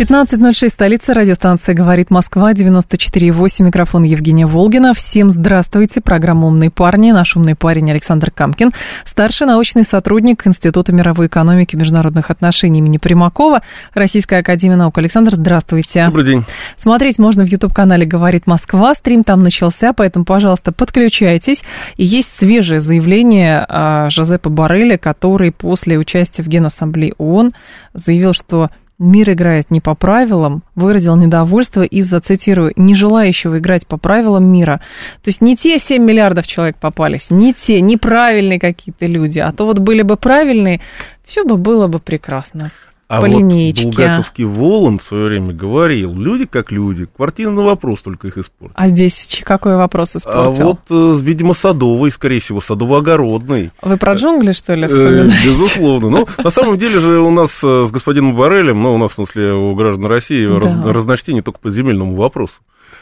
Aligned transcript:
15.06, 0.00 0.70
столица, 0.70 1.12
радиостанция 1.12 1.74
«Говорит 1.74 2.08
Москва», 2.08 2.54
94.8, 2.54 3.64
микрофон 3.64 4.02
Евгения 4.04 4.46
Волгина. 4.46 4.94
Всем 4.94 5.30
здравствуйте, 5.30 6.00
программа 6.00 6.46
«Умные 6.46 6.70
парни», 6.70 7.12
наш 7.12 7.36
умный 7.36 7.54
парень 7.54 7.90
Александр 7.90 8.30
Камкин, 8.30 8.72
старший 9.04 9.46
научный 9.46 9.84
сотрудник 9.84 10.46
Института 10.46 10.92
мировой 10.92 11.26
экономики 11.26 11.74
и 11.74 11.78
международных 11.78 12.30
отношений 12.30 12.78
имени 12.78 12.96
Примакова, 12.96 13.60
Российская 13.92 14.38
академия 14.38 14.76
наук. 14.76 14.96
Александр, 14.96 15.32
здравствуйте. 15.34 16.06
Добрый 16.06 16.24
день. 16.24 16.44
Смотреть 16.78 17.18
можно 17.18 17.44
в 17.44 17.48
YouTube-канале 17.48 18.06
«Говорит 18.06 18.46
Москва», 18.46 18.94
стрим 18.94 19.22
там 19.22 19.42
начался, 19.42 19.92
поэтому, 19.92 20.24
пожалуйста, 20.24 20.72
подключайтесь. 20.72 21.60
И 21.98 22.06
есть 22.06 22.34
свежее 22.38 22.80
заявление 22.80 23.66
а, 23.68 24.08
Жозепа 24.08 24.48
Барреля, 24.48 24.96
который 24.96 25.52
после 25.52 25.98
участия 25.98 26.42
в 26.42 26.48
Генассамблее 26.48 27.12
ООН 27.18 27.52
заявил, 27.92 28.32
что 28.32 28.70
мир 29.00 29.32
играет 29.32 29.70
не 29.70 29.80
по 29.80 29.94
правилам, 29.94 30.62
выразил 30.76 31.16
недовольство 31.16 31.82
из-за, 31.82 32.20
цитирую, 32.20 32.72
не 32.76 32.94
желающего 32.94 33.58
играть 33.58 33.86
по 33.86 33.96
правилам 33.96 34.44
мира. 34.44 34.80
То 35.22 35.28
есть 35.28 35.40
не 35.40 35.56
те 35.56 35.78
7 35.78 36.02
миллиардов 36.02 36.46
человек 36.46 36.76
попались, 36.76 37.30
не 37.30 37.52
те, 37.52 37.80
неправильные 37.80 38.60
какие-то 38.60 39.06
люди, 39.06 39.38
а 39.38 39.50
то 39.52 39.66
вот 39.66 39.78
были 39.78 40.02
бы 40.02 40.16
правильные, 40.16 40.80
все 41.24 41.44
бы 41.44 41.56
было 41.56 41.86
бы 41.86 41.98
прекрасно 41.98 42.70
а 43.10 43.20
по 43.20 43.26
вот 43.26 43.36
линеечке. 43.38 43.86
Булгаковский 43.86 44.44
Воланд 44.44 45.02
в 45.02 45.04
свое 45.04 45.24
время 45.24 45.52
говорил, 45.52 46.14
люди 46.14 46.46
как 46.46 46.70
люди, 46.70 47.06
квартирный 47.06 47.64
вопрос 47.64 48.02
только 48.02 48.28
их 48.28 48.38
испортит. 48.38 48.72
А 48.76 48.86
здесь 48.86 49.42
какой 49.44 49.74
вопрос 49.74 50.14
А 50.14 50.18
испортил? 50.18 50.64
вот, 50.64 50.80
э, 50.90 51.18
видимо, 51.20 51.54
садовый, 51.54 52.12
скорее 52.12 52.38
всего, 52.38 52.60
садово-огородный. 52.60 53.72
Вы 53.82 53.96
про 53.96 54.14
джунгли, 54.14 54.52
что 54.52 54.74
ли, 54.74 54.84
Э, 54.84 54.88
вспоминаете? 54.88 55.44
Безусловно. 55.44 56.08
Ну, 56.08 56.28
на 56.44 56.50
самом 56.50 56.78
деле 56.78 57.00
же 57.00 57.18
у 57.18 57.32
нас 57.32 57.58
э, 57.64 57.86
с 57.88 57.90
господином 57.90 58.36
Барелем, 58.36 58.80
ну, 58.80 58.94
у 58.94 58.98
нас, 58.98 59.10
в 59.10 59.14
смысле, 59.16 59.54
у 59.54 59.74
граждан 59.74 60.06
России, 60.06 60.44
разночтение 60.88 61.42
только 61.42 61.58
по 61.58 61.70
земельному 61.70 62.14
вопросу. 62.14 62.54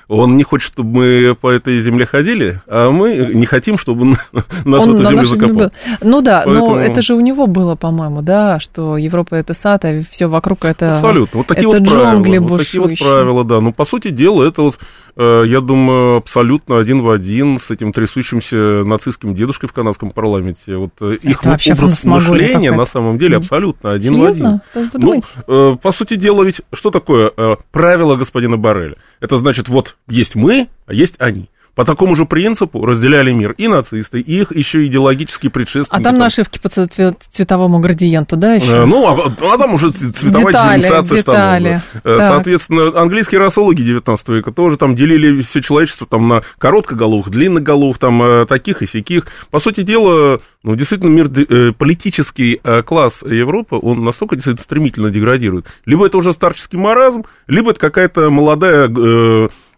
Он 0.08 0.38
не 0.38 0.42
хочет, 0.42 0.72
чтобы 0.72 0.90
мы 0.90 1.34
по 1.34 1.50
этой 1.50 1.82
земле 1.82 2.06
ходили, 2.06 2.62
а 2.66 2.90
мы 2.90 3.30
не 3.34 3.44
хотим, 3.44 3.76
чтобы 3.76 4.02
он 4.02 4.10
нас 4.64 4.84
в 4.84 4.88
Он 4.88 4.94
эту 4.94 5.02
на 5.02 5.10
землю 5.10 5.24
закопал. 5.26 5.56
был. 5.56 5.70
Ну 6.00 6.20
да, 6.22 6.42
Поэтому- 6.46 6.70
но 6.76 6.80
это 6.80 7.02
же 7.02 7.14
у 7.14 7.20
него 7.20 7.46
было, 7.46 7.74
по-моему, 7.74 8.22
да, 8.22 8.58
что 8.58 8.96
Европа 8.96 9.34
это 9.34 9.52
сад, 9.52 9.84
а 9.84 10.02
все 10.10 10.26
вокруг 10.26 10.64
это... 10.64 10.96
Абсолютно. 10.96 11.38
Вот 11.38 11.46
такие 11.46 11.68
это 11.68 11.78
вот 11.78 11.88
правила. 11.88 12.12
джунгли 12.14 12.38
вот 12.38 12.58
такие 12.58 12.80
вот 12.80 12.88
бушующие. 12.90 13.08
правила, 13.10 13.44
да. 13.44 13.60
Ну, 13.60 13.72
по 13.74 13.84
сути 13.84 14.08
дела, 14.08 14.44
это 14.44 14.62
вот, 14.62 14.78
я 15.16 15.60
думаю, 15.60 16.16
абсолютно 16.16 16.78
один 16.78 17.02
в 17.02 17.10
один 17.10 17.58
с 17.58 17.70
этим 17.70 17.92
трясущимся 17.92 18.56
нацистским 18.84 19.34
дедушкой 19.34 19.68
в 19.68 19.72
канадском 19.72 20.10
парламенте. 20.10 20.76
Вот 20.76 20.92
э, 21.00 21.14
их 21.22 21.44
вообще 21.44 21.72
образ 21.72 22.04
мышления 22.04 22.72
на 22.72 22.84
самом 22.84 23.18
деле 23.18 23.36
абсолютно 23.36 23.92
один 23.92 24.14
Серьезно? 24.14 24.62
в 24.74 24.76
один. 24.76 24.90
Вы 24.92 25.22
Ну, 25.46 25.72
э, 25.72 25.76
по 25.76 25.92
сути 25.92 26.16
дела, 26.16 26.44
ведь 26.44 26.60
что 26.72 26.90
такое 26.90 27.32
э, 27.36 27.56
правило 27.72 28.16
господина 28.16 28.56
Барреля? 28.56 28.96
Это 29.20 29.38
значит, 29.38 29.68
вот 29.68 29.96
есть 30.08 30.34
мы, 30.34 30.68
а 30.86 30.94
есть 30.94 31.16
они. 31.18 31.48
По 31.78 31.84
такому 31.84 32.16
же 32.16 32.24
принципу 32.24 32.84
разделяли 32.84 33.30
мир 33.30 33.54
и 33.56 33.68
нацисты, 33.68 34.18
и 34.18 34.40
их 34.40 34.50
еще 34.50 34.84
идеологические 34.86 35.48
предшественники. 35.48 36.02
А 36.02 36.04
там 36.04 36.18
нашивки 36.18 36.58
по 36.58 36.66
цве- 36.66 37.14
цветовому 37.30 37.78
градиенту, 37.78 38.36
да, 38.36 38.54
еще? 38.54 38.78
Э, 38.78 38.84
Ну, 38.84 39.06
а, 39.06 39.32
а 39.40 39.58
там 39.58 39.74
уже 39.74 39.90
цветовая 39.92 40.46
Детали, 40.46 40.80
дифференциация 40.80 41.18
детали. 41.18 41.68
штанов. 41.68 42.02
да. 42.02 42.14
Э. 42.14 42.16
Соответственно, 42.16 43.00
английские 43.00 43.38
расологи 43.38 43.82
19 43.82 44.28
века 44.30 44.50
тоже 44.50 44.76
там 44.76 44.96
делили 44.96 45.40
все 45.42 45.62
человечество 45.62 46.04
там 46.04 46.26
на 46.26 46.42
короткоголовых, 46.58 47.30
длинноголовых, 47.30 47.98
там 47.98 48.20
э, 48.24 48.46
таких 48.46 48.82
и 48.82 48.88
сяких. 48.88 49.28
По 49.52 49.60
сути 49.60 49.82
дела, 49.82 50.40
ну, 50.64 50.74
действительно, 50.74 51.10
мир, 51.10 51.74
политический 51.74 52.60
класс 52.86 53.22
Европы, 53.22 53.78
он 53.80 54.02
настолько 54.02 54.34
действительно 54.34 54.64
стремительно 54.64 55.10
деградирует. 55.10 55.66
Либо 55.86 56.06
это 56.06 56.18
уже 56.18 56.32
старческий 56.32 56.76
маразм, 56.76 57.22
либо 57.46 57.70
это 57.70 57.78
какая-то 57.78 58.30
молодая... 58.30 58.88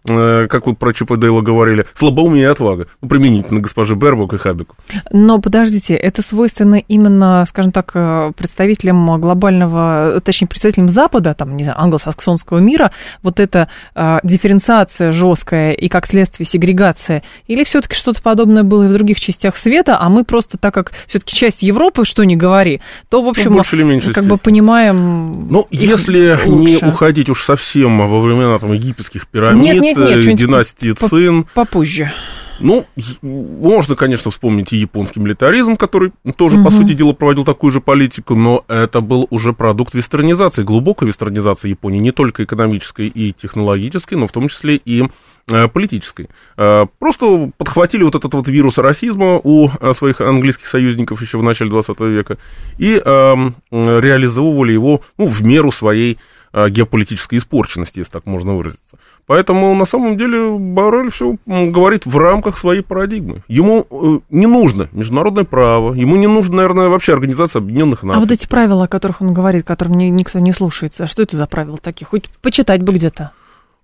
э, 0.07 0.47
как 0.47 0.67
вот 0.67 0.77
про 0.77 0.93
ЧП 0.93 1.15
Дейла 1.17 1.41
говорили, 1.41 1.85
слабоумие 1.95 2.43
и 2.43 2.47
отвага. 2.47 2.87
Ну, 3.01 3.07
применительно 3.07 3.59
госпоже 3.59 3.95
Бербок 3.95 4.33
и 4.33 4.37
Хабику. 4.37 4.75
Но 5.11 5.39
подождите, 5.39 5.95
это 5.95 6.21
свойственно 6.21 6.75
именно, 6.75 7.45
скажем 7.47 7.71
так, 7.71 7.91
э, 7.93 8.31
представителям 8.35 9.19
глобального, 9.19 10.21
точнее, 10.23 10.47
представителям 10.47 10.89
Запада, 10.89 11.33
там, 11.33 11.55
не 11.57 11.63
знаю, 11.63 11.79
англосаксонского 11.81 12.59
мира, 12.59 12.91
вот 13.21 13.39
эта 13.39 13.67
э, 13.95 14.19
дифференциация 14.23 15.11
жесткая 15.11 15.73
и, 15.73 15.87
как 15.87 16.05
следствие, 16.05 16.47
сегрегация, 16.47 17.23
или 17.47 17.63
все-таки 17.63 17.95
что-то 17.95 18.21
подобное 18.21 18.63
было 18.63 18.83
и 18.83 18.87
в 18.87 18.93
других 18.93 19.19
частях 19.19 19.57
света, 19.57 19.97
а 19.99 20.09
мы 20.09 20.23
просто, 20.23 20.57
так 20.57 20.73
как 20.73 20.91
все-таки 21.07 21.35
часть 21.35 21.61
Европы, 21.61 22.05
что 22.05 22.23
не 22.23 22.35
говори, 22.35 22.81
то, 23.09 23.21
в 23.21 23.27
общем, 23.27 23.51
в 23.51 23.55
большей 23.55 23.79
или 23.79 23.83
меньшей 23.83 24.13
как 24.13 24.25
бы 24.25 24.37
понимаем 24.37 25.47
Ну, 25.49 25.67
если 25.71 26.37
не 26.45 26.73
лучше. 26.73 26.85
уходить 26.87 27.29
уж 27.29 27.43
совсем 27.43 27.97
во 27.97 28.19
времена 28.19 28.57
там, 28.59 28.73
египетских 28.73 29.27
пирамид, 29.27 29.63
Нет, 29.63 29.81
нет, 29.81 29.90
нет, 29.97 30.17
э, 30.17 30.21
что-нибудь 30.21 30.39
династии 30.39 30.91
по- 30.93 31.07
Цин, 31.09 31.45
попозже. 31.53 32.11
ну, 32.59 32.85
можно, 33.21 33.95
конечно, 33.95 34.29
вспомнить 34.31 34.71
и 34.73 34.77
японский 34.77 35.19
милитаризм, 35.19 35.75
который 35.77 36.11
тоже, 36.37 36.57
по 36.57 36.69
Мгм. 36.69 36.81
сути 36.81 36.93
дела, 36.93 37.13
проводил 37.13 37.43
такую 37.45 37.71
же 37.71 37.81
политику, 37.81 38.35
но 38.35 38.63
это 38.67 39.01
был 39.01 39.27
уже 39.29 39.53
продукт 39.53 39.93
вестернизации, 39.93 40.63
глубокой 40.63 41.07
вестернизации 41.07 41.69
Японии, 41.69 41.99
не 41.99 42.11
только 42.11 42.43
экономической 42.43 43.07
и 43.07 43.33
технологической, 43.33 44.17
но 44.17 44.27
в 44.27 44.31
том 44.31 44.47
числе 44.47 44.75
и 44.75 45.03
э, 45.49 45.67
политической. 45.69 46.29
Э, 46.55 46.85
Просто 46.99 47.51
подхватили 47.57 48.03
вот 48.03 48.13
этот 48.15 48.31
вот 48.35 48.47
вирус 48.47 48.77
расизма 48.77 49.39
у 49.43 49.69
э, 49.69 49.93
своих 49.93 50.21
английских 50.21 50.67
союзников 50.67 51.19
еще 51.21 51.39
в 51.39 51.43
начале 51.43 51.71
20 51.71 51.99
века 52.01 52.37
и 52.77 53.01
эм, 53.03 53.55
э, 53.71 53.99
реализовывали 54.01 54.71
его 54.73 55.01
ну, 55.17 55.25
в 55.27 55.41
меру 55.43 55.71
своей 55.71 56.13
э, 56.13 56.17
геополитической 56.53 57.37
испорченности, 57.37 57.99
если 57.99 58.11
так 58.11 58.25
можно 58.25 58.55
выразиться. 58.55 58.97
Поэтому, 59.25 59.73
на 59.75 59.85
самом 59.85 60.17
деле, 60.17 60.49
Барель 60.49 61.09
все 61.11 61.37
говорит 61.45 62.05
в 62.05 62.17
рамках 62.17 62.57
своей 62.57 62.81
парадигмы. 62.81 63.43
Ему 63.47 63.87
э, 63.89 64.19
не 64.29 64.47
нужно 64.47 64.89
международное 64.91 65.45
право, 65.45 65.93
ему 65.93 66.15
не 66.17 66.27
нужно, 66.27 66.57
наверное, 66.57 66.89
вообще 66.89 67.13
Организация 67.13 67.59
Объединенных 67.59 68.03
Наций. 68.03 68.17
А 68.17 68.19
вот 68.19 68.31
эти 68.31 68.47
правила, 68.47 68.83
о 68.83 68.87
которых 68.87 69.21
он 69.21 69.33
говорит, 69.33 69.65
которым 69.65 69.93
ни- 69.95 70.09
никто 70.09 70.39
не 70.39 70.51
слушается, 70.51 71.07
что 71.07 71.21
это 71.21 71.37
за 71.37 71.47
правила 71.47 71.77
такие? 71.77 72.05
Хоть 72.05 72.29
почитать 72.41 72.81
бы 72.81 72.93
где-то. 72.93 73.31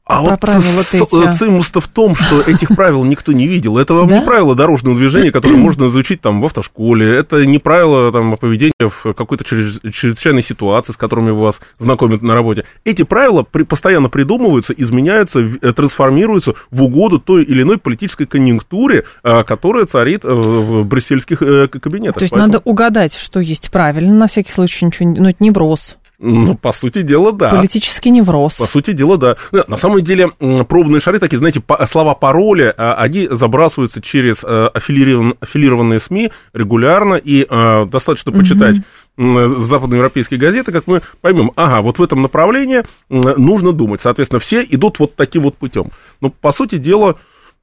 А 0.08 0.22
вот 0.22 0.40
вот 0.42 0.94
эти. 0.94 1.36
цимус-то 1.38 1.82
в 1.82 1.88
том, 1.88 2.16
что 2.16 2.42
этих 2.42 2.70
правил 2.70 3.04
никто 3.04 3.32
не 3.34 3.48
видел. 3.48 3.78
Это 3.78 3.94
вам 3.94 4.08
Да? 4.08 4.20
не 4.20 4.26
правила 4.26 4.56
дорожного 4.56 4.96
движения, 4.96 5.32
которые 5.32 5.58
можно 5.62 5.88
изучить 5.88 6.22
там 6.22 6.42
в 6.42 6.46
автошколе. 6.46 7.18
Это 7.20 7.46
не 7.46 7.60
правила 7.60 8.12
там 8.12 8.38
поведения 8.38 8.72
в 8.80 9.14
какой-то 9.14 9.44
чрез- 9.44 9.82
чрезвычайной 9.94 10.44
ситуации, 10.44 10.94
с 10.94 10.98
которыми 10.98 11.32
вас 11.32 11.60
знакомят 11.80 12.22
на 12.22 12.34
работе. 12.34 12.66
Эти 12.86 13.04
правила 13.04 13.44
при- 13.44 13.64
постоянно 13.64 14.10
придумываются, 14.10 14.74
изменяются, 14.74 15.40
э, 15.40 15.74
трансформируются 15.74 16.54
в 16.72 16.84
угоду 16.84 17.20
той 17.20 17.44
или 17.44 17.62
иной 17.64 17.78
политической 17.78 18.26
конъюнктуре, 18.26 19.04
а, 19.24 19.44
которая 19.44 19.86
царит 19.86 20.24
э, 20.24 20.30
в 20.34 20.84
брюссельских 20.86 21.42
э, 21.42 21.68
кабинетах. 21.68 22.16
То 22.16 22.22
есть 22.24 22.32
Поэтому, 22.32 22.54
надо 22.54 22.62
угадать, 22.64 23.14
что 23.16 23.40
есть 23.40 23.70
правильно, 23.72 24.14
на 24.14 24.28
всякий 24.28 24.52
случай 24.52 24.86
ничего, 24.86 25.10
не- 25.10 25.20
ну, 25.20 25.30
это 25.30 25.44
невроз, 25.44 25.98
Ну, 26.20 26.56
по 26.56 26.72
сути 26.72 27.04
дела, 27.04 27.32
да. 27.32 27.52
политический 27.52 28.10
невроз. 28.10 28.58
По 28.58 28.66
сути 28.66 28.92
дела, 28.92 29.18
да. 29.18 29.36
Да, 29.52 29.66
На 29.68 29.78
самом 29.78 30.02
деле, 30.04 30.30
пробные 30.68 31.00
шары, 31.00 31.20
такие, 31.20 31.38
знаете, 31.38 31.62
слова 31.88 32.16
пароли, 32.16 32.74
а, 32.76 32.96
они 32.96 33.28
забрасываются 33.30 34.02
через 34.02 34.44
э, 34.44 34.48
аффилирован- 34.74 35.38
аффилированные 35.40 36.00
СМИ 36.00 36.32
регулярно, 36.54 37.16
и 37.16 37.46
э, 37.48 37.86
достаточно 37.86 38.32
почитать 38.32 38.78
м, 39.18 39.60
западноевропейские 39.60 40.40
газеты, 40.40 40.72
как 40.72 40.88
мы 40.88 41.02
поймем, 41.22 41.52
ага, 41.56 41.82
вот 41.82 42.00
в 42.00 42.04
этом 42.04 42.24
направлении 42.24 42.84
нужно 43.10 43.72
думать. 43.72 44.02
Соответственно, 44.02 44.40
все 44.40 44.64
идут 44.64 44.98
вот 44.98 45.16
таким 45.16 45.44
вот 45.44 45.56
путем. 45.56 45.92
Но, 46.22 46.30
по 46.32 46.52
сути 46.52 46.80
дела, 46.80 47.18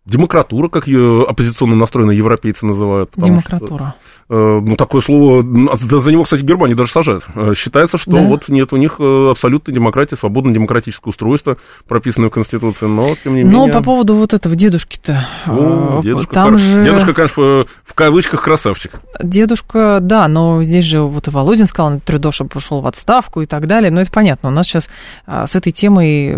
демократура, 0.07 0.69
как 0.69 0.87
ее 0.87 1.25
оппозиционно 1.29 1.75
настроенные 1.77 2.19
европейцы 2.19 2.67
называют. 2.67 3.11
потому 3.11 3.41
что, 3.41 3.51
Демократура. 3.51 3.95
э, 4.29 4.59
ну, 4.63 4.77
такое 4.77 5.01
слово, 5.01 5.41
м, 5.41 5.71
за 5.79 6.13
него, 6.13 6.25
кстати, 6.25 6.43
в 6.43 6.45
Германии 6.45 6.75
даже 6.75 6.93
сажают. 6.93 7.25
Э, 7.35 7.55
Считается, 7.57 7.97
что 7.97 8.11
Да? 8.13 8.21
вот 8.27 8.49
нет 8.49 8.73
у 8.73 8.77
них 8.77 8.97
э, 8.99 9.31
абсолютной 9.31 9.73
демократии, 9.75 10.15
свободно-демократическое 10.15 11.09
устройство, 11.11 11.57
прописанное 11.89 12.29
в 12.29 12.33
Конституции, 12.33 12.87
но, 12.87 13.15
тем 13.23 13.35
не 13.35 13.45
Но 13.45 13.51
менее... 13.67 13.73
по 13.73 13.83
поводу 13.83 14.15
вот 14.17 14.35
этого 14.35 14.55
дедушки-то, 14.55 15.27
О, 15.47 16.01
э, 16.01 16.03
дедушка, 16.03 16.35
там 16.35 16.51
хор- 16.51 16.59
же... 16.59 16.85
дедушка, 16.85 17.15
конечно, 17.15 17.67
в 17.85 17.95
кавычках 17.95 18.43
красавчик. 18.43 18.93
Дедушка, 19.23 19.99
да, 20.03 20.29
но 20.29 20.63
здесь 20.65 20.85
же 20.85 21.01
вот 21.01 21.29
и 21.29 21.31
Володин 21.31 21.67
сказал, 21.67 22.01
Трюдоша 22.01 22.45
пошел 22.45 22.81
в 22.81 22.87
отставку 22.87 23.41
и 23.41 23.47
так 23.47 23.67
далее. 23.67 23.91
Но 23.91 24.01
это 24.01 24.11
понятно. 24.11 24.49
У 24.51 24.53
нас 24.53 24.67
сейчас 24.67 24.89
а, 25.27 25.47
с 25.47 25.55
этой 25.55 25.73
темой, 25.73 26.29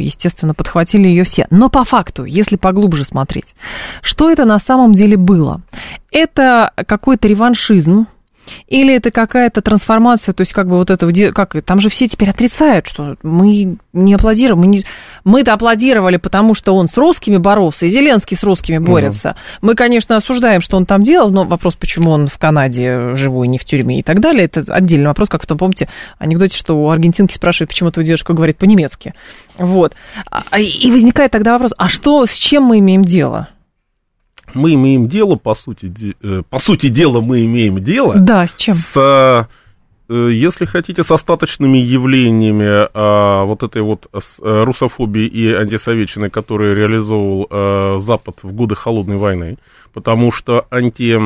естественно, 0.00 0.54
подхватили 0.54 1.08
ее 1.08 1.24
все. 1.24 1.46
Но 1.50 1.68
по 1.68 1.84
факту, 1.84 2.24
если 2.24 2.56
поглубже 2.56 2.93
глубже 2.94 3.04
смотреть. 3.04 3.54
Что 4.02 4.30
это 4.30 4.44
на 4.44 4.58
самом 4.58 4.92
деле 4.92 5.16
было? 5.16 5.60
Это 6.12 6.72
какой-то 6.86 7.26
реваншизм, 7.28 8.06
или 8.68 8.94
это 8.94 9.10
какая-то 9.10 9.62
трансформация, 9.62 10.32
то 10.32 10.42
есть 10.42 10.52
как 10.52 10.68
бы 10.68 10.76
вот 10.76 10.90
этого, 10.90 11.12
как 11.32 11.56
там 11.64 11.80
же 11.80 11.88
все 11.88 12.08
теперь 12.08 12.30
отрицают, 12.30 12.86
что 12.86 13.16
мы 13.22 13.76
не 13.92 14.14
аплодируем, 14.14 14.60
мы 14.60 14.66
не, 14.66 14.84
мы-то 15.24 15.52
аплодировали, 15.52 16.16
потому 16.16 16.54
что 16.54 16.74
он 16.74 16.88
с 16.88 16.96
русскими 16.96 17.36
боролся, 17.36 17.86
и 17.86 17.90
Зеленский 17.90 18.36
с 18.36 18.42
русскими 18.42 18.78
борется. 18.78 19.30
Угу. 19.30 19.68
Мы, 19.68 19.74
конечно, 19.74 20.16
осуждаем, 20.16 20.60
что 20.60 20.76
он 20.76 20.86
там 20.86 21.02
делал, 21.02 21.30
но 21.30 21.44
вопрос, 21.44 21.76
почему 21.76 22.10
он 22.10 22.28
в 22.28 22.38
Канаде 22.38 23.14
живой, 23.14 23.48
не 23.48 23.58
в 23.58 23.64
тюрьме 23.64 24.00
и 24.00 24.02
так 24.02 24.20
далее, 24.20 24.44
это 24.44 24.64
отдельный 24.72 25.06
вопрос, 25.06 25.28
как 25.28 25.46
там, 25.46 25.58
помните, 25.58 25.88
анекдоте, 26.18 26.56
что 26.56 26.74
у 26.74 26.90
аргентинки 26.90 27.34
спрашивают, 27.34 27.70
почему 27.70 27.90
твой 27.90 28.04
дедушка 28.04 28.32
говорит 28.32 28.58
по-немецки. 28.58 29.14
Вот. 29.56 29.94
А, 30.30 30.58
и 30.58 30.90
возникает 30.90 31.30
тогда 31.30 31.52
вопрос, 31.52 31.72
а 31.76 31.88
что, 31.88 32.24
с 32.26 32.32
чем 32.32 32.64
мы 32.64 32.78
имеем 32.78 33.04
дело? 33.04 33.48
Мы 34.54 34.74
имеем 34.74 35.08
дело, 35.08 35.36
по 35.36 35.54
сути, 35.54 36.14
э, 36.22 36.42
по 36.48 36.58
сути 36.58 36.88
дела, 36.88 37.20
мы 37.20 37.44
имеем 37.44 37.78
дело 37.78 38.14
да, 38.16 38.46
с, 38.46 38.54
чем? 38.54 38.74
с 38.74 38.96
э, 38.96 39.44
если 40.08 40.64
хотите, 40.64 41.02
с 41.02 41.10
остаточными 41.10 41.78
явлениями 41.78 42.88
а, 42.92 43.44
вот 43.44 43.62
этой 43.62 43.82
вот 43.82 44.08
э, 44.12 44.18
русофобии 44.42 45.26
и 45.26 45.52
антисоветчины, 45.52 46.30
которые 46.30 46.74
реализовывал 46.74 47.46
а, 47.50 47.98
Запад 47.98 48.40
в 48.42 48.52
годы 48.52 48.74
Холодной 48.74 49.16
войны, 49.16 49.56
потому 49.92 50.30
что 50.30 50.66
анти 50.70 51.18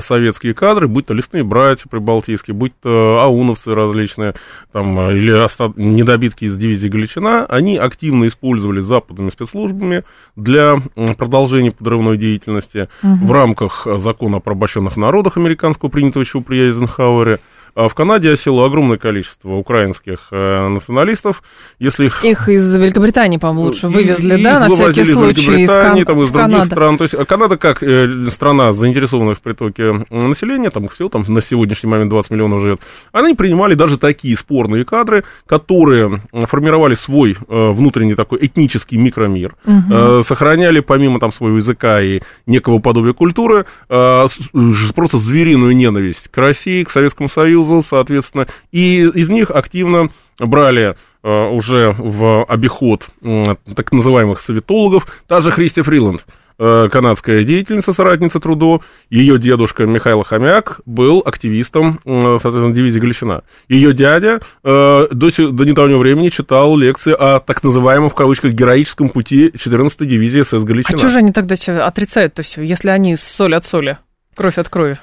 советские 0.00 0.54
кадры, 0.54 0.88
будь 0.88 1.06
то 1.06 1.14
лесные 1.14 1.44
братья 1.44 1.88
прибалтийские, 1.88 2.54
будь 2.54 2.72
то 2.80 3.20
ауновцы 3.20 3.74
различные, 3.74 4.34
там, 4.72 4.98
или 5.10 5.32
недобитки 5.76 6.44
из 6.44 6.56
дивизии 6.56 6.88
Галичина, 6.88 7.46
они 7.46 7.76
активно 7.76 8.26
использовали 8.26 8.80
западными 8.80 9.30
спецслужбами 9.30 10.04
для 10.34 10.76
продолжения 11.18 11.70
подрывной 11.70 12.16
деятельности 12.16 12.88
угу. 13.02 13.26
в 13.26 13.32
рамках 13.32 13.86
закона 13.96 14.38
о 14.38 14.40
порабощенных 14.40 14.96
народах 14.96 15.36
американского, 15.36 15.88
принятого 15.88 16.22
еще 16.22 16.40
при 16.40 16.58
Эйзенхауэре, 16.58 17.38
в 17.76 17.94
Канаде 17.94 18.32
осело 18.32 18.64
огромное 18.64 18.96
количество 18.96 19.52
украинских 19.52 20.28
э, 20.32 20.68
националистов. 20.68 21.42
Если 21.78 22.06
их... 22.06 22.24
их 22.24 22.48
из 22.48 22.74
Великобритании, 22.74 23.36
по-моему, 23.36 23.68
лучше 23.68 23.88
вывезли, 23.88 24.38
и, 24.38 24.42
да, 24.42 24.60
на 24.60 24.70
всякий 24.70 25.04
случай? 25.04 25.40
из 25.40 25.46
Великобритании, 25.46 26.00
из, 26.00 26.06
там, 26.06 26.22
из 26.22 26.30
других 26.30 26.52
Канады. 26.52 26.66
стран. 26.70 26.96
То 26.96 27.04
есть 27.04 27.26
Канада 27.26 27.58
как 27.58 27.82
э, 27.82 28.30
страна, 28.30 28.72
заинтересованная 28.72 29.34
в 29.34 29.42
притоке 29.42 30.06
населения, 30.08 30.70
там 30.70 30.88
всего 30.88 31.10
там 31.10 31.26
на 31.28 31.42
сегодняшний 31.42 31.90
момент 31.90 32.08
20 32.08 32.30
миллионов 32.30 32.62
живет, 32.62 32.80
они 33.12 33.34
принимали 33.34 33.74
даже 33.74 33.98
такие 33.98 34.34
спорные 34.38 34.86
кадры, 34.86 35.24
которые 35.46 36.22
формировали 36.32 36.94
свой 36.94 37.32
э, 37.32 37.70
внутренний 37.72 38.14
такой 38.14 38.38
этнический 38.40 38.96
микромир, 38.96 39.54
угу. 39.66 40.22
сохраняли 40.22 40.80
помимо 40.80 41.20
там 41.20 41.30
своего 41.30 41.58
языка 41.58 42.00
и 42.00 42.20
некого 42.46 42.78
подобия 42.78 43.12
культуры 43.12 43.66
просто 43.88 45.18
звериную 45.18 45.76
ненависть 45.76 46.28
к 46.28 46.38
России, 46.38 46.82
к 46.82 46.90
Советскому 46.90 47.28
Союзу, 47.28 47.65
Google, 47.66 47.84
соответственно, 47.88 48.46
и 48.72 49.02
из 49.02 49.28
них 49.28 49.50
активно 49.50 50.10
брали 50.38 50.96
э, 51.22 51.28
уже 51.28 51.94
в 51.98 52.44
обиход 52.44 53.08
э, 53.22 53.42
так 53.74 53.92
называемых 53.92 54.40
советологов, 54.40 55.06
та 55.26 55.40
же 55.40 55.50
Христи 55.50 55.82
Фриланд, 55.82 56.26
э, 56.58 56.88
канадская 56.90 57.42
деятельница, 57.42 57.92
соратница 57.92 58.38
Трудо, 58.38 58.82
ее 59.10 59.38
дедушка 59.38 59.84
Михаил 59.86 60.22
Хомяк 60.22 60.80
был 60.86 61.22
активистом, 61.24 62.00
соответственно, 62.04 62.74
дивизии 62.74 63.00
Галичина. 63.00 63.42
Ее 63.68 63.92
дядя 63.94 64.40
до, 64.62 65.08
до 65.10 65.64
недавнего 65.64 65.98
времени 65.98 66.28
читал 66.28 66.76
лекции 66.76 67.14
о 67.18 67.40
так 67.40 67.64
называемом, 67.64 68.10
в 68.10 68.14
кавычках, 68.14 68.52
героическом 68.52 69.08
пути 69.08 69.48
14-й 69.48 70.06
дивизии 70.06 70.42
СС 70.42 70.62
Галичина. 70.62 70.96
А 70.96 70.98
что 70.98 71.08
же 71.08 71.18
они 71.18 71.32
тогда 71.32 71.56
отрицают-то 71.84 72.42
все, 72.42 72.62
если 72.62 72.90
они 72.90 73.16
соль 73.16 73.54
от 73.54 73.64
соли, 73.64 73.98
кровь 74.34 74.58
от 74.58 74.68
крови? 74.68 74.98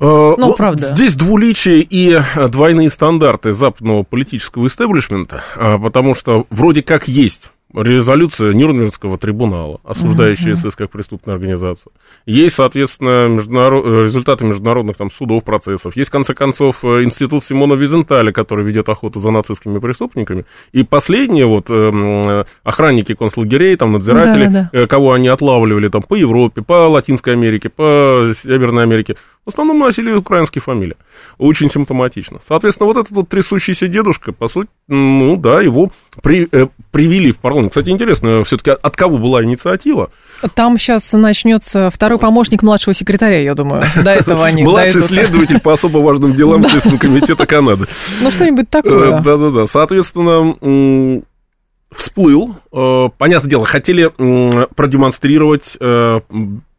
Э, 0.00 0.34
ну, 0.36 0.52
правда. 0.54 0.94
Здесь 0.94 1.14
двуличие 1.14 1.82
и 1.82 2.12
э, 2.12 2.48
двойные 2.48 2.90
стандарты 2.90 3.52
западного 3.52 4.04
политического 4.04 4.66
истеблишмента, 4.66 5.42
э, 5.56 5.78
потому 5.78 6.14
что 6.14 6.46
вроде 6.50 6.82
как 6.82 7.08
есть 7.08 7.50
резолюция 7.74 8.54
Нюрнбергского 8.54 9.18
трибунала, 9.18 9.80
осуждающая 9.84 10.56
СС 10.56 10.74
как 10.74 10.90
преступная 10.90 11.34
организация. 11.34 11.92
Есть, 12.24 12.56
соответственно, 12.56 13.28
международ... 13.28 13.84
результаты 14.04 14.46
международных 14.46 14.96
там, 14.96 15.10
судов, 15.10 15.44
процессов. 15.44 15.94
Есть, 15.96 16.08
в 16.08 16.12
конце 16.12 16.34
концов, 16.34 16.84
институт 16.84 17.44
Симона 17.44 17.74
Визенталя, 17.74 18.32
который 18.32 18.64
ведет 18.64 18.88
охоту 18.88 19.20
за 19.20 19.30
нацистскими 19.30 19.78
преступниками. 19.78 20.46
И 20.72 20.82
последние 20.82 21.46
вот 21.46 21.70
э, 21.70 22.44
охранники 22.62 23.14
концлагерей, 23.14 23.76
там, 23.76 23.92
надзиратели, 23.92 24.46
да, 24.46 24.70
да. 24.72 24.86
кого 24.86 25.12
они 25.12 25.28
отлавливали 25.28 25.88
там, 25.88 26.02
по 26.02 26.14
Европе, 26.14 26.62
по 26.62 26.88
Латинской 26.88 27.34
Америке, 27.34 27.68
по 27.68 28.32
Северной 28.42 28.84
Америке, 28.84 29.16
в 29.44 29.50
основном 29.50 29.78
носили 29.78 30.12
украинские 30.12 30.62
фамилии. 30.62 30.96
Очень 31.38 31.70
симптоматично. 31.70 32.38
Соответственно, 32.46 32.86
вот 32.86 32.96
этот 32.96 33.12
вот 33.12 33.28
трясущийся 33.28 33.88
дедушка, 33.88 34.32
по 34.32 34.48
сути, 34.48 34.68
ну 34.88 35.36
да, 35.36 35.60
его 35.60 35.92
при, 36.22 36.48
э, 36.50 36.66
привели 36.90 37.32
в 37.32 37.38
парламент. 37.38 37.72
Кстати, 37.72 37.90
интересно, 37.90 38.42
все-таки 38.44 38.70
от 38.70 38.96
кого 38.96 39.18
была 39.18 39.44
инициатива? 39.44 40.10
Там 40.54 40.78
сейчас 40.78 41.12
начнется 41.12 41.90
второй 41.90 42.18
помощник 42.18 42.62
младшего 42.62 42.94
секретаря, 42.94 43.42
я 43.42 43.54
думаю. 43.54 43.84
До 44.02 44.10
этого 44.10 44.46
они 44.46 44.62
Младший 44.62 45.02
следователь 45.02 45.60
по 45.60 45.74
особо 45.74 45.98
важным 45.98 46.34
делам 46.34 46.64
Следственного 46.64 46.98
комитета 46.98 47.44
Канады. 47.46 47.86
Ну, 48.22 48.30
что-нибудь 48.30 48.70
такое. 48.70 49.18
Э, 49.18 49.22
да-да-да. 49.22 49.66
Соответственно, 49.66 51.22
всплыл. 51.94 52.56
Э, 52.72 53.08
понятное 53.18 53.50
дело, 53.50 53.66
хотели 53.66 54.10
продемонстрировать 54.74 55.76
э, 55.80 56.20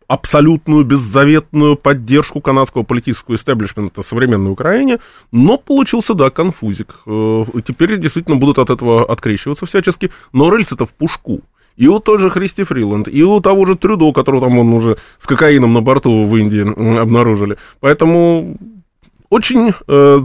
абсолютную 0.09 0.83
беззаветную 0.85 1.75
поддержку 1.75 2.41
канадского 2.41 2.81
политического 2.81 3.35
истеблишмента 3.35 4.01
современной 4.01 4.51
Украине, 4.51 4.97
но 5.31 5.57
получился, 5.57 6.15
да, 6.15 6.31
конфузик. 6.31 6.95
Э, 7.05 7.45
теперь 7.65 7.99
действительно 7.99 8.35
будут 8.35 8.57
от 8.57 8.71
этого 8.71 9.05
открещиваться 9.05 9.67
всячески, 9.67 10.09
но 10.33 10.53
рельсы-то 10.53 10.87
в 10.87 10.89
пушку. 10.89 11.41
И 11.77 11.87
у 11.87 11.99
той 11.99 12.17
же 12.17 12.31
Христи 12.31 12.63
Фриланд, 12.63 13.07
и 13.07 13.23
у 13.23 13.39
того 13.39 13.67
же 13.67 13.75
Трюдо, 13.75 14.11
которого 14.11 14.41
там 14.41 14.57
он 14.57 14.73
уже 14.73 14.97
с 15.19 15.27
кокаином 15.27 15.73
на 15.73 15.81
борту 15.81 16.25
в 16.25 16.35
Индии 16.35 16.61
обнаружили. 16.99 17.57
Поэтому 17.79 18.57
очень 19.29 19.73
э, 19.87 20.19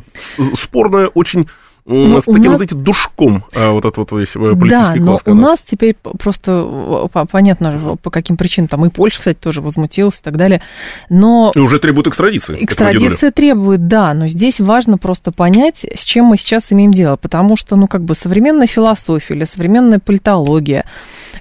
спорная, 0.54 1.08
очень 1.08 1.46
ну, 1.86 2.20
с 2.20 2.24
таким, 2.24 2.44
нас... 2.44 2.56
знаете, 2.56 2.74
душком 2.74 3.44
а, 3.54 3.72
вот 3.72 3.84
этот 3.84 3.98
вот 3.98 4.12
весь 4.12 4.34
э, 4.34 4.38
политический 4.38 5.00
Да, 5.00 5.04
но 5.04 5.20
у 5.26 5.34
нас. 5.34 5.60
теперь 5.60 5.94
просто 6.18 7.08
понятно, 7.30 7.96
по 8.02 8.10
каким 8.10 8.38
причинам, 8.38 8.68
там 8.68 8.86
и 8.86 8.88
Польша, 8.88 9.18
кстати, 9.18 9.36
тоже 9.36 9.60
возмутилась 9.60 10.18
и 10.18 10.22
так 10.22 10.36
далее, 10.36 10.62
но... 11.10 11.52
И 11.54 11.58
уже 11.58 11.78
требует 11.78 12.06
экстрадиции. 12.06 12.56
Экстрадиция 12.58 13.30
требует, 13.30 13.86
да, 13.86 14.14
но 14.14 14.28
здесь 14.28 14.60
важно 14.60 14.96
просто 14.96 15.30
понять, 15.30 15.84
с 15.94 16.04
чем 16.04 16.26
мы 16.26 16.38
сейчас 16.38 16.72
имеем 16.72 16.92
дело, 16.92 17.16
потому 17.16 17.56
что, 17.56 17.76
ну, 17.76 17.86
как 17.86 18.02
бы 18.02 18.14
современная 18.14 18.66
философия 18.66 19.34
или 19.34 19.44
современная 19.44 19.98
политология, 19.98 20.86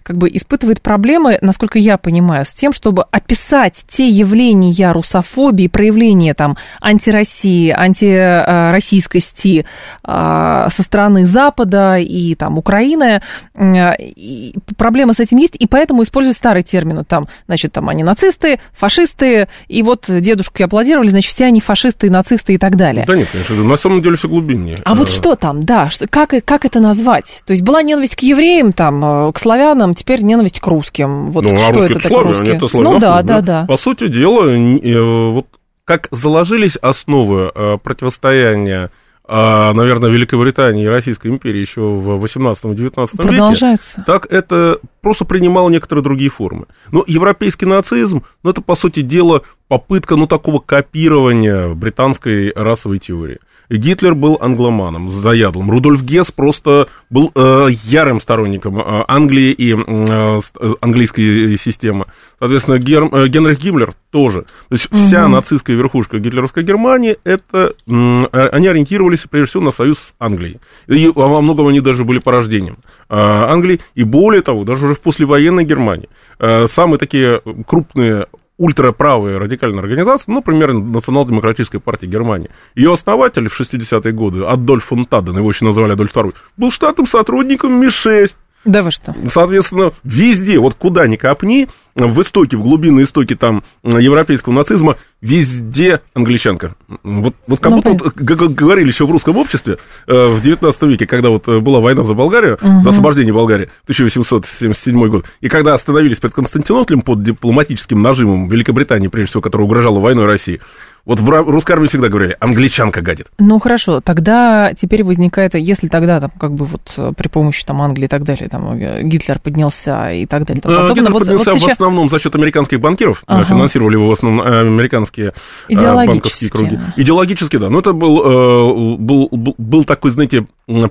как 0.03 0.17
бы 0.17 0.29
испытывает 0.31 0.81
проблемы, 0.81 1.37
насколько 1.41 1.79
я 1.79 1.97
понимаю, 1.97 2.45
с 2.45 2.53
тем, 2.53 2.73
чтобы 2.73 3.05
описать 3.09 3.75
те 3.89 4.07
явления 4.07 4.91
русофобии, 4.91 5.67
проявления 5.67 6.33
там 6.33 6.57
антироссии, 6.81 7.69
антироссийскости 7.69 9.65
а, 10.03 10.69
со 10.69 10.83
стороны 10.83 11.25
Запада 11.25 11.97
и 11.97 12.35
там 12.35 12.57
Украины. 12.57 13.21
И 13.57 14.53
проблема 14.77 15.13
с 15.13 15.19
этим 15.19 15.37
есть, 15.37 15.55
и 15.57 15.67
поэтому 15.67 16.03
используют 16.03 16.35
старые 16.35 16.63
термины. 16.63 17.03
Там, 17.05 17.27
значит, 17.47 17.71
там 17.71 17.89
они 17.89 18.03
нацисты, 18.03 18.59
фашисты, 18.73 19.47
и 19.67 19.83
вот 19.83 20.05
дедушку 20.07 20.63
аплодировали, 20.63 21.07
значит, 21.07 21.31
все 21.31 21.45
они 21.45 21.61
фашисты, 21.61 22.09
нацисты 22.09 22.53
и 22.53 22.57
так 22.57 22.75
далее. 22.75 23.05
Да 23.07 23.15
нет, 23.15 23.29
конечно, 23.31 23.55
на 23.55 23.77
самом 23.77 24.01
деле 24.01 24.17
все 24.17 24.27
глубиннее. 24.27 24.79
А 24.83 24.95
вот 24.95 25.09
что 25.09 25.35
там, 25.35 25.63
да, 25.63 25.89
что, 25.89 26.07
как, 26.07 26.33
как 26.45 26.65
это 26.65 26.79
назвать? 26.79 27.41
То 27.45 27.51
есть 27.51 27.63
была 27.63 27.81
ненависть 27.81 28.15
к 28.15 28.19
евреям, 28.21 28.73
там, 28.73 29.31
к 29.31 29.39
славянам, 29.39 29.92
теперь 29.95 30.21
ненависть 30.21 30.59
к 30.59 30.67
русским. 30.67 31.31
Вот 31.31 31.45
ну, 31.45 31.55
а 31.55 31.57
что 31.57 31.85
это 31.85 31.99
такое 31.99 32.23
русские? 32.23 32.55
Это 32.55 32.67
ну 32.73 32.99
да, 32.99 33.21
да, 33.21 33.41
да. 33.41 33.65
По 33.67 33.77
сути 33.77 34.07
дела, 34.07 34.49
э, 34.49 35.31
вот 35.31 35.47
как 35.85 36.07
заложились 36.11 36.75
основы 36.77 37.51
э, 37.53 37.77
противостояния 37.81 38.89
а, 39.25 39.71
наверное, 39.71 40.09
Великобритании 40.09 40.83
и 40.83 40.87
Российской 40.87 41.27
империи 41.27 41.61
еще 41.61 41.81
в 41.81 42.21
18-19 42.23 43.53
веке, 43.53 44.03
так 44.05 44.29
это 44.29 44.79
просто 45.01 45.23
принимало 45.23 45.69
некоторые 45.69 46.03
другие 46.03 46.29
формы. 46.29 46.65
Но 46.91 47.05
европейский 47.07 47.65
нацизм, 47.65 48.23
ну, 48.43 48.49
это, 48.49 48.61
по 48.61 48.75
сути 48.75 49.01
дела, 49.01 49.43
попытка, 49.69 50.17
ну, 50.17 50.27
такого 50.27 50.59
копирования 50.59 51.69
британской 51.73 52.51
расовой 52.53 52.99
теории. 52.99 53.39
Гитлер 53.69 54.15
был 54.15 54.37
англоманом, 54.39 55.11
заядлым. 55.11 55.69
Рудольф 55.69 56.03
Гесс 56.03 56.31
просто 56.31 56.87
был 57.09 57.31
э, 57.33 57.67
ярым 57.83 58.19
сторонником 58.21 58.79
э, 58.79 59.05
Англии 59.07 59.51
и 59.51 59.73
э, 59.73 60.39
английской 60.81 61.57
системы. 61.57 62.05
Соответственно, 62.39 62.77
Гер, 62.77 63.03
э, 63.11 63.27
Генрих 63.27 63.59
Гиммлер 63.59 63.93
тоже. 64.11 64.43
То 64.69 64.75
есть 64.75 64.89
вся 64.91 65.23
угу. 65.23 65.33
нацистская 65.33 65.75
верхушка 65.75 66.19
гитлеровской 66.19 66.63
Германии, 66.63 67.17
это, 67.23 67.73
э, 67.87 68.25
они 68.51 68.67
ориентировались 68.67 69.21
прежде 69.29 69.51
всего 69.51 69.63
на 69.63 69.71
союз 69.71 69.99
с 69.99 70.13
Англией. 70.19 70.59
И 70.87 71.11
во 71.13 71.41
многом 71.41 71.67
они 71.67 71.79
даже 71.79 72.03
были 72.03 72.19
порождением 72.19 72.77
э, 73.09 73.15
Англии. 73.15 73.79
И 73.95 74.03
более 74.03 74.41
того, 74.41 74.63
даже 74.63 74.85
уже 74.85 74.95
в 74.95 75.01
послевоенной 75.01 75.65
Германии 75.65 76.09
э, 76.39 76.67
самые 76.67 76.99
такие 76.99 77.41
крупные 77.65 78.27
ультраправые 78.57 79.37
радикальные 79.37 79.79
организации, 79.79 80.25
ну, 80.27 80.35
например, 80.35 80.73
Национал-демократическая 80.73 81.79
партия 81.79 82.07
Германии. 82.07 82.49
Ее 82.75 82.93
основатель 82.93 83.49
в 83.49 83.59
60-е 83.59 84.13
годы, 84.13 84.43
Адольф 84.43 84.85
фон 84.85 85.05
Таден, 85.05 85.37
его 85.37 85.49
еще 85.49 85.65
назвали 85.65 85.93
Адольф 85.93 86.15
II, 86.15 86.33
был 86.57 86.71
штатным 86.71 87.07
сотрудником 87.07 87.73
Ми-6. 87.81 88.35
Да 88.65 88.81
вы 88.81 88.91
что? 88.91 89.13
Соответственно, 89.29 89.91
везде, 90.03 90.57
вот 90.59 90.75
куда 90.75 91.07
ни 91.07 91.17
копни, 91.17 91.67
в 91.95 92.21
истоке, 92.21 92.57
в 92.57 92.61
глубинные 92.61 93.05
истоки 93.05 93.35
там 93.35 93.63
европейского 93.83 94.53
нацизма, 94.53 94.97
везде 95.21 96.01
англичанка. 96.13 96.75
Вот, 97.03 97.35
вот 97.47 97.59
как 97.59 97.71
ну, 97.71 97.81
будто 97.81 98.03
вот, 98.03 98.15
говорили 98.53 98.89
еще 98.89 99.05
в 99.05 99.11
русском 99.11 99.37
обществе 99.37 99.77
э, 100.07 100.27
в 100.27 100.41
19 100.41 100.81
веке, 100.83 101.05
когда 101.05 101.29
вот 101.29 101.47
э, 101.47 101.59
была 101.59 101.79
война 101.79 102.03
за 102.03 102.13
Болгарию, 102.13 102.55
угу. 102.55 102.81
за 102.81 102.89
освобождение 102.89 103.33
Болгарии, 103.33 103.69
1877 103.83 105.07
год, 105.07 105.25
и 105.39 105.49
когда 105.49 105.73
остановились 105.73 106.19
перед 106.19 106.33
Константинополем 106.33 107.01
под 107.01 107.23
дипломатическим 107.23 108.01
нажимом 108.01 108.49
Великобритании, 108.49 109.07
прежде 109.07 109.29
всего, 109.29 109.41
которая 109.41 109.65
угрожала 109.65 109.99
войной 109.99 110.25
России, 110.25 110.59
вот 111.05 111.19
в 111.19 111.29
русской 111.29 111.73
армии 111.73 111.87
всегда 111.87 112.07
говорили, 112.07 112.37
англичанка 112.39 113.01
гадит. 113.01 113.27
Ну 113.37 113.59
хорошо, 113.59 113.99
тогда 113.99 114.73
теперь 114.73 115.03
возникает, 115.03 115.53
если 115.55 115.87
тогда 115.89 116.21
там 116.21 116.31
как 116.39 116.53
бы 116.53 116.65
вот 116.65 116.93
э, 116.95 117.11
при 117.17 117.27
помощи 117.27 117.65
там 117.65 117.81
Англии 117.81 118.05
и 118.05 118.07
так 118.07 118.23
далее, 118.23 118.47
там 118.47 118.79
э, 118.79 119.03
Гитлер 119.03 119.39
поднялся 119.39 120.11
и 120.11 120.25
так 120.25 120.45
далее. 120.45 120.61
Там, 120.61 120.93
Гитлер 120.93 121.11
вот, 121.11 121.19
поднялся 121.19 121.51
вот 121.51 121.59
сейчас... 121.59 121.71
в 121.71 121.73
основном 121.73 122.09
за 122.09 122.19
счет 122.19 122.33
американских 122.35 122.79
банкеров, 122.79 123.23
ага. 123.27 123.43
финансировали 123.43 123.95
его 123.95 124.07
в 124.07 124.11
основном 124.13 124.45
американские 124.45 125.33
банковские 125.69 126.49
круги. 126.49 126.79
Идеологически, 126.95 127.57
да. 127.57 127.69
Но 127.69 127.79
это 127.79 127.91
был, 127.91 128.97
был, 128.97 129.27
был, 129.29 129.55
был 129.57 129.83
такой, 129.83 130.11
знаете, 130.11 130.47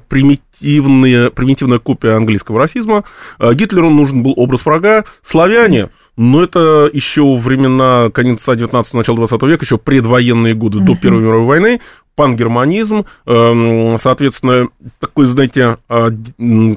примитивная, 0.08 1.30
примитивная 1.30 1.78
копия 1.78 2.16
английского 2.16 2.58
расизма. 2.58 3.04
Гитлеру 3.40 3.88
нужен 3.88 4.22
был 4.22 4.34
образ 4.36 4.66
врага. 4.66 5.04
Славяне 5.24 5.88
но 6.16 6.42
это 6.42 6.90
еще 6.92 7.36
времена 7.36 8.10
конца 8.10 8.54
19 8.54 8.94
начала 8.94 9.16
20 9.16 9.42
века, 9.44 9.64
еще 9.64 9.78
предвоенные 9.78 10.54
годы, 10.54 10.78
uh-huh. 10.78 10.84
до 10.84 10.96
Первой 10.96 11.22
мировой 11.22 11.46
войны, 11.46 11.80
пангерманизм, 12.14 13.06
эм, 13.26 13.98
соответственно, 13.98 14.68
такой, 15.00 15.26
знаете, 15.26 15.78
а, 15.88 16.10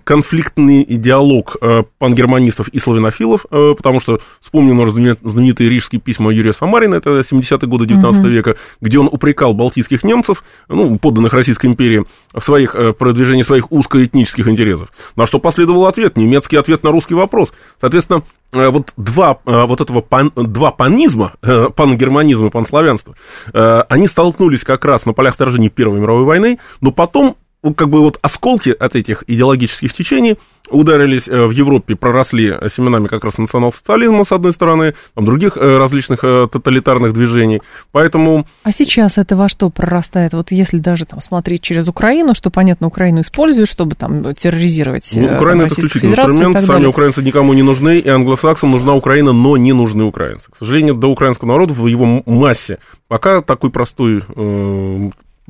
конфликтный 0.04 0.86
диалог 0.86 1.58
э, 1.62 1.84
пангерманистов 2.00 2.70
и 2.70 2.80
славянофилов, 2.80 3.46
э, 3.52 3.74
потому 3.76 4.00
что 4.00 4.22
вспомним 4.40 4.90
знаменитые 4.90 5.70
рижские 5.70 6.00
письма 6.00 6.32
Юрия 6.32 6.54
Самарина, 6.54 6.96
это 6.96 7.20
70-е 7.20 7.68
годы 7.68 7.86
19 7.86 8.24
uh-huh. 8.24 8.30
века, 8.30 8.56
где 8.80 8.98
он 8.98 9.10
упрекал 9.12 9.54
балтийских 9.54 10.04
немцев, 10.04 10.44
ну, 10.70 10.98
подданных 10.98 11.34
Российской 11.34 11.66
империи, 11.66 12.06
в 12.34 12.42
своих 12.42 12.74
э, 12.74 12.94
продвижении 12.94 13.44
своих 13.44 13.72
узкоэтнических 13.72 14.48
интересов. 14.48 14.90
На 15.18 15.26
что 15.26 15.40
последовал 15.40 15.88
ответ, 15.88 16.16
немецкий 16.16 16.56
ответ 16.56 16.84
на 16.84 16.92
русский 16.92 17.14
вопрос. 17.14 17.52
Соответственно, 17.82 18.24
вот 18.56 18.94
два 18.98 19.40
э, 19.46 19.66
вот 19.66 19.82
этого 19.82 20.02
пан, 20.02 20.32
два 20.36 20.72
панизма, 20.72 21.34
э, 21.42 21.70
пангерманизм 21.76 22.48
и 22.48 22.50
панславянство, 22.50 23.16
они 23.54 24.08
столкнулись 24.08 24.64
как 24.64 24.86
раз 24.86 25.06
на 25.06 25.14
полях 25.14 25.36
сражений 25.36 25.70
Первой 25.70 26.00
мировой 26.00 26.24
войны, 26.24 26.60
но 26.82 26.92
потом 26.92 27.38
как 27.74 27.90
бы 27.90 28.02
вот 28.02 28.20
осколки 28.22 28.70
от 28.70 28.96
этих 28.96 29.24
идеологических 29.28 29.94
течений 29.94 30.38
ударились 30.70 31.28
в 31.28 31.52
Европе, 31.52 31.96
проросли 31.96 32.52
семенами 32.74 33.06
как 33.06 33.24
раз 33.24 33.38
национал-социализма, 33.38 34.26
с 34.26 34.32
одной 34.32 34.52
стороны, 34.52 34.96
там, 35.14 35.24
других 35.24 35.58
различных 35.58 36.22
тоталитарных 36.22 37.14
движений, 37.14 37.62
поэтому... 37.92 38.48
А 38.64 38.72
сейчас 38.72 39.20
это 39.20 39.36
во 39.36 39.48
что 39.48 39.70
прорастает? 39.70 40.34
Вот 40.34 40.52
если 40.52 40.80
даже 40.80 41.06
там 41.06 41.22
смотреть 41.22 41.62
через 41.62 41.88
Украину, 41.88 42.34
что, 42.34 42.50
понятно, 42.50 42.88
Украину 42.88 43.22
используют, 43.22 43.70
чтобы 43.70 43.96
там 43.96 44.34
терроризировать 44.34 45.12
ну, 45.14 45.36
Украина 45.36 45.64
это 45.64 45.74
исключительный 45.74 46.14
инструмент, 46.14 46.60
сами 46.66 46.88
украинцы 46.88 47.22
никому 47.22 47.54
не 47.54 47.62
нужны, 47.62 48.00
и 48.00 48.10
англосаксам 48.10 48.72
нужна 48.72 48.96
Украина, 48.96 49.34
но 49.34 49.58
не 49.58 49.74
нужны 49.74 50.04
украинцы. 50.04 50.50
К 50.52 50.58
сожалению, 50.58 50.96
до 50.96 51.10
украинского 51.10 51.50
народа 51.50 51.76
в 51.76 51.86
его 51.86 52.24
массе 52.26 52.80
пока 53.08 53.42
такой 53.42 53.70
простой 53.70 54.24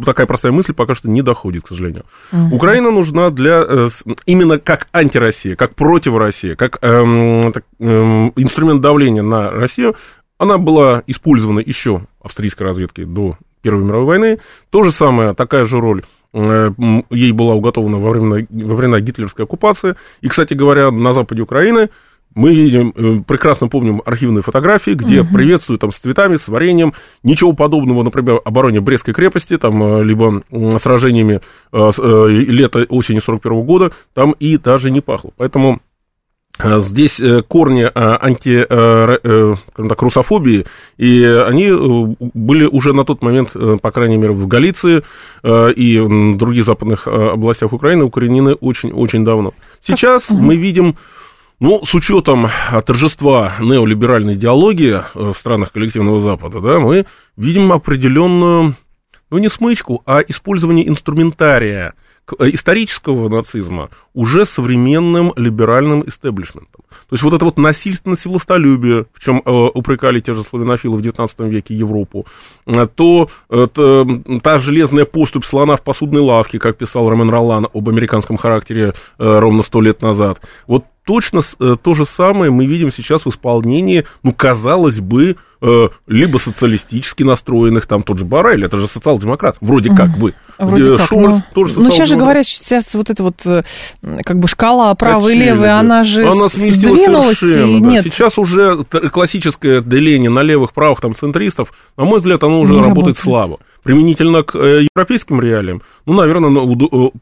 такая 0.03 0.25
простая 0.25 0.51
мысль 0.51 0.73
пока 0.73 0.95
что 0.95 1.09
не 1.09 1.21
доходит, 1.21 1.63
к 1.63 1.67
сожалению. 1.67 2.05
Угу. 2.31 2.55
Украина 2.55 2.91
нужна 2.91 3.29
для 3.29 3.63
э, 3.67 3.89
именно 4.25 4.59
как 4.59 4.87
антироссия, 4.91 5.55
как 5.55 5.75
против 5.75 6.15
России, 6.15 6.55
как 6.55 6.79
эм, 6.81 7.51
так, 7.53 7.63
эм, 7.79 8.33
инструмент 8.35 8.81
давления 8.81 9.23
на 9.23 9.51
Россию. 9.51 9.95
Она 10.37 10.57
была 10.57 11.03
использована 11.07 11.59
еще 11.59 12.05
австрийской 12.21 12.67
разведкой 12.67 13.05
до 13.05 13.37
Первой 13.61 13.83
мировой 13.83 14.05
войны. 14.05 14.39
То 14.69 14.83
же 14.83 14.91
самое, 14.91 15.33
такая 15.33 15.65
же 15.65 15.79
роль 15.79 16.03
э, 16.33 16.71
ей 17.09 17.31
была 17.31 17.55
уготована 17.55 17.97
во 17.97 18.11
времена, 18.11 18.45
во 18.49 18.75
времена 18.75 18.99
гитлеровской 18.99 19.45
оккупации. 19.45 19.95
И, 20.21 20.27
кстати 20.27 20.53
говоря, 20.53 20.91
на 20.91 21.13
западе 21.13 21.41
Украины 21.41 21.89
мы 22.35 22.53
видим, 22.53 22.93
э, 22.95 23.23
прекрасно 23.25 23.69
помним 23.69 24.01
архивные 24.05 24.43
фотографии, 24.43 24.91
где 24.91 25.21
угу. 25.21 25.33
приветствуют 25.33 25.81
там 25.81 25.91
с 25.91 25.97
цветами, 25.97 26.35
с 26.35 26.47
вареньем. 26.49 26.93
Ничего 27.23 27.53
подобного, 27.53 28.03
например, 28.03 28.41
обороне 28.43 28.81
Брестской 28.81 29.13
крепости, 29.13 29.57
там, 29.57 29.81
э, 29.81 30.03
либо 30.03 30.43
сражениями 30.79 31.41
э, 31.71 31.91
лета 32.27 32.85
осени 32.89 33.19
41 33.19 33.61
года, 33.63 33.91
там 34.13 34.35
и 34.37 34.57
даже 34.57 34.91
не 34.91 35.01
пахло. 35.01 35.31
Поэтому 35.37 35.81
Здесь 36.57 37.19
корни 37.49 37.85
анти, 37.93 38.65
так, 38.65 40.01
русофобии, 40.01 40.65
и 40.95 41.21
они 41.21 41.69
были 42.33 42.63
уже 42.63 42.93
на 42.93 43.03
тот 43.03 43.21
момент, 43.21 43.51
по 43.81 43.91
крайней 43.91 44.15
мере, 44.15 44.31
в 44.31 44.47
Галиции 44.47 45.03
и 45.43 45.99
в 45.99 46.37
других 46.37 46.63
западных 46.63 47.09
областях 47.09 47.73
Украины 47.73 48.05
укоренены 48.05 48.53
очень-очень 48.53 49.25
давно. 49.25 49.53
Сейчас 49.81 50.29
мы 50.29 50.55
видим 50.55 50.95
ну, 51.59 51.85
с 51.85 51.93
учетом 51.93 52.47
торжества 52.85 53.53
неолиберальной 53.59 54.33
идеологии 54.33 54.95
э, 54.95 55.01
в 55.13 55.33
странах 55.33 55.71
коллективного 55.71 56.19
Запада, 56.19 56.59
да, 56.59 56.79
мы 56.79 57.05
видим 57.37 57.71
определенную, 57.71 58.75
ну, 59.29 59.37
не 59.37 59.49
смычку, 59.49 60.01
а 60.05 60.19
использование 60.19 60.87
инструментария 60.87 61.93
э, 62.39 62.49
исторического 62.49 63.29
нацизма 63.29 63.89
уже 64.13 64.45
современным 64.45 65.31
либеральным 65.37 66.07
истеблишментом. 66.07 66.83
То 67.09 67.13
есть 67.13 67.23
вот 67.23 67.33
это 67.33 67.45
вот 67.45 67.57
насильственность 67.57 68.25
и 68.25 68.29
властолюбие, 68.29 69.05
в 69.13 69.23
чем 69.23 69.41
э, 69.45 69.49
упрекали 69.49 70.19
те 70.19 70.33
же 70.33 70.43
славянофилы 70.43 70.97
в 70.97 71.01
19 71.01 71.39
веке 71.41 71.73
Европу, 71.73 72.25
э, 72.65 72.85
то 72.93 73.29
это, 73.49 74.05
та 74.43 74.59
железная 74.59 75.05
поступь 75.05 75.45
слона 75.45 75.77
в 75.77 75.83
посудной 75.83 76.21
лавке, 76.21 76.59
как 76.59 76.77
писал 76.77 77.09
Ромен 77.09 77.29
Ролан 77.29 77.67
об 77.73 77.87
американском 77.87 78.35
характере 78.35 78.87
э, 78.89 78.93
ровно 79.39 79.63
сто 79.63 79.79
лет 79.79 80.01
назад. 80.01 80.41
Вот 80.67 80.85
точно 81.05 81.41
э, 81.59 81.75
то 81.81 81.93
же 81.93 82.05
самое 82.05 82.51
мы 82.51 82.65
видим 82.65 82.91
сейчас 82.91 83.25
в 83.25 83.29
исполнении, 83.29 84.05
ну, 84.23 84.33
казалось 84.33 84.99
бы, 84.99 85.37
э, 85.61 85.89
либо 86.07 86.37
социалистически 86.37 87.23
настроенных, 87.23 87.85
там 87.85 88.03
тот 88.03 88.17
же 88.17 88.25
Барель, 88.25 88.65
это 88.65 88.77
же 88.77 88.87
социал-демократ, 88.87 89.57
вроде 89.61 89.91
mm. 89.91 89.95
как 89.95 90.17
бы. 90.17 90.33
Вроде 90.57 90.93
э, 90.93 90.97
как, 90.97 91.07
Шумерс 91.07 91.35
но... 91.35 91.43
тоже 91.53 91.79
Ну, 91.79 91.91
сейчас 91.91 92.09
же 92.09 92.17
говорят, 92.17 92.45
сейчас 92.45 92.93
вот 92.95 93.09
эта 93.09 93.23
вот, 93.23 93.41
как 94.23 94.39
бы, 94.39 94.47
шкала 94.47 94.93
правой 94.95 95.35
и 95.35 95.39
левой, 95.39 95.71
она 95.71 96.03
же 96.03 96.27
Она 96.27 96.49
сместилась 96.49 97.37
совершенно, 97.37 97.79
да. 97.81 97.89
Нет. 97.89 98.03
Сейчас 98.03 98.37
уже 98.37 98.83
классическое 98.83 99.81
деление 99.81 100.31
на 100.31 100.41
левых, 100.41 100.73
правых, 100.73 101.01
там, 101.01 101.15
центристов, 101.15 101.71
на 101.97 102.05
мой 102.05 102.17
взгляд, 102.19 102.43
оно 102.43 102.59
уже 102.61 102.73
работает, 102.73 102.95
работает 102.95 103.17
слабо 103.17 103.59
применительно 103.85 104.41
к 104.41 104.57
европейским 104.57 105.39
реалиям, 105.39 105.83
ну, 106.07 106.13
наверное, 106.13 106.49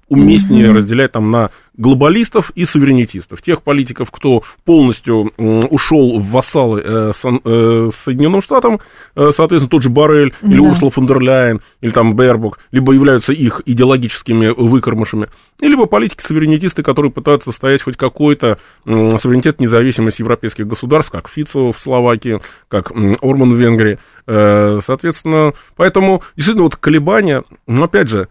уместнее 0.08 0.68
mm-hmm. 0.68 0.74
разделять 0.74 1.12
там 1.12 1.30
на 1.30 1.52
глобалистов 1.77 2.51
и 2.51 2.65
суверенитистов. 2.65 3.42
Тех 3.42 3.62
политиков, 3.63 4.12
кто 4.12 4.44
полностью 4.65 5.32
ушел 5.38 6.20
в 6.20 6.30
вассалы 6.30 6.82
э, 6.84 7.12
Соединенным 7.13 8.42
Штатам, 8.42 8.80
соответственно, 9.15 9.70
тот 9.70 9.84
же 9.84 9.89
Барель 9.89 10.34
или 10.42 10.62
да. 10.62 10.70
Урсула 10.70 10.92
фон 10.92 11.08
дер 11.08 11.20
Ляйен, 11.20 11.62
или 11.82 11.92
там 11.92 12.15
Бербок, 12.15 12.60
либо 12.72 12.94
являются 12.94 13.34
их 13.34 13.62
идеологическими 13.65 14.50
выкормышами, 14.50 15.30
и 15.60 15.68
либо 15.68 15.86
политики-суверенитисты, 15.86 16.84
которые 16.84 17.12
пытаются 17.12 17.51
стоять 17.51 17.82
хоть 17.82 17.98
какой-то 17.98 18.58
суверенитет, 18.86 19.60
независимость 19.60 20.20
европейских 20.20 20.68
государств, 20.68 21.12
как 21.12 21.30
Фицо 21.30 21.72
в 21.72 21.80
Словакии, 21.80 22.39
как 22.68 22.92
Орман 22.92 23.53
в 23.53 23.58
Венгрии. 23.58 24.00
Соответственно, 24.25 25.53
поэтому 25.75 26.24
действительно 26.36 26.63
вот 26.63 26.75
колебания, 26.75 27.44
но 27.68 27.86
опять 27.86 28.08
же, 28.08 28.22
э, 28.22 28.27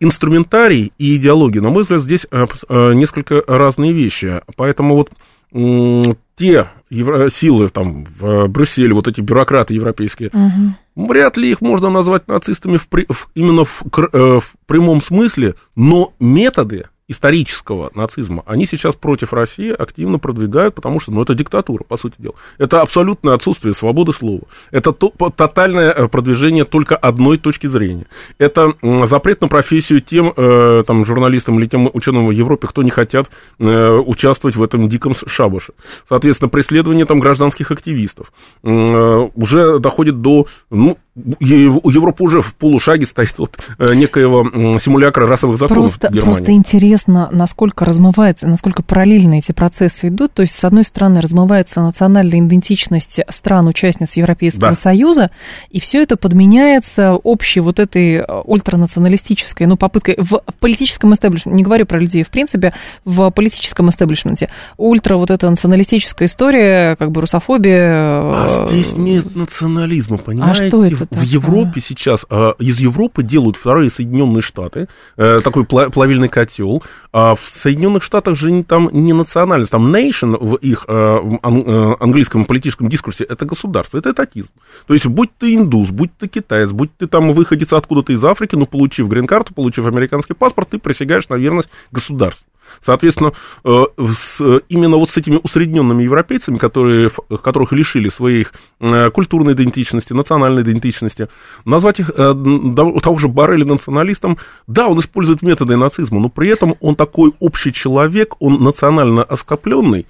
инструментарий 0.00 0.92
и 0.98 1.16
идеология, 1.16 1.60
на 1.60 1.70
мой 1.70 1.82
взгляд, 1.82 2.02
здесь 2.02 2.26
э, 2.30 2.44
э, 2.68 2.92
несколько 2.94 3.42
разные 3.46 3.92
вещи. 3.92 4.40
Поэтому 4.56 4.94
вот 4.94 5.10
те 5.50 6.68
евро, 6.90 7.30
силы 7.30 7.68
там 7.70 8.04
в 8.04 8.48
Брюсселе, 8.48 8.92
вот 8.92 9.08
эти 9.08 9.22
бюрократы 9.22 9.72
европейские, 9.72 10.28
угу. 10.28 11.08
вряд 11.08 11.38
ли 11.38 11.50
их 11.50 11.62
можно 11.62 11.88
назвать 11.88 12.28
нацистами 12.28 12.76
в, 12.76 12.86
в, 12.86 13.28
именно 13.34 13.64
в, 13.64 13.82
в 13.82 14.44
прямом 14.66 15.00
смысле, 15.00 15.54
но 15.74 16.12
методы 16.20 16.88
исторического 17.08 17.90
нацизма, 17.94 18.42
они 18.46 18.66
сейчас 18.66 18.94
против 18.94 19.32
России 19.32 19.70
активно 19.70 20.18
продвигают, 20.18 20.74
потому 20.74 21.00
что, 21.00 21.10
ну, 21.10 21.22
это 21.22 21.34
диктатура, 21.34 21.82
по 21.82 21.96
сути 21.96 22.16
дела. 22.18 22.34
Это 22.58 22.82
абсолютное 22.82 23.34
отсутствие 23.34 23.74
свободы 23.74 24.12
слова. 24.12 24.42
Это 24.70 24.92
то, 24.92 25.10
тотальное 25.34 25.90
э, 25.90 26.08
продвижение 26.08 26.64
только 26.64 26.96
одной 26.96 27.38
точки 27.38 27.66
зрения. 27.66 28.06
Это 28.38 28.74
запрет 29.06 29.40
на 29.40 29.48
профессию 29.48 30.00
тем 30.00 30.32
э, 30.36 30.82
там, 30.86 31.04
журналистам 31.04 31.58
или 31.58 31.66
тем 31.66 31.90
ученым 31.92 32.26
в 32.26 32.30
Европе, 32.30 32.68
кто 32.68 32.82
не 32.82 32.90
хотят 32.90 33.30
э, 33.58 33.64
участвовать 33.64 34.56
в 34.56 34.62
этом 34.62 34.88
диком 34.88 35.14
шабаше. 35.26 35.72
Соответственно, 36.08 36.50
преследование 36.50 37.06
там 37.06 37.20
гражданских 37.20 37.70
активистов. 37.70 38.32
Э, 38.62 38.68
уже 39.34 39.78
доходит 39.78 40.20
до, 40.20 40.46
ну, 40.70 40.98
у 41.40 41.90
Европы 41.90 42.24
уже 42.24 42.40
в 42.40 42.54
полушаге 42.54 43.06
стоит 43.06 43.38
вот 43.38 43.58
э, 43.78 43.94
некоего 43.94 44.78
симулякра 44.78 45.26
расовых 45.26 45.58
законов 45.58 45.98
просто, 45.98 46.08
Просто 46.22 46.52
интересно, 46.52 47.28
насколько 47.32 47.84
размывается, 47.84 48.46
насколько 48.46 48.82
параллельно 48.82 49.34
эти 49.34 49.52
процессы 49.52 50.08
идут. 50.08 50.32
То 50.34 50.42
есть, 50.42 50.54
с 50.54 50.64
одной 50.64 50.84
стороны, 50.84 51.20
размывается 51.20 51.80
национальная 51.80 52.40
идентичность 52.40 53.20
стран-участниц 53.28 54.16
Европейского 54.16 54.70
да. 54.70 54.74
Союза, 54.74 55.30
и 55.70 55.80
все 55.80 56.02
это 56.02 56.16
подменяется 56.16 57.14
общей 57.14 57.60
вот 57.60 57.78
этой 57.78 58.16
э, 58.16 58.24
ультранационалистической, 58.44 59.66
ну, 59.66 59.76
попыткой 59.76 60.16
в 60.18 60.42
политическом 60.60 61.14
истеблишменте, 61.14 61.56
не 61.56 61.62
говорю 61.62 61.86
про 61.86 61.98
людей, 61.98 62.22
в 62.22 62.28
принципе, 62.28 62.74
в 63.04 63.30
политическом 63.30 63.90
истеблишменте, 63.90 64.50
ультра 64.76 65.16
вот 65.16 65.30
эта 65.30 65.48
националистическая 65.48 66.26
история, 66.26 66.96
как 66.96 67.10
бы 67.10 67.20
русофобия. 67.20 67.88
А 67.88 68.66
здесь 68.68 68.94
нет 68.94 69.34
национализма, 69.34 70.18
понимаете? 70.18 70.64
А 70.64 70.68
что 70.68 70.84
это? 70.84 71.07
В 71.10 71.22
Европе 71.22 71.80
сейчас, 71.80 72.26
а, 72.30 72.54
из 72.58 72.78
Европы 72.78 73.22
делают 73.22 73.56
вторые 73.56 73.90
Соединенные 73.90 74.42
Штаты, 74.42 74.88
э, 75.16 75.38
такой 75.38 75.64
плавильный 75.64 76.28
котел. 76.28 76.82
А 77.12 77.34
в 77.34 77.40
Соединенных 77.40 78.02
Штатах 78.02 78.36
же 78.36 78.62
там 78.62 78.88
не 78.92 79.12
национальность, 79.12 79.72
там 79.72 79.94
nation 79.94 80.36
в 80.38 80.56
их 80.56 80.84
э, 80.88 80.92
э, 80.92 81.94
английском 82.00 82.44
политическом 82.44 82.88
дискурсе 82.88 83.24
это 83.24 83.44
государство, 83.46 83.98
это 83.98 84.10
этатизм. 84.10 84.50
То 84.86 84.94
есть, 84.94 85.06
будь 85.06 85.30
ты 85.38 85.54
индус, 85.54 85.90
будь 85.90 86.16
ты 86.16 86.28
китаец, 86.28 86.70
будь 86.70 86.96
ты 86.96 87.06
там 87.06 87.32
выходец 87.32 87.72
откуда-то 87.72 88.12
из 88.12 88.24
Африки, 88.24 88.54
но 88.54 88.66
получив 88.66 89.08
грин-карту, 89.08 89.54
получив 89.54 89.86
американский 89.86 90.34
паспорт, 90.34 90.70
ты 90.70 90.78
присягаешь 90.78 91.28
на 91.28 91.34
верность 91.34 91.68
государству. 91.90 92.46
Соответственно, 92.84 93.32
э, 93.64 93.84
именно 94.68 94.96
вот 94.96 95.10
с 95.10 95.16
этими 95.16 95.40
усредненными 95.42 96.02
европейцами, 96.02 96.58
которые, 96.58 97.10
которых 97.42 97.72
лишили 97.72 98.08
своей 98.08 98.46
э, 98.80 99.10
культурной 99.10 99.54
идентичности, 99.54 100.12
национальной 100.12 100.62
идентичности, 100.62 101.28
назвать 101.64 102.00
их 102.00 102.10
э, 102.10 102.14
того 102.14 103.18
же 103.18 103.28
Барреля 103.28 103.64
националистом, 103.64 104.38
да, 104.66 104.86
он 104.88 105.00
использует 105.00 105.42
методы 105.42 105.76
нацизма, 105.76 106.20
но 106.20 106.28
при 106.28 106.48
этом 106.48 106.76
он 106.80 106.94
такой 106.94 107.32
общий 107.40 107.72
человек, 107.72 108.34
он 108.40 108.62
национально 108.62 109.22
оскопленный, 109.22 110.00
Э, 110.00 110.04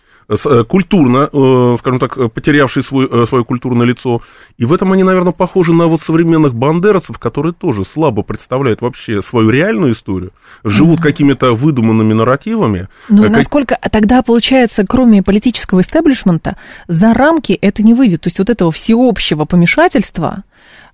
культурно, 0.69 1.29
э, 1.33 1.77
скажем 1.79 1.99
так, 1.99 2.33
потерявший 2.33 2.83
свой, 2.83 3.09
э, 3.11 3.27
свое 3.27 3.45
культурное 3.45 3.87
лицо. 3.87 4.21
И 4.59 4.67
в 4.67 4.73
этом 4.75 4.93
они, 4.93 5.03
наверное, 5.03 5.33
похожи 5.33 5.73
на 5.73 5.87
вот 5.87 6.03
современных 6.03 6.55
бандеровцев, 6.55 7.19
которые 7.19 7.55
тоже 7.55 7.85
слабо 7.85 8.23
представляют 8.23 8.83
вообще 8.83 9.23
свою 9.23 9.49
реальную 9.51 9.93
историю, 9.95 10.33
живут 10.65 11.01
mm-hmm. 11.01 11.03
какими-то 11.03 11.53
выдуманными 11.53 12.13
нарративами. 12.13 12.89
Ну, 13.09 13.23
как... 13.23 13.33
насколько 13.33 13.79
тогда, 13.91 14.23
получается, 14.23 14.85
кроме 14.87 15.23
политического 15.23 15.81
истеблишмента, 15.81 16.57
за 16.89 17.15
рамки 17.15 17.53
это 17.53 17.83
не 17.83 17.95
выйдет. 17.95 18.21
То 18.23 18.29
есть 18.29 18.39
вот 18.39 18.51
этого 18.51 18.71
всеобщего 18.71 19.47
помешательства, 19.47 20.45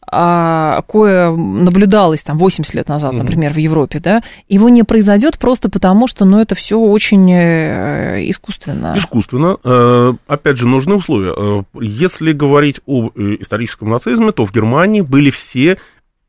кое 0.06 1.30
наблюдалось 1.30 2.22
там 2.22 2.38
80 2.38 2.74
лет 2.74 2.88
назад, 2.88 3.12
например, 3.12 3.52
в 3.52 3.58
Европе, 3.58 4.00
да, 4.00 4.22
его 4.48 4.68
не 4.68 4.82
произойдет 4.82 5.38
просто 5.38 5.68
потому, 5.68 6.06
что, 6.06 6.24
ну, 6.24 6.40
это 6.40 6.54
все 6.54 6.78
очень 6.78 7.30
э, 7.32 8.30
искусственно. 8.30 8.94
Искусственно. 8.96 9.56
Э, 9.64 10.12
опять 10.26 10.58
же, 10.58 10.68
нужны 10.68 10.94
условия. 10.94 11.32
Э, 11.36 11.62
если 11.80 12.32
говорить 12.32 12.80
об 12.86 13.12
историческом 13.16 13.90
нацизме, 13.90 14.32
то 14.32 14.44
в 14.44 14.52
Германии 14.52 15.00
были 15.00 15.30
все 15.30 15.78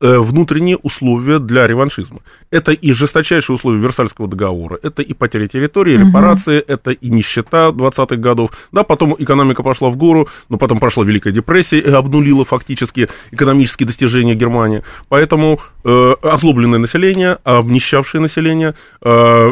внутренние 0.00 0.76
условия 0.76 1.38
для 1.38 1.66
реваншизма. 1.66 2.18
Это 2.50 2.72
и 2.72 2.92
жесточайшие 2.92 3.54
условия 3.54 3.80
Версальского 3.80 4.28
договора, 4.28 4.78
это 4.82 5.02
и 5.02 5.14
потеря 5.14 5.46
территории, 5.48 5.96
репарации, 5.96 6.58
угу. 6.58 6.64
это 6.68 6.90
и 6.90 7.08
нищета 7.08 7.68
20-х 7.68 8.16
годов. 8.16 8.50
Да, 8.72 8.82
потом 8.82 9.14
экономика 9.18 9.62
пошла 9.62 9.88
в 9.88 9.96
гору, 9.96 10.28
но 10.48 10.58
потом 10.58 10.80
прошла 10.80 11.04
Великая 11.04 11.32
депрессия 11.32 11.78
и 11.78 11.90
обнулила 11.90 12.44
фактически 12.44 13.08
экономические 13.30 13.86
достижения 13.86 14.34
Германии. 14.34 14.82
Поэтому 15.08 15.60
э, 15.84 16.12
озлобленное 16.22 16.78
население, 16.78 17.38
обнищавшее 17.44 18.20
население, 18.20 18.74
э, 19.02 19.48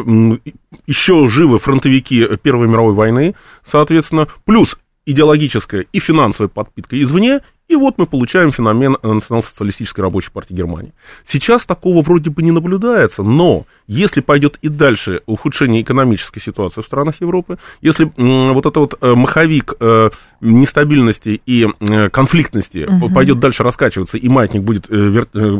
еще 0.87 1.27
живы 1.27 1.59
фронтовики 1.59 2.27
Первой 2.41 2.67
мировой 2.67 2.93
войны, 2.93 3.35
соответственно, 3.65 4.27
плюс 4.45 4.77
идеологическая 5.05 5.85
и 5.91 5.99
финансовая 5.99 6.49
подпитка 6.49 7.01
извне, 7.01 7.41
и 7.67 7.75
вот 7.75 7.97
мы 7.97 8.05
получаем 8.05 8.51
феномен 8.51 8.95
национал-социалистической 9.01 10.03
рабочей 10.03 10.29
партии 10.31 10.53
Германии. 10.53 10.93
Сейчас 11.25 11.65
такого 11.65 12.03
вроде 12.03 12.29
бы 12.29 12.43
не 12.43 12.51
наблюдается, 12.51 13.23
но 13.23 13.65
если 13.87 14.21
пойдет 14.21 14.59
и 14.61 14.69
дальше 14.69 15.21
ухудшение 15.25 15.81
экономической 15.81 16.39
ситуации 16.39 16.81
в 16.81 16.85
странах 16.85 17.21
Европы, 17.21 17.57
если 17.81 18.11
вот 18.17 18.65
этот 18.65 18.77
вот 18.77 18.97
э, 19.01 19.15
маховик 19.15 19.73
э, 19.79 20.09
нестабильности 20.41 21.41
и 21.45 21.65
э, 21.65 22.09
конфликтности 22.09 22.85
угу. 22.87 23.09
пойдет 23.11 23.39
дальше 23.39 23.63
раскачиваться, 23.63 24.17
и 24.17 24.29
маятник 24.29 24.61
будет 24.61 24.87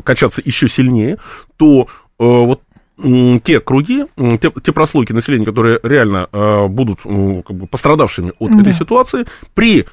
качаться 0.03 0.41
еще 0.45 0.67
сильнее, 0.67 1.17
то 1.57 1.87
вот 2.17 2.61
те 2.97 3.59
круги, 3.59 4.05
те, 4.39 4.51
те 4.63 4.71
прослойки 4.71 5.11
населения, 5.11 5.45
которые 5.45 5.79
реально 5.83 6.27
э, 6.31 6.67
будут 6.67 6.99
э, 7.03 7.41
как 7.45 7.55
бы 7.55 7.67
пострадавшими 7.67 8.31
от 8.39 8.51
да. 8.51 8.61
этой 8.61 8.73
ситуации, 8.73 9.25
при 9.53 9.85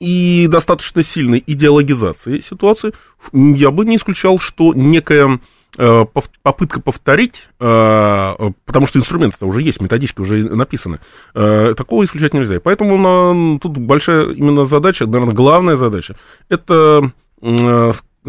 и 0.00 0.48
достаточно 0.48 1.02
сильной 1.02 1.44
идеологизации 1.46 2.40
ситуации, 2.40 2.92
я 3.32 3.70
бы 3.70 3.84
не 3.84 3.96
исключал, 3.96 4.40
что 4.40 4.74
некая 4.74 5.38
э, 5.78 6.04
попытка 6.42 6.80
повторить, 6.80 7.48
э, 7.60 8.34
потому 8.64 8.86
что 8.86 8.98
инструменты 8.98 9.44
уже 9.44 9.62
есть, 9.62 9.80
методички 9.80 10.20
уже 10.20 10.42
написаны, 10.42 10.98
такого 11.34 12.04
исключать 12.04 12.34
нельзя. 12.34 12.58
поэтому 12.60 12.96
на, 12.96 13.58
тут 13.60 13.78
большая 13.78 14.30
именно 14.30 14.64
задача, 14.64 15.06
наверное, 15.06 15.34
главная 15.34 15.76
задача, 15.76 16.16
это 16.48 17.12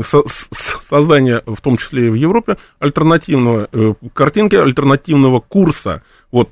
создание, 0.02 1.42
в 1.46 1.62
том 1.62 1.78
числе 1.78 2.08
и 2.08 2.10
в 2.10 2.16
Европе, 2.16 2.58
альтернативного 2.80 3.70
картинки, 4.14 4.56
альтернативного 4.56 5.40
курса. 5.40 6.04
Вот 6.32 6.50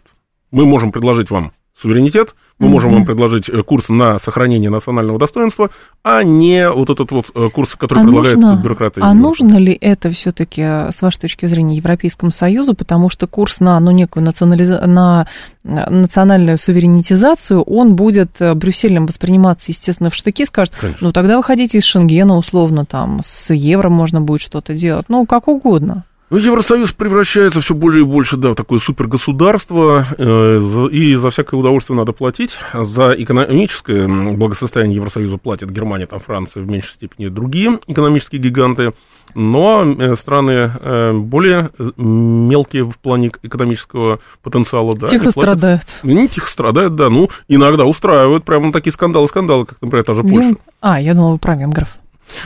мы 0.52 0.66
можем 0.66 0.92
предложить 0.92 1.30
вам 1.32 1.54
суверенитет, 1.80 2.36
мы 2.62 2.70
можем 2.70 2.94
вам 2.94 3.06
предложить 3.06 3.50
э, 3.50 3.64
курс 3.64 3.90
на 3.90 4.20
сохранение 4.20 4.70
национального 4.70 5.18
достоинства, 5.18 5.72
а 6.04 6.24
не 6.24 6.70
вот 6.70 6.90
этот 6.92 7.12
вот 7.12 7.32
э, 7.34 7.50
курс, 7.50 7.76
который 7.76 8.00
а 8.00 8.04
предлагает 8.04 8.38
нужно, 8.38 8.62
бюрократы. 8.62 9.02
А 9.04 9.14
нужно 9.14 9.58
ли 9.58 9.78
это 9.82 10.12
все-таки, 10.12 10.62
э, 10.62 10.92
с 10.92 11.02
вашей 11.02 11.22
точки 11.22 11.48
зрения, 11.48 11.78
Европейскому 11.78 12.32
Союзу, 12.32 12.76
потому 12.76 13.10
что 13.10 13.26
курс 13.26 13.60
на 13.60 13.80
ну, 13.80 13.90
некую 13.92 14.24
национализ... 14.24 14.70
на 14.70 15.28
национальную 15.64 16.58
суверенитизацию, 16.58 17.62
он 17.64 17.96
будет 17.96 18.32
Брюсселем 18.40 19.08
восприниматься, 19.08 19.72
естественно, 19.72 20.10
в 20.10 20.16
штыки, 20.16 20.46
скажет, 20.46 20.76
Конечно. 20.80 21.08
ну 21.08 21.14
тогда 21.14 21.38
выходите 21.38 21.80
из 21.80 21.84
Шенгена, 21.84 22.38
условно, 22.38 22.86
там, 22.86 23.22
с 23.24 23.54
евро 23.54 23.90
можно 23.90 24.22
будет 24.22 24.42
что-то 24.42 24.76
делать, 24.76 25.06
ну, 25.10 25.26
как 25.26 25.48
угодно. 25.48 26.06
Ну, 26.32 26.38
Евросоюз 26.38 26.94
превращается 26.94 27.60
все 27.60 27.76
более 27.76 28.04
и 28.04 28.06
больше, 28.06 28.38
да, 28.38 28.52
в 28.52 28.56
такое 28.56 28.80
супергосударство, 28.80 30.06
э, 30.18 30.88
и 30.90 31.16
за 31.16 31.30
всякое 31.30 31.60
удовольствие 31.60 31.98
надо 31.98 32.14
платить. 32.14 32.58
За 32.74 33.12
экономическое 33.12 34.08
благосостояние 34.08 34.96
Евросоюза 34.96 35.36
платят 35.36 35.72
Германия, 35.72 36.06
там, 36.06 36.22
Франция, 36.22 36.64
в 36.64 36.70
меньшей 36.70 36.94
степени 36.94 37.28
другие 37.28 37.80
экономические 37.86 38.40
гиганты. 38.42 38.94
Но 39.36 39.84
э, 39.84 40.16
страны 40.16 40.72
э, 40.74 41.12
более 41.12 41.72
мелкие 41.98 42.86
в 42.86 42.98
плане 42.98 43.34
экономического 43.44 44.20
потенциала, 44.42 44.96
да. 44.96 45.10
Тихо 45.10 45.32
страдают. 45.32 45.84
Не 46.02 46.30
тихо 46.30 46.50
страдают, 46.50 46.96
да. 46.96 47.10
Ну, 47.10 47.30
иногда 47.50 47.84
устраивают 47.84 48.46
прямо 48.46 48.72
такие 48.72 48.94
скандалы-скандалы, 48.94 49.66
как, 49.66 49.82
например, 49.82 50.06
та 50.06 50.14
же 50.14 50.24
Польша. 50.24 50.56
А, 50.80 51.02
я 51.02 51.14
думала, 51.14 51.36
про 51.36 51.58
венгров. 51.58 51.98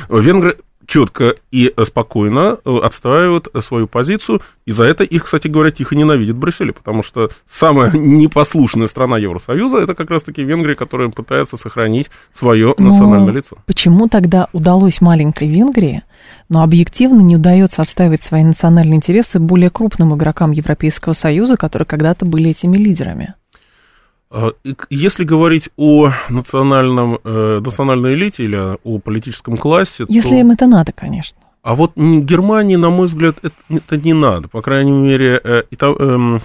Венгры 0.10 0.58
четко 0.88 1.36
и 1.52 1.74
спокойно 1.86 2.58
э, 2.64 2.78
отстаивают 2.84 3.48
свою 3.62 3.88
позицию, 3.88 4.42
и 4.66 4.72
за 4.72 4.86
это 4.86 5.04
их, 5.04 5.26
кстати 5.26 5.48
говоря, 5.48 5.72
тихо 5.72 5.96
ненавидит 5.96 6.36
Брюссель, 6.36 6.74
потому 6.74 7.04
что 7.04 7.30
самая 7.50 7.92
непослушная 7.92 8.88
страна 8.88 9.18
Евросоюза 9.18 9.78
это 9.78 9.94
как 9.96 10.10
раз-таки 10.10 10.44
Венгрия, 10.44 10.76
которая 10.76 11.10
пытается 11.10 11.58
сохранить 11.58 12.10
свое 12.34 12.74
но 12.78 12.90
национальное 12.90 13.34
лицо. 13.34 13.58
Почему 13.66 14.08
тогда 14.08 14.48
удалось 14.54 15.02
маленькой 15.02 15.48
Венгрии, 15.48 16.04
но 16.50 16.64
объективно 16.64 17.22
не 17.22 17.36
удается 17.36 17.82
отстаивать 17.82 18.24
свои 18.24 18.44
национальные 18.44 18.98
интересы 18.98 19.40
более 19.40 19.70
крупным 19.70 20.16
игрокам 20.16 20.52
Европейского 20.52 21.14
Союза, 21.14 21.58
которые 21.58 21.86
когда-то 21.86 22.26
были 22.26 22.50
этими 22.52 22.78
лидерами? 22.78 23.36
А, 24.36 24.52
если 24.90 25.24
говорить 25.24 25.70
о 25.78 26.12
национальном, 26.28 27.20
э, 27.24 27.62
национальной 27.64 28.16
элите 28.16 28.44
или 28.44 28.58
о 28.84 29.00
политическом 29.00 29.56
классе, 29.56 30.06
Если 30.10 30.30
то... 30.32 30.36
им 30.36 30.52
это 30.52 30.68
надо, 30.68 30.92
конечно. 30.92 31.38
А 31.62 31.74
вот 31.74 31.94
Германии, 31.96 32.76
на 32.76 32.90
мой 32.90 33.08
взгляд, 33.08 33.38
это, 33.42 33.56
это 33.70 33.96
не 33.96 34.12
надо. 34.12 34.50
По 34.50 34.62
крайней 34.62 34.92
мере, 34.92 35.40
э, 35.42 35.64
э, 35.72 36.40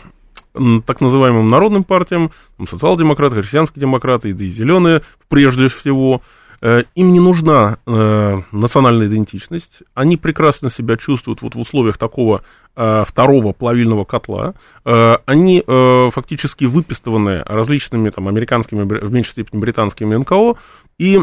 так 0.87 1.01
называемым 1.01 1.49
народным 1.49 1.83
партиям, 1.83 2.31
социал-демократы, 2.65 3.43
христианские 3.43 3.81
демократы, 3.81 4.31
и 4.31 4.49
зеленые 4.49 5.03
прежде 5.29 5.67
всего, 5.67 6.23
им 6.63 7.13
не 7.13 7.21
нужна 7.21 7.79
э, 7.87 8.43
национальная 8.53 9.07
идентичность. 9.07 9.83
Они 9.95 10.17
прекрасно 10.17 10.71
себя 10.71 10.97
чувствуют 10.97 11.41
вот 11.41 11.55
в 11.55 11.61
условиях 11.61 11.97
такого 11.97 12.43
э, 12.77 13.05
второго 13.07 13.53
плавильного 13.53 14.05
котла. 14.05 14.55
Э, 14.85 15.17
они 15.25 15.63
э, 15.67 16.11
фактически 16.13 16.67
выпистованы 16.67 17.43
различными 17.47 18.11
там, 18.11 18.29
американскими, 18.29 18.83
в 18.83 19.13
меньшей 19.13 19.31
степени 19.31 19.61
британскими 19.61 20.17
НКО, 20.17 20.57
и 20.99 21.19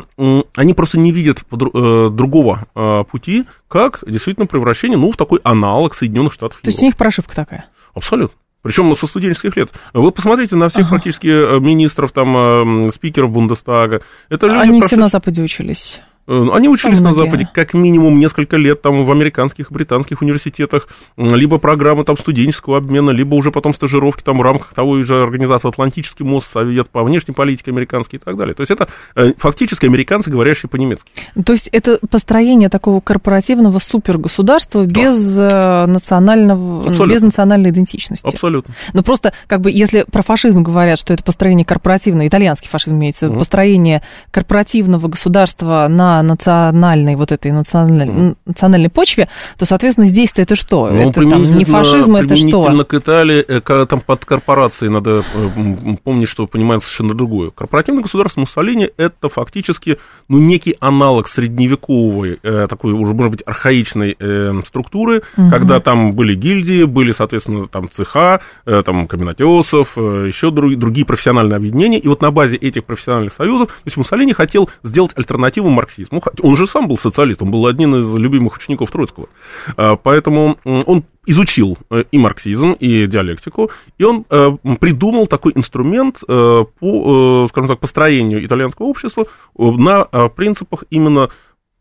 они 0.56 0.74
просто 0.74 0.98
не 0.98 1.12
видят 1.12 1.44
э, 1.52 2.10
другого 2.12 2.66
э, 2.74 3.04
пути, 3.04 3.46
как 3.68 4.04
действительно 4.08 4.48
превращение, 4.48 4.98
ну, 4.98 5.12
в 5.12 5.18
такой 5.18 5.40
аналог 5.44 5.94
Соединенных 5.94 6.34
Штатов. 6.34 6.60
То 6.62 6.70
есть 6.70 6.82
у 6.82 6.86
них 6.86 6.98
прошивка 6.98 7.36
такая? 7.36 7.68
Абсолютно. 7.94 8.36
Причем 8.68 8.94
со 8.98 9.08
студенческих 9.08 9.56
лет. 9.56 9.70
Вы 9.94 10.12
посмотрите 10.12 10.58
на 10.58 10.68
всех 10.68 10.88
ага. 10.88 10.90
практически 10.90 11.28
э, 11.28 11.58
министров, 11.62 12.12
там, 12.12 12.92
спикеров 12.92 13.32
Бундестага. 13.32 14.02
Это 14.28 14.48
люди 14.48 14.58
Они 14.58 14.80
прошли... 14.80 14.88
все 14.88 14.98
на 14.98 15.08
Западе 15.08 15.42
учились. 15.42 16.02
Э, 16.28 16.48
они 16.52 16.68
учились 16.68 17.00
на 17.00 17.14
Западе 17.14 17.48
как 17.52 17.74
минимум 17.74 18.20
несколько 18.20 18.58
лет 18.58 18.82
там 18.82 19.06
в 19.06 19.12
американских, 19.12 19.72
британских 19.72 20.22
университетах, 20.22 20.88
либо 21.16 21.58
программы 21.58 22.04
там 22.04 22.18
студенческого 22.18 22.78
обмена, 22.78 23.12
либо 23.12 23.36
уже 23.36 23.52
потом 23.52 23.74
стажировки 23.74 24.24
там 24.24 24.40
в 24.40 24.42
рамках 24.42 24.74
того 24.74 25.04
же 25.04 25.22
организации 25.22 25.70
Атлантический 25.70 26.26
мост, 26.26 26.52
Совет 26.52 26.90
по 26.90 27.04
внешней 27.04 27.34
политике 27.34 27.72
американский 27.72 28.18
и 28.18 28.20
так 28.20 28.36
далее. 28.38 28.54
То 28.54 28.62
есть 28.62 28.72
это 28.72 28.88
э, 29.16 29.34
фактически 29.38 29.86
американцы, 29.86 30.30
говорящие 30.30 30.70
по-немецки. 30.70 31.10
То 31.46 31.54
есть 31.54 31.70
это 31.72 32.00
построение 32.10 32.70
такого 32.70 33.00
корпоративного 33.00 33.80
супергосударства 33.80 34.86
да. 34.86 35.02
без 35.02 35.38
э, 35.38 35.86
национального, 35.86 36.90
Абсолютно. 36.90 37.14
без 37.14 37.22
национальной 37.22 37.70
идентичности. 37.70 38.28
Абсолютно. 38.28 38.74
Но 38.94 39.04
просто 39.04 39.34
как 39.48 39.62
бы 39.62 39.72
если 39.72 40.04
про 40.04 40.24
фашизм 40.24 40.64
говорят, 40.64 41.00
что 41.00 41.14
это 41.14 41.24
построение 41.24 41.66
корпоративного, 41.66 42.28
итальянский 42.28 42.70
фашизм 42.70 42.98
имеется, 42.98 43.30
угу. 43.30 43.40
построение 43.40 44.02
корпоративного 44.32 45.08
государства 45.08 45.88
на 45.90 46.17
национальной 46.24 47.16
вот 47.16 47.32
этой 47.32 47.52
национальной, 47.52 48.36
национальной 48.46 48.90
почве, 48.90 49.30
то, 49.58 49.66
соответственно, 49.66 50.08
здесь-то 50.08 50.42
это 50.42 50.56
что? 50.56 50.90
Ну, 50.90 51.10
это 51.10 51.28
там 51.30 51.44
не 51.44 51.66
фашизм, 51.66 52.16
это 52.16 52.36
что? 52.36 52.86
к 52.88 52.94
Италии, 52.94 53.44
э, 53.48 53.86
там 53.86 54.00
под 54.00 54.26
корпорацией 54.26 54.92
надо 54.92 55.24
э, 55.34 55.96
помнить, 56.04 56.30
что 56.30 56.48
понимает 56.48 56.82
совершенно 56.84 57.14
другое. 57.14 57.52
Корпоративное 57.52 58.04
государство 58.04 58.42
Муссолини 58.42 58.90
это 58.98 59.30
фактически 59.30 59.98
ну, 60.30 60.38
некий 60.40 60.76
аналог 60.80 61.28
средневековой, 61.28 62.40
э, 62.42 62.68
такой 62.70 62.94
уже, 62.94 63.14
может 63.14 63.32
быть, 63.32 63.44
архаичной 63.46 64.18
структуры, 64.66 65.24
угу. 65.36 65.50
когда 65.50 65.80
там 65.80 66.14
были 66.14 66.36
гильдии, 66.36 66.84
были, 66.84 67.12
соответственно, 67.12 67.68
там 67.68 67.90
цеха, 67.92 68.42
там 68.66 69.08
каменотесов, 69.08 69.98
еще 69.98 70.52
другие 70.52 71.06
профессиональные 71.06 71.58
объединения, 71.58 72.00
и 72.00 72.08
вот 72.08 72.22
на 72.22 72.32
базе 72.32 72.56
этих 72.56 72.86
профессиональных 72.86 73.34
союзов, 73.34 73.68
то 73.68 73.82
есть 73.86 73.98
Муссолини 73.98 74.34
хотел 74.34 74.70
сделать 74.84 75.12
альтернативу 75.16 75.70
марксизму 75.70 76.07
социалист. 76.08 76.42
Ну, 76.44 76.50
он 76.50 76.58
же 76.58 76.68
сам 76.68 76.88
был 76.88 76.98
социалист, 76.98 77.42
он 77.42 77.52
был 77.52 77.66
одним 77.68 77.96
из 77.96 78.14
любимых 78.16 78.58
учеников 78.58 78.92
Троцкого. 78.92 79.28
А, 79.76 79.96
поэтому 79.96 80.58
он 80.64 81.04
изучил 81.26 81.78
э, 81.90 82.04
и 82.12 82.18
марксизм, 82.18 82.72
и 82.72 83.06
диалектику, 83.06 83.70
и 83.98 84.04
он 84.04 84.26
э, 84.30 84.52
придумал 84.80 85.28
такой 85.28 85.52
инструмент 85.56 86.20
э, 86.28 86.66
по, 86.80 87.48
скажем 87.50 87.68
так, 87.68 87.80
построению 87.80 88.46
итальянского 88.46 88.88
общества 88.88 89.26
на 89.58 90.06
принципах 90.30 90.86
именно 90.90 91.30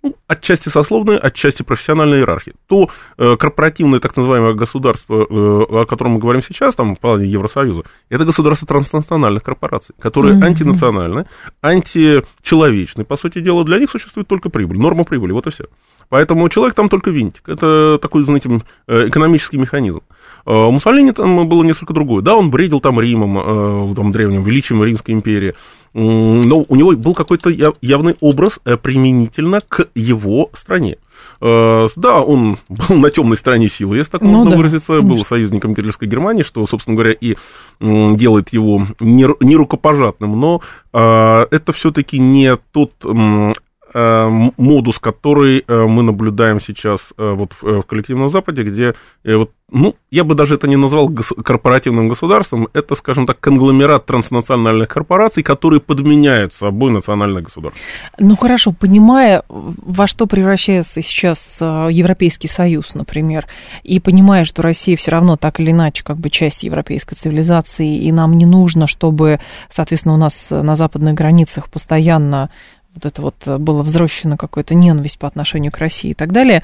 ну, 0.07 0.15
отчасти 0.29 0.69
сословной, 0.69 1.19
отчасти 1.19 1.63
профессиональной 1.63 2.19
иерархии. 2.19 2.55
То 2.69 2.89
э, 3.19 3.37
корпоративное 3.37 3.99
так 4.01 4.17
называемое 4.17 4.55
государство, 4.55 5.27
э, 5.29 5.83
о 5.83 5.87
котором 5.87 6.13
мы 6.13 6.19
говорим 6.21 6.43
сейчас, 6.43 6.75
там, 6.75 6.95
в 6.95 7.01
плане 7.01 7.27
Евросоюза, 7.27 7.83
это 8.09 8.25
государство 8.25 8.67
транснациональных 8.69 9.43
корпораций, 9.43 9.95
которые 9.99 10.37
mm-hmm. 10.37 10.45
антинациональны, 10.45 11.27
античеловечны. 11.61 13.05
По 13.05 13.17
сути 13.17 13.41
дела, 13.41 13.65
для 13.65 13.79
них 13.79 13.91
существует 13.91 14.29
только 14.29 14.49
прибыль, 14.49 14.79
норма 14.79 15.05
прибыли, 15.05 15.33
вот 15.33 15.47
и 15.47 15.51
все. 15.51 15.65
Поэтому 16.09 16.49
человек 16.49 16.75
там 16.75 16.89
только 16.89 17.11
винтик. 17.11 17.49
Это 17.49 17.99
такой, 18.01 18.23
знаете, 18.23 18.49
э, 18.87 19.09
экономический 19.09 19.59
механизм. 19.59 20.03
Э, 20.47 20.71
Муссолини 20.71 21.13
там 21.13 21.49
было 21.49 21.65
несколько 21.65 21.93
другое. 21.93 22.23
Да, 22.23 22.37
он 22.37 22.51
бредил 22.51 22.81
там 22.81 23.01
Римом, 23.01 23.39
э, 23.39 23.95
там, 23.95 24.13
древним 24.13 24.45
величием 24.45 24.85
Римской 24.85 25.15
империи. 25.15 25.55
Но 25.99 26.65
у 26.69 26.77
него 26.77 26.93
был 26.93 27.15
какой-то 27.15 27.51
явный 27.81 28.17
образ 28.21 28.61
применительно 28.83 29.61
к 29.67 29.89
его 29.95 30.51
стране. 30.55 30.99
Да, 31.41 32.21
он 32.21 32.59
был 32.69 32.97
на 32.97 33.09
темной 33.09 33.39
стороне 33.39 33.71
силы, 33.71 33.97
если 33.97 34.13
так 34.13 34.21
ну, 34.21 34.29
можно 34.29 34.51
да, 34.51 34.57
выразиться, 34.59 34.95
конечно. 34.95 35.09
был 35.09 35.25
союзником 35.25 35.73
Гитлеровской 35.73 36.07
Германии, 36.07 36.43
что, 36.43 36.67
собственно 36.67 36.97
говоря, 36.97 37.17
и 37.19 37.37
делает 37.81 38.51
его 38.51 38.87
нерукопожатным, 39.01 40.39
но 40.39 40.61
это 40.93 41.73
все-таки 41.73 42.19
не 42.19 42.57
тот 42.73 42.93
Э, 43.05 43.53
модус, 43.97 44.99
который 44.99 45.65
э, 45.67 45.87
мы 45.87 46.03
наблюдаем 46.03 46.61
сейчас 46.61 47.15
э, 47.17 47.33
вот 47.33 47.55
в 47.61 47.83
коллективном 47.83 48.31
Западе, 48.31 48.63
где 48.63 48.95
вот, 49.25 49.53
ну, 49.71 49.97
я 50.11 50.23
бы 50.23 50.35
даже 50.35 50.57
это 50.57 50.69
не 50.69 50.77
назвал 50.77 51.11
корпоративным 51.11 52.09
государством, 52.09 52.69
это, 52.75 52.95
скажем 52.95 53.27
так, 53.27 53.41
конгломерат 53.41 54.07
транснациональных 54.07 54.89
корпораций, 54.89 55.43
которые 55.43 55.81
подменяют 55.81 56.53
собой 56.53 56.93
национальное 56.93 57.43
государство. 57.43 57.81
Ну, 58.19 58.37
хорошо, 58.37 58.73
понимая, 58.73 59.43
во 59.49 60.07
что 60.07 60.27
превращается 60.27 61.03
сейчас 61.03 61.61
Европейский 61.61 62.49
Союз, 62.49 62.95
например, 62.95 63.47
и 63.83 63.99
понимая, 63.99 64.45
что 64.45 64.63
Россия 64.63 64.97
все 64.97 65.11
равно 65.11 65.37
так 65.37 65.59
или 65.59 65.71
иначе 65.71 66.05
как 66.05 66.19
бы 66.19 66.31
часть 66.31 66.63
европейской 66.63 67.15
цивилизации, 67.15 67.97
и 67.97 68.13
нам 68.13 68.37
не 68.37 68.47
нужно, 68.47 68.87
чтобы, 68.87 69.41
соответственно, 69.71 70.15
у 70.15 70.19
нас 70.19 70.49
на 70.51 70.77
западных 70.77 71.15
границах 71.15 71.71
постоянно 71.71 72.51
вот 72.97 73.07
это 73.07 73.23
вот 73.23 73.37
э, 73.47 73.59
было 73.59 73.83
взрощено 73.83 74.37
какая-то 74.37 74.75
ненависть 74.75 75.19
по 75.19 75.29
отношению 75.29 75.71
к 75.71 75.79
России 75.79 76.11
и 76.11 76.15
так 76.15 76.33
далее. 76.33 76.63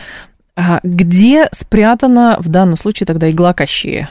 А 0.57 0.81
где 0.83 1.49
спрятана 1.53 2.37
в 2.39 2.49
данном 2.49 2.77
случае 2.77 3.07
тогда 3.07 3.31
игла 3.31 3.55
Кощея, 3.55 4.11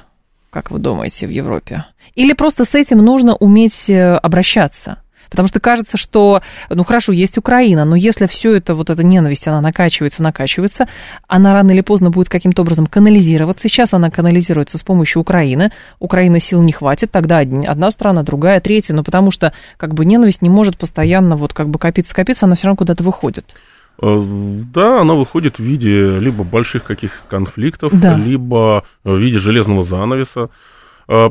как 0.50 0.72
вы 0.72 0.80
думаете, 0.80 1.28
в 1.28 1.30
Европе? 1.30 1.86
Или 2.16 2.34
просто 2.34 2.66
с 2.66 2.74
этим 2.74 3.00
нужно 3.00 3.36
уметь 3.36 3.90
э, 3.90 4.16
обращаться? 4.16 5.02
Потому 5.32 5.48
что 5.48 5.62
кажется, 5.62 5.98
что, 5.98 6.42
ну 6.70 6.84
хорошо, 6.84 7.14
есть 7.14 7.38
Украина, 7.38 7.86
но 7.86 7.96
если 7.96 8.28
все 8.28 8.54
это, 8.54 8.76
вот 8.76 8.90
эта 8.90 9.02
ненависть, 9.02 9.48
она 9.48 9.62
накачивается, 9.62 10.22
накачивается, 10.22 10.90
она 11.26 11.54
рано 11.54 11.72
или 11.72 11.80
поздно 11.80 12.10
будет 12.10 12.28
каким-то 12.28 12.64
образом 12.64 12.86
канализироваться. 12.86 13.70
Сейчас 13.70 13.94
она 13.94 14.12
канализируется 14.12 14.78
с 14.78 14.84
помощью 14.84 15.22
Украины. 15.22 15.72
Украины 16.00 16.42
сил 16.42 16.62
не 16.62 16.74
хватит, 16.74 17.12
тогда 17.12 17.40
одна 17.40 17.92
страна, 17.92 18.24
другая, 18.24 18.60
третья, 18.60 18.94
но 18.94 19.06
потому 19.06 19.32
что 19.32 19.54
как 19.78 19.94
бы 19.94 20.04
ненависть 20.04 20.42
не 20.42 20.50
может 20.50 20.78
постоянно 20.78 21.38
вот 21.38 21.54
как 21.54 21.70
бы 21.70 21.80
копиться-копиться, 21.80 22.46
она 22.46 22.56
все 22.56 22.68
равно 22.68 22.76
куда-то 22.76 23.02
выходит. 23.02 23.56
Э, 24.02 24.20
да, 24.74 25.00
она 25.00 25.14
выходит 25.14 25.60
в 25.60 25.64
виде 25.64 26.20
либо 26.20 26.44
больших 26.44 26.84
каких-то 26.84 27.26
конфликтов, 27.30 27.98
да. 27.98 28.18
либо 28.18 28.84
в 29.06 29.16
виде 29.16 29.40
железного 29.40 29.84
занавеса. 29.86 30.50
Э, 31.08 31.30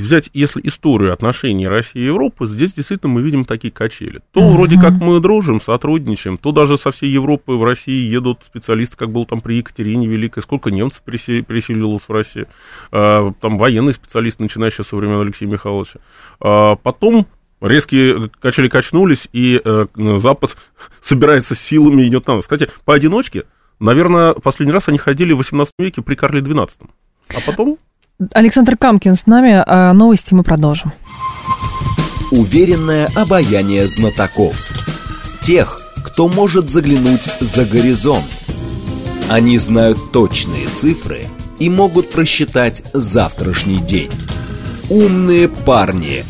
взять, 0.00 0.30
если 0.32 0.60
историю 0.64 1.12
отношений 1.12 1.68
России 1.68 2.00
и 2.00 2.06
Европы, 2.06 2.46
здесь 2.46 2.74
действительно 2.74 3.12
мы 3.12 3.22
видим 3.22 3.44
такие 3.44 3.70
качели. 3.72 4.20
То 4.32 4.40
uh-huh. 4.40 4.52
вроде 4.52 4.76
как 4.76 4.92
мы 4.92 5.20
дружим, 5.20 5.60
сотрудничаем, 5.60 6.36
то 6.36 6.52
даже 6.52 6.76
со 6.76 6.90
всей 6.90 7.10
Европы 7.10 7.52
в 7.52 7.64
России 7.64 8.08
едут 8.08 8.42
специалисты, 8.44 8.96
как 8.96 9.10
был 9.10 9.26
там 9.26 9.40
при 9.40 9.54
Екатерине 9.54 10.06
Великой, 10.06 10.42
сколько 10.42 10.70
немцев 10.70 11.02
переселилось 11.02 12.02
в 12.08 12.12
Россию, 12.12 12.46
а, 12.92 13.32
там 13.40 13.58
военные 13.58 13.94
специалисты, 13.94 14.42
начинающие 14.42 14.84
со 14.84 14.96
времен 14.96 15.20
Алексея 15.20 15.48
Михайловича. 15.48 16.00
А, 16.40 16.76
потом 16.76 17.26
резкие 17.60 18.30
качели 18.40 18.68
качнулись, 18.68 19.28
и 19.32 19.60
э, 19.62 19.86
Запад 20.16 20.56
собирается 21.02 21.54
силами 21.54 22.06
идет 22.06 22.26
на 22.26 22.36
нас. 22.36 22.44
Кстати, 22.44 22.68
поодиночке, 22.84 23.44
наверное, 23.78 24.34
последний 24.34 24.72
раз 24.72 24.88
они 24.88 24.98
ходили 24.98 25.32
в 25.32 25.38
18 25.38 25.72
веке 25.78 26.02
при 26.02 26.14
Карле 26.14 26.40
XII. 26.40 26.70
А 27.28 27.40
потом 27.46 27.78
Александр 28.32 28.76
Камкин 28.76 29.16
с 29.16 29.26
нами. 29.26 29.62
А 29.66 29.92
новости 29.92 30.34
мы 30.34 30.42
продолжим. 30.42 30.92
Уверенное 32.30 33.08
обаяние 33.14 33.88
знатоков. 33.88 34.56
Тех, 35.42 35.80
кто 36.04 36.28
может 36.28 36.70
заглянуть 36.70 37.28
за 37.40 37.64
горизонт. 37.64 38.24
Они 39.28 39.58
знают 39.58 40.12
точные 40.12 40.68
цифры 40.68 41.26
и 41.58 41.68
могут 41.68 42.10
просчитать 42.10 42.82
завтрашний 42.92 43.78
день. 43.78 44.10
Умные 44.88 45.48
парни. 45.48 46.24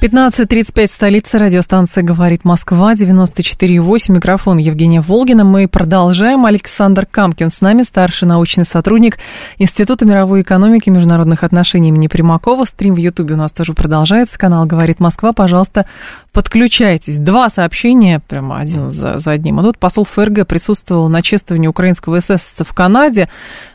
15.35 0.00 0.86
в 0.86 0.90
столице. 0.92 1.38
Радиостанция 1.38 2.04
«Говорит 2.04 2.44
Москва», 2.44 2.92
94.8. 2.92 4.12
Микрофон 4.12 4.58
Евгения 4.58 5.00
Волгина. 5.00 5.42
Мы 5.42 5.66
продолжаем. 5.66 6.46
Александр 6.46 7.04
Камкин 7.04 7.50
с 7.50 7.60
нами, 7.60 7.82
старший 7.82 8.28
научный 8.28 8.64
сотрудник 8.64 9.18
Института 9.58 10.04
мировой 10.04 10.42
экономики 10.42 10.88
и 10.88 10.92
международных 10.92 11.42
отношений 11.42 11.88
имени 11.88 12.06
Примакова. 12.06 12.64
Стрим 12.64 12.94
в 12.94 12.98
Ютубе 12.98 13.34
у 13.34 13.38
нас 13.38 13.52
тоже 13.52 13.72
продолжается. 13.72 14.38
Канал 14.38 14.66
«Говорит 14.66 15.00
Москва». 15.00 15.32
Пожалуйста, 15.32 15.84
подключайтесь. 16.32 17.16
Два 17.16 17.48
сообщения, 17.48 18.20
прямо 18.20 18.60
один 18.60 18.92
за, 18.92 19.18
за 19.18 19.32
одним. 19.32 19.58
А 19.58 19.64
тут 19.64 19.78
посол 19.78 20.04
ФРГ 20.04 20.46
присутствовал 20.46 21.08
на 21.08 21.22
чествовании 21.22 21.66
украинского 21.66 22.20
эсэсовца 22.20 22.62
в 22.62 22.72
Канаде, 22.72 23.28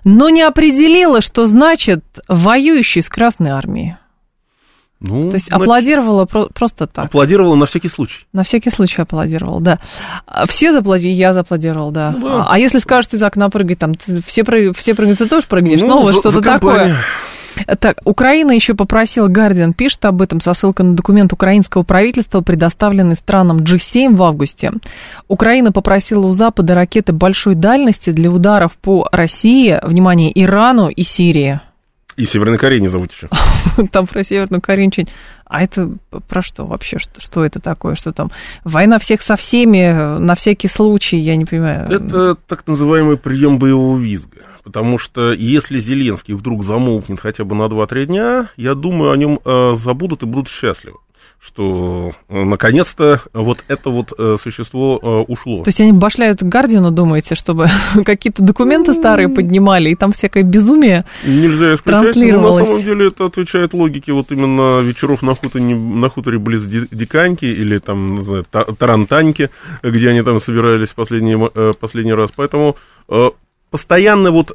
но 0.05 0.29
не 0.29 0.43
определила, 0.43 1.19
что 1.19 1.47
значит 1.47 2.01
«воюющий 2.29 3.01
с 3.01 3.09
Красной 3.09 3.51
Армией». 3.51 3.97
Ну, 5.05 5.29
То 5.29 5.35
есть 5.35 5.47
значит, 5.47 5.61
аплодировала 5.63 6.25
про- 6.25 6.47
просто 6.47 6.87
так. 6.87 7.05
Аплодировала 7.05 7.55
на 7.55 7.65
всякий 7.65 7.89
случай. 7.89 8.25
На 8.31 8.43
всякий 8.43 8.69
случай 8.69 9.01
аплодировал, 9.01 9.59
да. 9.59 9.79
А 10.25 10.45
Все 10.47 10.71
заплодировали, 10.71 11.15
я 11.17 11.33
зааплодировал, 11.33 11.91
да. 11.91 12.15
Ну 12.17 12.21
да. 12.27 12.35
А, 12.43 12.53
а 12.53 12.57
если 12.59 12.79
скажешь, 12.79 13.09
из 13.11 13.21
окна 13.21 13.49
прыгать, 13.49 13.79
там 13.79 13.95
все, 14.25 14.41
прыг- 14.43 14.73
все 14.77 14.95
прыгают, 14.95 15.19
ты 15.19 15.27
тоже 15.27 15.45
прыгнешь? 15.47 15.81
Ну, 15.81 16.01
вот 16.01 16.13
за- 16.13 16.19
что-то 16.19 16.41
такое. 16.41 16.97
Так, 17.79 17.97
Украина 18.03 18.51
еще 18.51 18.73
попросила, 18.73 19.27
Гардиан 19.27 19.73
пишет 19.73 20.03
об 20.05 20.23
этом 20.23 20.41
со 20.41 20.53
ссылкой 20.55 20.87
на 20.87 20.95
документ 20.95 21.33
украинского 21.33 21.83
правительства, 21.83 22.41
предоставленный 22.41 23.15
странам 23.15 23.59
G7 23.59 24.15
в 24.15 24.23
августе. 24.23 24.71
Украина 25.27 25.71
попросила 25.71 26.25
у 26.25 26.33
Запада 26.33 26.73
ракеты 26.73 27.11
большой 27.13 27.53
дальности 27.55 28.09
для 28.09 28.31
ударов 28.31 28.75
по 28.77 29.07
России, 29.11 29.79
внимание, 29.83 30.31
Ирану 30.33 30.87
и 30.89 31.03
Сирии. 31.03 31.59
И 32.15 32.26
Северной 32.26 32.58
Кореи 32.58 32.80
не 32.80 32.88
зовут 32.88 33.12
еще. 33.12 33.30
Там 33.91 34.08
про 34.08 34.23
Северную 34.23 34.62
Корею 34.62 34.88
ничего... 34.88 35.08
А 35.45 35.62
это 35.63 35.91
про 36.28 36.41
что 36.41 36.65
вообще? 36.65 36.97
Что, 36.97 37.21
что 37.21 37.45
это 37.45 37.60
такое? 37.60 37.93
Что 37.93 38.12
там? 38.12 38.32
Война 38.63 38.97
всех 38.97 39.21
со 39.21 39.36
всеми, 39.36 40.17
на 40.17 40.34
всякий 40.34 40.67
случай, 40.67 41.17
я 41.17 41.36
не 41.36 41.45
понимаю. 41.45 41.91
Это 41.91 42.34
так 42.34 42.65
называемый 42.65 43.17
прием 43.17 43.60
боевого 43.60 43.99
визга. 43.99 44.38
Потому 44.63 44.97
что 44.97 45.32
если 45.34 45.80
Зеленский 45.80 46.34
вдруг 46.34 46.63
замолкнет 46.63 47.19
хотя 47.19 47.43
бы 47.43 47.54
на 47.54 47.63
2-3 47.63 48.06
дня, 48.06 48.49
я 48.56 48.73
думаю, 48.73 49.12
о 49.12 49.17
нем 49.17 49.39
э, 49.45 49.76
забудут 49.76 50.23
и 50.23 50.26
будут 50.26 50.47
счастливы. 50.47 50.97
Что 51.45 52.13
э, 52.29 52.43
наконец-то 52.43 53.21
вот 53.34 53.65
это 53.67 53.89
вот 53.89 54.13
э, 54.17 54.38
существо 54.41 54.97
э, 55.03 55.08
ушло. 55.29 55.63
То 55.63 55.69
есть 55.69 55.82
они 55.82 55.91
башляют 55.91 56.41
Гардиану, 56.41 56.89
думаете, 56.89 57.36
чтобы 57.36 57.67
какие-то 58.06 58.41
документы 58.41 58.93
старые 58.93 59.27
поднимали, 59.27 59.89
и 59.89 59.95
там 59.95 60.13
всякое 60.13 60.43
безумие? 60.43 61.03
Нельзя 61.25 61.73
исключать, 61.73 62.15
но 62.15 62.58
на 62.60 62.65
самом 62.65 62.82
деле 62.82 63.08
это 63.08 63.25
отвечает 63.25 63.73
логике 63.73 64.13
вот 64.13 64.32
именно 64.32 64.79
вечеров 64.79 65.21
на 65.21 65.36
хуторе, 65.36 65.75
на 65.75 66.10
хуторе 66.10 66.39
близ 66.39 66.63
Ди- 66.63 66.88
Диканьки 66.91 67.43
или 67.45 67.77
там, 67.77 68.15
не 68.15 68.21
знаю, 68.21 68.45
Та- 68.49 68.63
Тарантаньки, 68.63 69.49
где 69.84 70.10
они 70.10 70.21
там 70.21 70.39
собирались 70.39 70.93
последний, 70.93 71.36
последний 71.73 72.13
раз. 72.13 72.32
Поэтому 72.34 72.77
постоянно 73.69 74.32
вот 74.32 74.53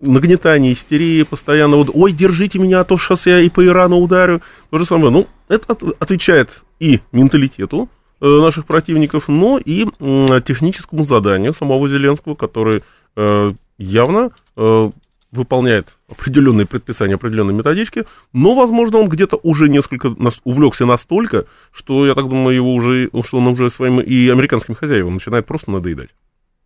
нагнетание 0.00 0.72
истерии, 0.72 1.22
постоянно 1.22 1.76
вот, 1.76 1.90
ой, 1.92 2.12
держите 2.12 2.58
меня, 2.58 2.80
а 2.80 2.84
то 2.84 2.98
сейчас 2.98 3.26
я 3.26 3.40
и 3.40 3.48
по 3.48 3.64
Ирану 3.64 3.98
ударю. 3.98 4.42
То 4.70 4.78
же 4.78 4.84
самое. 4.84 5.10
Ну, 5.10 5.26
это 5.48 5.72
от- 5.72 6.02
отвечает 6.02 6.62
и 6.80 7.00
менталитету 7.12 7.88
э, 8.20 8.26
наших 8.26 8.66
противников, 8.66 9.28
но 9.28 9.58
и 9.58 9.86
м, 10.00 10.42
техническому 10.42 11.04
заданию 11.04 11.52
самого 11.52 11.88
Зеленского, 11.88 12.34
который 12.34 12.82
э, 13.16 13.52
явно 13.78 14.30
э, 14.56 14.90
выполняет 15.30 15.96
определенные 16.10 16.66
предписания, 16.66 17.14
определенные 17.14 17.54
методички, 17.54 18.04
но, 18.32 18.54
возможно, 18.54 18.98
он 18.98 19.08
где-то 19.08 19.38
уже 19.42 19.68
несколько 19.68 20.08
нас- 20.16 20.40
увлекся 20.44 20.86
настолько, 20.86 21.44
что, 21.72 22.06
я 22.06 22.14
так 22.14 22.28
думаю, 22.28 22.56
его 22.56 22.74
уже, 22.74 23.10
что 23.26 23.38
он 23.38 23.46
уже 23.48 23.68
своим 23.70 24.00
и 24.00 24.28
американским 24.28 24.74
хозяевам 24.74 25.14
начинает 25.14 25.46
просто 25.46 25.70
надоедать. 25.70 26.14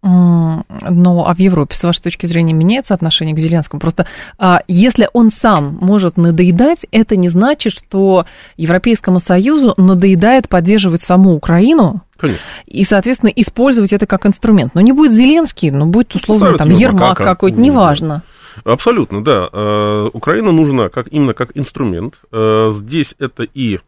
Ну, 0.04 1.24
а 1.24 1.34
в 1.34 1.38
Европе, 1.38 1.76
с 1.76 1.82
вашей 1.84 2.02
точки 2.02 2.26
зрения, 2.26 2.52
меняется 2.52 2.92
отношение 2.92 3.36
к 3.36 3.38
Зеленскому? 3.38 3.78
Просто 3.78 4.06
а, 4.36 4.60
если 4.66 5.08
он 5.12 5.30
сам 5.30 5.78
может 5.80 6.16
надоедать, 6.16 6.86
это 6.90 7.14
не 7.14 7.28
значит, 7.28 7.72
что 7.72 8.26
Европейскому 8.56 9.20
Союзу 9.20 9.74
надоедает 9.76 10.48
поддерживать 10.48 11.02
саму 11.02 11.34
Украину 11.34 12.02
Конечно. 12.16 12.42
и, 12.66 12.82
соответственно, 12.82 13.30
использовать 13.30 13.92
это 13.92 14.06
как 14.06 14.26
инструмент. 14.26 14.74
Но 14.74 14.80
не 14.80 14.90
будет 14.92 15.12
Зеленский, 15.12 15.70
но 15.70 15.86
будет 15.86 16.14
условно 16.16 16.58
там 16.58 16.70
Ермак 16.70 17.18
как- 17.18 17.26
какой-то, 17.26 17.58
ну, 17.58 17.64
неважно. 17.64 18.22
Абсолютно, 18.64 19.22
да. 19.22 19.48
Э, 19.52 20.08
Украина 20.12 20.50
нужна 20.50 20.88
как, 20.88 21.06
именно 21.10 21.32
как 21.32 21.50
инструмент. 21.54 22.20
Э, 22.32 22.70
Здесь 22.72 23.14
это 23.20 23.44
и 23.44 23.78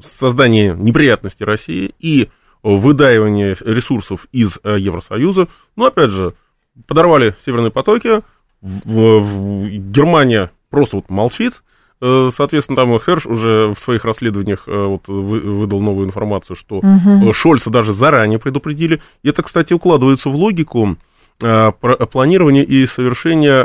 создание 0.00 0.74
неприятностей 0.76 1.44
России, 1.44 1.92
и 2.00 2.28
выдаивание 2.62 3.56
ресурсов 3.60 4.26
из 4.32 4.58
э, 4.62 4.76
Евросоюза. 4.78 5.48
Но, 5.76 5.86
опять 5.86 6.10
же, 6.10 6.34
подорвали 6.86 7.34
северные 7.44 7.70
потоки, 7.70 8.22
Германия 8.62 10.50
просто 10.70 10.96
вот 10.96 11.10
молчит, 11.10 11.62
Э, 12.04 12.30
Соответственно, 12.36 12.74
там 12.76 12.98
Херш 12.98 13.26
уже 13.26 13.72
в 13.72 13.78
своих 13.78 14.04
расследованиях 14.04 14.64
э, 14.66 14.72
вот, 14.86 15.06
вы- 15.06 15.38
выдал 15.40 15.80
новую 15.80 16.08
информацию, 16.08 16.56
что 16.56 16.80
э, 16.82 17.32
Шольца 17.32 17.70
даже 17.70 17.94
заранее 17.94 18.40
предупредили. 18.40 19.00
И 19.22 19.28
это, 19.28 19.44
кстати, 19.44 19.72
укладывается 19.72 20.28
в 20.28 20.34
логику 20.34 20.96
планирования 21.38 22.62
и 22.62 22.86
совершения 22.86 23.64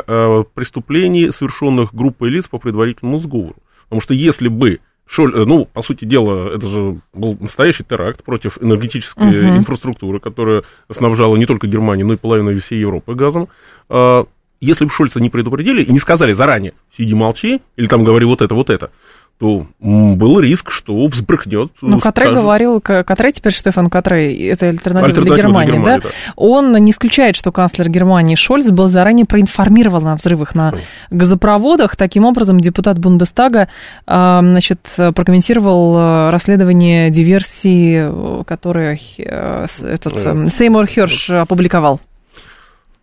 преступлений, 0.54 1.30
совершенных 1.30 1.94
группой 1.94 2.30
лиц 2.30 2.48
по 2.48 2.58
предварительному 2.58 3.18
сговору. 3.20 3.56
Потому 3.84 4.00
что 4.00 4.14
если 4.14 4.48
бы 4.48 4.80
Шоль, 5.10 5.34
э, 5.34 5.44
ну, 5.46 5.64
по 5.64 5.80
сути 5.82 6.04
дела, 6.04 6.54
это 6.54 6.68
же 6.68 7.00
был 7.14 7.36
настоящий 7.40 7.82
теракт 7.82 8.22
против 8.24 8.58
энергетической 8.62 9.24
Мгм. 9.24 9.58
инфраструктуры, 9.58 10.20
которая 10.20 10.64
снабжала 10.90 11.34
не 11.36 11.46
только 11.46 11.66
Германию, 11.66 12.06
но 12.06 12.12
и 12.12 12.16
половину 12.16 12.58
всей 12.60 12.78
Европы 12.80 13.14
газом. 13.14 13.48
А, 13.88 14.26
Если 14.60 14.84
бы 14.84 14.90
Шольца 14.90 15.20
не 15.20 15.30
предупредили 15.30 15.84
и 15.84 15.92
не 15.92 16.00
сказали 16.00 16.32
заранее, 16.32 16.72
сиди 16.96 17.14
молчи, 17.14 17.60
или 17.76 17.86
там 17.86 18.02
говори 18.02 18.26
вот 18.26 18.42
это, 18.42 18.56
вот 18.56 18.70
это, 18.70 18.90
то 19.38 19.66
был 19.80 20.40
риск, 20.40 20.70
что 20.70 21.06
взбрыкнет. 21.06 21.70
Ну, 21.80 22.00
Катре 22.00 22.26
скажет. 22.26 22.42
говорил, 22.42 22.80
К- 22.80 23.04
Катре 23.04 23.32
теперь 23.32 23.52
Штефан 23.52 23.88
Катре, 23.88 24.48
это 24.48 24.68
альтернатива, 24.68 25.06
Альтернатива 25.06 25.24
для 25.24 25.34
для 25.34 25.42
Германии, 25.44 25.72
Германии, 25.72 26.02
да? 26.02 26.08
Он 26.36 26.72
не 26.72 26.90
исключает, 26.90 27.36
что 27.36 27.52
канцлер 27.52 27.88
Германии 27.88 28.34
Шольц 28.34 28.68
был 28.68 28.88
заранее 28.88 29.26
проинформирован 29.26 30.08
о 30.08 30.16
взрывах 30.16 30.54
на 30.54 30.74
газопроводах. 31.10 31.96
Таким 31.96 32.24
образом, 32.24 32.60
депутат 32.60 32.98
Бундестага 32.98 33.68
значит, 34.06 34.80
прокомментировал 34.96 35.94
а, 35.96 36.30
расследование 36.30 37.10
диверсии, 37.10 38.40
э, 38.40 38.44
которое 38.44 38.98
э, 39.18 39.66
этот 39.82 40.18
Э, 40.18 40.34
э, 40.34 40.50
Сеймур 40.50 40.86
Херш 40.86 41.30
опубликовал. 41.30 42.00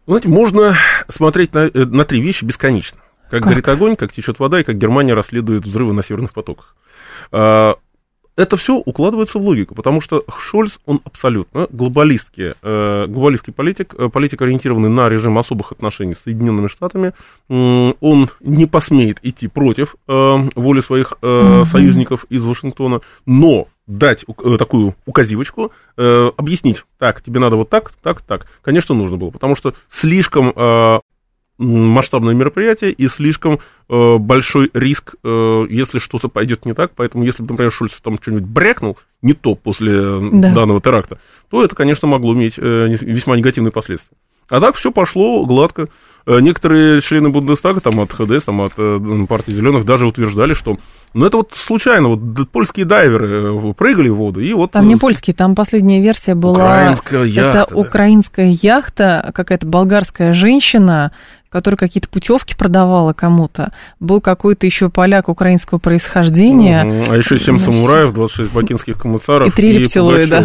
Знаете, 0.08 0.30
можно 0.30 0.76
смотреть 1.10 1.54
на, 1.54 1.60
э, 1.60 1.72
на 1.74 2.04
три 2.06 2.22
вещи 2.22 2.46
бесконечно. 2.46 3.00
Как, 3.36 3.44
Как? 3.44 3.52
горит 3.52 3.68
огонь, 3.68 3.96
как 3.98 4.14
течет 4.14 4.40
вода, 4.40 4.62
и 4.62 4.64
как 4.64 4.78
Германия 4.78 5.14
расследует 5.14 5.66
взрывы 5.66 5.92
на 5.92 6.04
северных 6.04 6.32
потоках. 6.34 6.74
А, 7.34 7.76
Это 8.38 8.58
все 8.58 8.76
укладывается 8.76 9.40
в 9.40 9.44
логику, 9.44 9.76
потому 9.76 10.02
что 10.02 10.24
Шольц, 10.38 10.80
он 10.86 11.00
абсолютно 11.06 11.68
глобалистский, 11.70 12.54
э, 12.62 13.06
глобалистский 13.08 13.54
политик, 13.54 13.94
э, 13.98 14.10
политик, 14.10 14.42
ориентированный 14.42 14.90
на 14.90 15.08
режим 15.08 15.38
особых 15.38 15.72
отношений 15.72 16.14
с 16.14 16.20
Соединенными 16.20 16.68
Штатами. 16.68 17.14
Он 17.48 18.30
не 18.42 18.66
посмеет 18.66 19.20
идти 19.24 19.48
против 19.48 19.96
э, 20.08 20.36
воли 20.56 20.82
своих 20.82 21.18
союзников 21.22 22.26
из 22.30 22.44
Вашингтона, 22.44 23.02
но 23.26 23.68
дать 23.88 24.26
такую 24.58 24.96
указивочку, 25.06 25.72
объяснить, 25.96 26.84
так, 26.98 27.22
тебе 27.22 27.40
надо 27.40 27.56
вот 27.56 27.70
так, 27.70 27.92
так, 28.02 28.22
так, 28.22 28.48
конечно, 28.62 28.96
нужно 28.96 29.18
было, 29.18 29.30
потому 29.30 29.56
что 29.56 29.74
слишком 29.90 30.54
масштабное 31.58 32.34
мероприятие 32.34 32.92
и 32.92 33.08
слишком 33.08 33.60
э, 33.90 34.18
большой 34.18 34.70
риск, 34.74 35.16
э, 35.24 35.66
если 35.70 36.00
что-то 36.00 36.28
пойдет 36.28 36.66
не 36.66 36.74
так. 36.74 36.92
Поэтому, 36.96 37.24
если 37.24 37.44
бы, 37.44 37.52
например, 37.52 37.72
Шульц 37.72 37.94
там 38.02 38.18
что-нибудь 38.22 38.44
брякнул 38.46 38.98
не 39.22 39.34
то 39.34 39.56
после 39.56 39.94
э, 39.94 40.30
Да. 40.34 40.54
данного 40.54 40.82
теракта, 40.82 41.20
то 41.50 41.64
это, 41.64 41.76
конечно, 41.76 42.08
могло 42.08 42.34
иметь 42.34 42.58
э, 42.58 42.62
весьма 42.62 43.38
негативные 43.38 43.72
последствия. 43.72 44.18
А 44.50 44.60
так 44.60 44.76
все 44.76 44.92
пошло 44.92 45.46
гладко. 45.46 45.88
Э, 46.28 46.40
Некоторые 46.40 47.02
члены 47.02 47.30
Бундестага, 47.30 47.82
там, 47.82 48.00
от 48.00 48.12
ХДС, 48.12 48.44
там, 48.46 48.62
от 48.62 48.74
э, 48.78 49.26
партии 49.28 49.52
зеленых, 49.52 49.86
даже 49.86 50.06
утверждали, 50.06 50.54
что 50.54 50.78
ну, 51.16 51.26
это 51.26 51.38
вот 51.38 51.54
случайно, 51.56 52.10
вот 52.10 52.50
польские 52.50 52.86
дайверы 52.86 53.74
прыгали 53.74 54.10
в 54.10 54.16
воду, 54.16 54.42
и 54.42 54.52
вот... 54.52 54.72
Там 54.72 54.86
не 54.86 54.98
польский, 54.98 55.34
там 55.34 55.56
последняя 55.56 56.02
версия 56.02 56.36
была... 56.36 56.66
Украинская 56.66 57.24
яхта, 57.24 57.60
Это 57.60 57.70
да. 57.70 57.76
украинская 57.80 58.48
яхта, 58.62 59.32
какая-то 59.34 59.66
болгарская 59.66 60.34
женщина, 60.34 61.14
которая 61.56 61.78
какие-то 61.78 62.10
путевки 62.10 62.54
продавала 62.54 63.14
кому-то. 63.14 63.72
Был 64.02 64.20
какой-то 64.20 64.66
еще 64.66 64.90
поляк 64.90 65.30
украинского 65.30 65.80
происхождения. 65.80 66.84
Мгм. 66.84 67.06
А 67.14 67.16
еще 67.16 67.40
7 67.40 67.54
Ну, 67.54 67.60
самураев, 67.60 68.14
26 68.14 68.52
бакинских 68.52 69.00
комиссаров 69.00 69.48
И 69.48 69.52
три 69.52 69.78
рептилоида. 69.78 70.42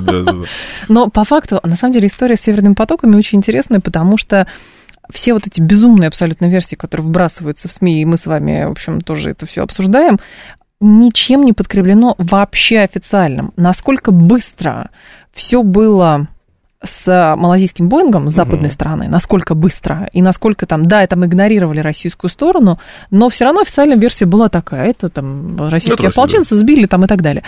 Да. 0.00 0.34
Но 0.88 1.08
по 1.08 1.22
факту, 1.22 1.60
на 1.62 1.76
самом 1.76 1.92
деле, 1.92 2.08
история 2.08 2.36
с 2.36 2.40
северными 2.40 2.74
потоками 2.74 3.14
очень 3.14 3.38
интересная, 3.38 3.78
потому 3.78 4.16
что 4.16 4.48
все 5.12 5.34
вот 5.34 5.46
эти 5.46 5.60
безумные 5.60 6.08
абсолютно 6.08 6.46
версии, 6.46 6.74
которые 6.74 7.06
вбрасываются 7.06 7.68
в 7.68 7.72
СМИ, 7.72 8.02
и 8.02 8.04
мы 8.04 8.16
с 8.16 8.26
вами, 8.26 8.64
в 8.64 8.72
общем, 8.72 9.02
тоже 9.02 9.30
это 9.30 9.46
все 9.46 9.62
обсуждаем, 9.62 10.18
ничем 10.80 11.44
не 11.44 11.52
подкреплено 11.52 12.16
вообще 12.18 12.80
официальным. 12.80 13.52
Насколько 13.54 14.10
быстро 14.10 14.90
все 15.32 15.62
было 15.62 16.26
с 16.84 17.34
малазийским 17.36 17.88
Боингом 17.88 18.30
с 18.30 18.34
западной 18.34 18.68
угу. 18.68 18.74
стороны, 18.74 19.08
насколько 19.08 19.54
быстро 19.54 20.08
и 20.12 20.22
насколько 20.22 20.66
там, 20.66 20.86
да, 20.86 21.06
там 21.06 21.24
игнорировали 21.24 21.80
российскую 21.80 22.30
сторону, 22.30 22.78
но 23.10 23.28
все 23.28 23.44
равно 23.44 23.60
официальная 23.60 23.96
версия 23.96 24.26
была 24.26 24.48
такая, 24.48 24.90
это 24.90 25.08
там 25.08 25.68
российские 25.68 26.08
ополченцы 26.08 26.56
сбили 26.56 26.86
там 26.86 27.04
и 27.04 27.08
так 27.08 27.22
далее. 27.22 27.42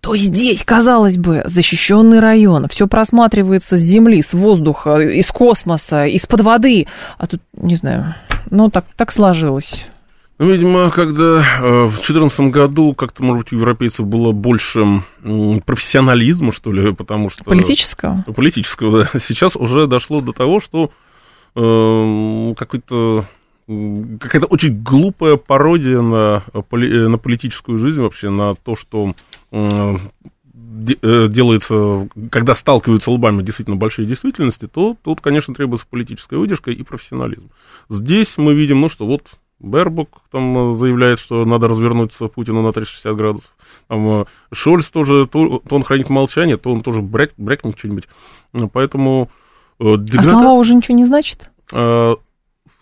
То 0.00 0.16
здесь, 0.16 0.62
казалось 0.64 1.16
бы, 1.16 1.42
защищенный 1.44 2.20
район, 2.20 2.68
все 2.68 2.86
просматривается 2.86 3.76
с 3.76 3.80
земли, 3.80 4.22
с 4.22 4.32
воздуха, 4.32 4.98
из 4.98 5.28
космоса, 5.28 6.06
из-под 6.06 6.40
воды, 6.42 6.86
а 7.18 7.26
тут, 7.26 7.40
не 7.54 7.76
знаю, 7.76 8.14
ну 8.50 8.70
так, 8.70 8.84
так 8.96 9.12
сложилось. 9.12 9.86
Видимо, 10.38 10.90
когда 10.90 11.58
э, 11.60 11.84
в 11.86 11.94
2014 11.94 12.40
году 12.52 12.94
как-то, 12.94 13.24
может 13.24 13.44
быть, 13.44 13.52
у 13.52 13.56
европейцев 13.56 14.06
было 14.06 14.30
больше 14.30 15.02
профессионализма, 15.66 16.52
что 16.52 16.72
ли, 16.72 16.94
потому 16.94 17.28
что... 17.28 17.42
Политического? 17.42 18.24
Политического, 18.34 19.02
да. 19.02 19.18
Сейчас 19.18 19.56
уже 19.56 19.88
дошло 19.88 20.20
до 20.20 20.32
того, 20.32 20.60
что 20.60 20.92
э, 21.56 22.54
какой-то 22.56 23.24
какая-то 23.66 24.46
очень 24.46 24.82
глупая 24.82 25.36
пародия 25.36 26.00
на, 26.00 26.42
э, 26.54 27.08
на 27.08 27.18
политическую 27.18 27.78
жизнь 27.78 28.00
вообще, 28.00 28.30
на 28.30 28.54
то, 28.54 28.76
что 28.76 29.14
э, 29.50 29.96
делается, 30.62 32.08
когда 32.30 32.54
сталкиваются 32.54 33.10
лбами 33.10 33.42
действительно 33.42 33.76
большие 33.76 34.06
действительности, 34.06 34.66
то 34.66 34.96
тут, 35.02 35.20
конечно, 35.20 35.52
требуется 35.52 35.86
политическая 35.90 36.36
выдержка 36.36 36.70
и 36.70 36.82
профессионализм. 36.82 37.50
Здесь 37.90 38.38
мы 38.38 38.54
видим, 38.54 38.80
ну, 38.80 38.88
что 38.88 39.04
вот 39.04 39.22
Бербук 39.60 40.22
там 40.30 40.70
э, 40.70 40.74
заявляет, 40.74 41.18
что 41.18 41.44
надо 41.44 41.66
развернуться 41.66 42.28
Путину 42.28 42.62
на 42.62 42.72
360 42.72 43.16
градусов. 43.16 43.50
Там, 43.88 44.20
э, 44.20 44.24
Шольц 44.52 44.86
тоже, 44.88 45.26
то, 45.26 45.60
то 45.68 45.76
он 45.76 45.82
хранит 45.82 46.10
молчание, 46.10 46.56
то 46.56 46.72
он 46.72 46.82
тоже 46.82 47.02
бряк, 47.02 47.30
брякнет 47.36 47.78
что-нибудь. 47.78 48.08
Ну, 48.52 48.68
поэтому... 48.68 49.30
Э, 49.80 49.96
деградация... 49.96 50.34
А 50.34 50.40
слова 50.40 50.52
уже 50.54 50.74
ничего 50.74 50.96
не 50.96 51.04
значит? 51.04 51.50
В 51.70 52.18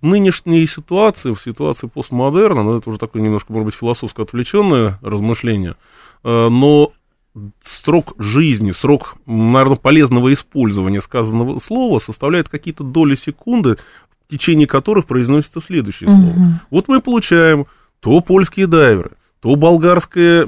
нынешней 0.02 0.64
ситуации, 0.66 1.32
в 1.32 1.40
ситуации 1.40 1.88
постмодерна, 1.88 2.62
ну, 2.62 2.76
это 2.76 2.90
уже 2.90 2.98
такое 2.98 3.22
немножко, 3.22 3.52
может 3.52 3.64
быть, 3.64 3.74
философско 3.74 4.22
отвлеченное 4.22 4.98
размышление, 5.02 5.74
но 6.22 6.92
срок 7.62 8.14
жизни, 8.18 8.70
срок, 8.70 9.16
наверное, 9.26 9.76
полезного 9.76 10.32
использования 10.32 11.00
сказанного 11.00 11.58
слова 11.58 11.98
составляет 11.98 12.48
какие-то 12.48 12.84
доли 12.84 13.16
секунды 13.16 13.78
в 14.26 14.30
течение 14.30 14.66
которых 14.66 15.06
произносится 15.06 15.60
следующее 15.60 16.10
слово. 16.10 16.30
Угу. 16.30 16.52
Вот 16.70 16.88
мы 16.88 17.00
получаем 17.00 17.66
то 18.00 18.20
польские 18.20 18.66
дайверы, 18.66 19.12
то 19.40 19.54
болгарская 19.54 20.42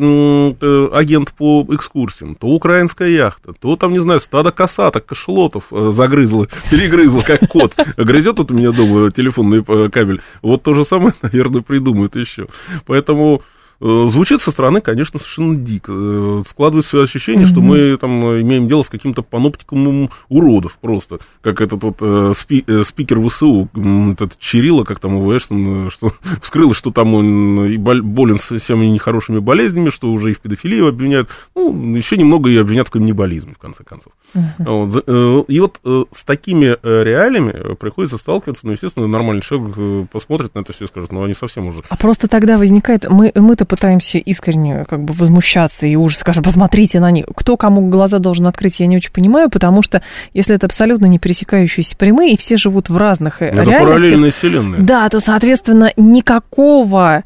агент 0.93 1.33
по 1.33 1.65
экскурсиям, 1.71 2.35
то 2.35 2.49
украинская 2.49 3.09
яхта, 3.09 3.53
то 3.53 3.77
там, 3.77 3.93
не 3.93 4.01
знаю, 4.01 4.19
стадо 4.21 4.51
косаток, 4.51 5.07
кошелотов 5.07 5.65
э, 5.71 5.91
загрызло, 5.93 6.49
перегрызло, 6.71 7.21
как 7.21 7.49
кот. 7.49 7.75
Грызет 7.97 8.37
тут 8.37 8.51
у 8.51 8.55
меня 8.55 8.73
дома 8.73 9.11
телефонный 9.11 9.65
э, 9.67 9.89
кабель. 9.91 10.21
Вот 10.43 10.63
то 10.63 10.75
же 10.75 10.85
самое, 10.85 11.15
наверное, 11.23 11.63
придумают 11.63 12.17
еще. 12.17 12.49
Поэтому 12.87 13.43
звучит 13.81 14.43
со 14.43 14.51
стороны, 14.51 14.81
конечно, 14.81 15.19
совершенно 15.19 15.57
дико. 15.57 15.93
Э, 15.95 16.43
складывается 16.49 17.03
ощущение, 17.03 17.45
mm-hmm. 17.45 17.49
что 17.49 17.61
мы 17.61 17.97
там 17.97 18.41
имеем 18.41 18.67
дело 18.67 18.83
с 18.83 18.89
каким-то 18.89 19.23
паноптикумом 19.23 20.11
уродов 20.29 20.79
просто. 20.81 21.19
Как 21.43 21.61
этот 21.61 21.85
вот 21.85 21.97
э, 22.01 22.33
спи, 22.37 22.65
э, 22.67 22.83
спикер 22.85 23.21
ВСУ, 23.29 23.69
этот 24.13 24.39
Чирилла, 24.39 24.85
как 24.85 24.99
там 24.99 25.17
его, 25.19 25.39
что, 25.39 25.91
что 25.91 26.13
вскрылось, 26.43 26.77
что 26.77 26.91
там 26.91 27.15
он 27.15 27.67
и 27.67 27.77
болен 27.77 28.39
всеми 28.39 28.87
нехорошими 28.87 29.39
болезнями, 29.39 29.91
что 29.91 30.13
уже 30.13 30.33
и 30.33 30.35
в 30.35 30.41
педофилии 30.41 30.87
обвиняют. 30.87 31.29
Ну, 31.55 31.95
еще 31.95 32.17
немного 32.17 32.51
и 32.51 32.57
обвиняют 32.57 32.89
в 32.89 32.93
каннибализме, 32.93 33.55
в 33.55 33.59
конце 33.59 33.85
концов. 33.85 34.13
Э, 34.35 35.45
и 35.49 35.61
вот 35.61 35.81
э, 35.85 36.05
с 36.13 36.23
такими 36.25 36.77
реалиями 36.83 37.75
приходится 37.75 38.19
сталкиваться, 38.19 38.67
ну, 38.67 38.73
естественно, 38.73 39.07
нормальный 39.07 39.43
человек 39.43 40.09
посмотрит 40.11 40.55
на 40.55 40.61
это 40.61 40.73
все 40.73 40.85
и 40.85 40.89
скажет, 40.89 41.13
ну, 41.13 41.23
они 41.23 41.35
совсем 41.35 41.67
уже... 41.67 41.83
А 41.89 41.97
просто 41.97 42.29
тогда 42.29 42.59
возникает... 42.59 43.09
Мы, 43.09 43.33
мы-то 43.35 43.65
пытаемся 43.65 44.19
искренне 44.19 44.85
как 44.85 45.03
бы 45.03 45.15
возмущаться 45.15 45.87
и 45.87 45.97
уже 45.97 46.17
скажем, 46.17 46.45
посмотрите 46.45 47.01
на 47.01 47.11
них. 47.11 47.27
Кто 47.35 47.57
кому 47.57 47.89
глаза 47.89 48.19
должен 48.19 48.47
открыть, 48.47 48.81
я 48.81 48.87
не 48.87 48.97
очень 48.97 49.13
понимаю, 49.13 49.51
потому 49.51 49.83
что 49.83 50.03
если 50.35 50.55
это 50.55 50.67
абсолютно 50.67 51.07
не 51.07 51.19
пересекающиеся 51.19 51.97
прямые, 51.97 52.35
и 52.35 52.37
все 52.37 52.57
живут 52.57 52.89
в 52.89 52.97
разных 52.97 53.43
это 53.43 53.63
реальностях... 53.63 53.83
параллельные 53.83 54.33
вселенные. 54.33 54.83
Да, 54.83 55.09
то, 55.09 55.21
соответственно, 55.21 55.93
никакого 55.97 57.25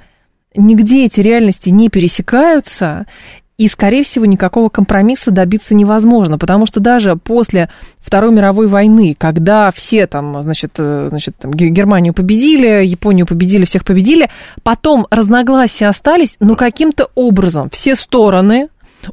нигде 0.54 1.06
эти 1.06 1.20
реальности 1.20 1.70
не 1.70 1.88
пересекаются, 1.88 3.06
и, 3.62 3.68
скорее 3.68 4.02
всего, 4.02 4.26
никакого 4.26 4.68
компромисса 4.70 5.30
добиться 5.30 5.72
невозможно, 5.76 6.36
потому 6.36 6.66
что 6.66 6.80
даже 6.80 7.14
после 7.14 7.70
Второй 8.00 8.32
мировой 8.32 8.66
войны, 8.66 9.14
когда 9.16 9.70
все 9.70 10.08
там, 10.08 10.42
значит, 10.42 10.72
э, 10.78 11.06
значит 11.10 11.36
там, 11.38 11.52
Германию 11.52 12.12
победили, 12.12 12.84
Японию 12.84 13.24
победили, 13.24 13.64
всех 13.64 13.84
победили, 13.84 14.30
потом 14.64 15.06
разногласия 15.12 15.86
остались, 15.86 16.34
но 16.40 16.56
каким-то 16.56 17.10
образом 17.14 17.70
все 17.70 17.94
стороны 17.94 18.66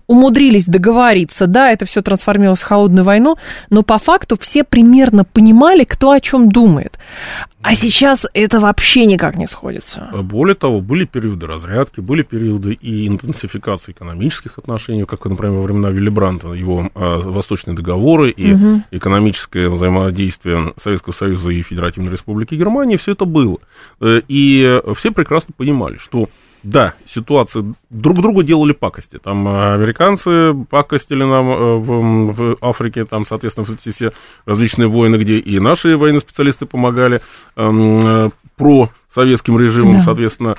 умудрились 0.08 0.66
договориться, 0.66 1.48
да, 1.48 1.72
это 1.72 1.86
все 1.86 2.02
трансформировалось 2.02 2.62
в 2.62 2.66
холодную 2.66 3.04
войну, 3.04 3.38
но 3.70 3.84
по 3.84 3.98
факту 3.98 4.38
все 4.40 4.64
примерно 4.64 5.24
понимали, 5.24 5.84
кто 5.84 6.12
о 6.12 6.20
чем 6.20 6.52
думает. 6.52 6.98
А 7.62 7.76
сейчас 7.76 8.26
это 8.34 8.62
вообще 8.62 9.06
никак 9.06 9.36
не 9.36 9.46
сходится. 9.46 10.10
Более 10.24 10.56
того, 10.56 10.80
были 10.80 11.04
периоды 11.04 11.46
разрядки, 11.46 12.00
были 12.00 12.24
периоды 12.24 12.72
и 12.74 13.06
интенсификации 13.06 13.92
экономических 13.92 14.58
отношений, 14.58 15.04
как, 15.04 15.26
например, 15.26 15.58
во 15.58 15.64
времена 15.64 15.90
Виллибранта, 15.90 16.54
его 16.54 16.90
э, 16.96 17.18
восточные 17.18 17.76
договоры 17.76 18.32
и 18.32 18.54
угу. 18.54 18.82
экономическое 18.92 19.68
взаимодействие 19.68 20.74
Советского 20.82 21.14
Союза 21.14 21.50
и 21.52 21.62
Федеративной 21.62 22.12
Республики 22.12 22.56
Германии, 22.56 22.96
все 22.96 23.12
это 23.12 23.26
было. 23.26 23.58
Э, 24.00 24.22
и 24.30 24.80
все 24.96 25.12
прекрасно 25.12 25.54
понимали, 25.58 25.98
что 25.98 26.30
да, 26.64 26.94
ситуация. 27.08 27.74
Друг 27.90 28.18
другу 28.18 28.44
делали 28.44 28.74
пакости. 28.74 29.18
Там 29.18 29.48
э, 29.48 29.74
американцы 29.76 30.54
пакостили 30.70 31.24
нам 31.24 31.50
э, 31.50 31.76
в, 31.78 32.34
в 32.34 32.58
Африке, 32.62 33.06
там, 33.06 33.26
соответственно, 33.26 33.68
все 33.94 34.12
различные 34.46 34.88
войны, 34.88 35.16
где 35.16 35.38
и 35.38 35.60
наши 35.60 35.96
военные 35.96 36.22
специалисты 36.22 36.66
помогали 36.66 37.22
эм, 37.56 38.00
э, 38.00 38.30
про 38.58 38.90
советским 39.14 39.58
режимом, 39.58 39.94
да. 39.94 40.02
соответственно, 40.02 40.56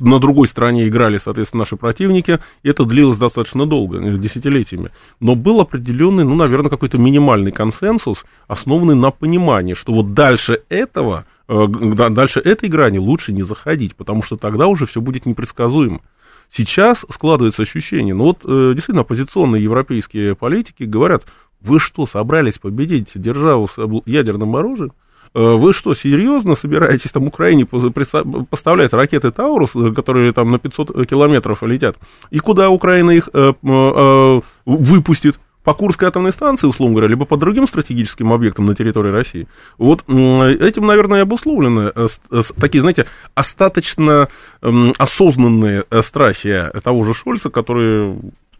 на 0.00 0.18
другой 0.18 0.48
стороне 0.48 0.88
играли, 0.88 1.18
соответственно, 1.18 1.60
наши 1.60 1.76
противники. 1.76 2.38
И 2.62 2.68
это 2.68 2.84
длилось 2.84 3.18
достаточно 3.18 3.66
долго, 3.66 3.98
десятилетиями. 4.18 4.90
Но 5.20 5.34
был 5.34 5.60
определенный, 5.60 6.24
ну, 6.24 6.34
наверное, 6.34 6.70
какой-то 6.70 6.98
минимальный 6.98 7.52
консенсус, 7.52 8.24
основанный 8.46 8.94
на 8.94 9.10
понимании, 9.10 9.74
что 9.74 9.92
вот 9.92 10.14
дальше 10.14 10.62
этого 10.68 11.24
Э, 11.48 11.66
дальше 12.10 12.40
этой 12.40 12.68
грани 12.68 12.98
лучше 12.98 13.32
не 13.32 13.42
заходить, 13.42 13.96
потому 13.96 14.22
что 14.22 14.36
тогда 14.36 14.66
уже 14.66 14.86
все 14.86 15.00
будет 15.00 15.24
непредсказуемо. 15.24 16.00
Сейчас 16.50 17.04
складывается 17.10 17.62
ощущение, 17.62 18.14
ну 18.14 18.24
вот 18.24 18.44
э, 18.44 18.72
действительно 18.74 19.02
оппозиционные 19.02 19.62
европейские 19.62 20.34
политики 20.34 20.84
говорят, 20.84 21.24
вы 21.60 21.80
что, 21.80 22.06
собрались 22.06 22.58
победить 22.58 23.10
державу 23.14 23.66
с 23.66 23.76
ядерным 24.06 24.56
оружием? 24.56 24.92
Э, 25.34 25.54
вы 25.54 25.72
что, 25.72 25.94
серьезно 25.94 26.54
собираетесь 26.54 27.10
там 27.10 27.26
Украине 27.26 27.66
поставлять 27.66 28.92
ракеты 28.92 29.30
Таурус, 29.30 29.72
которые 29.94 30.32
там 30.32 30.50
на 30.50 30.58
500 30.58 31.06
километров 31.08 31.62
летят? 31.62 31.96
И 32.30 32.38
куда 32.38 32.70
Украина 32.70 33.10
их 33.10 33.28
выпустит? 34.64 35.38
по 35.68 35.74
Курской 35.74 36.08
атомной 36.08 36.32
станции, 36.32 36.66
условно 36.66 36.94
говоря, 36.94 37.08
либо 37.08 37.26
по 37.26 37.36
другим 37.36 37.68
стратегическим 37.68 38.32
объектам 38.32 38.64
на 38.64 38.74
территории 38.74 39.10
России. 39.10 39.48
Вот 39.76 40.00
этим, 40.08 40.86
наверное, 40.86 41.20
обусловлены 41.20 41.92
э, 41.94 42.08
э, 42.30 42.42
такие, 42.58 42.80
знаете, 42.80 43.04
остаточно 43.34 44.28
осознанные 44.62 45.84
э, 45.90 46.00
страхи 46.00 46.70
того 46.82 47.04
же 47.04 47.12
Шольца, 47.12 47.50
который 47.50 48.16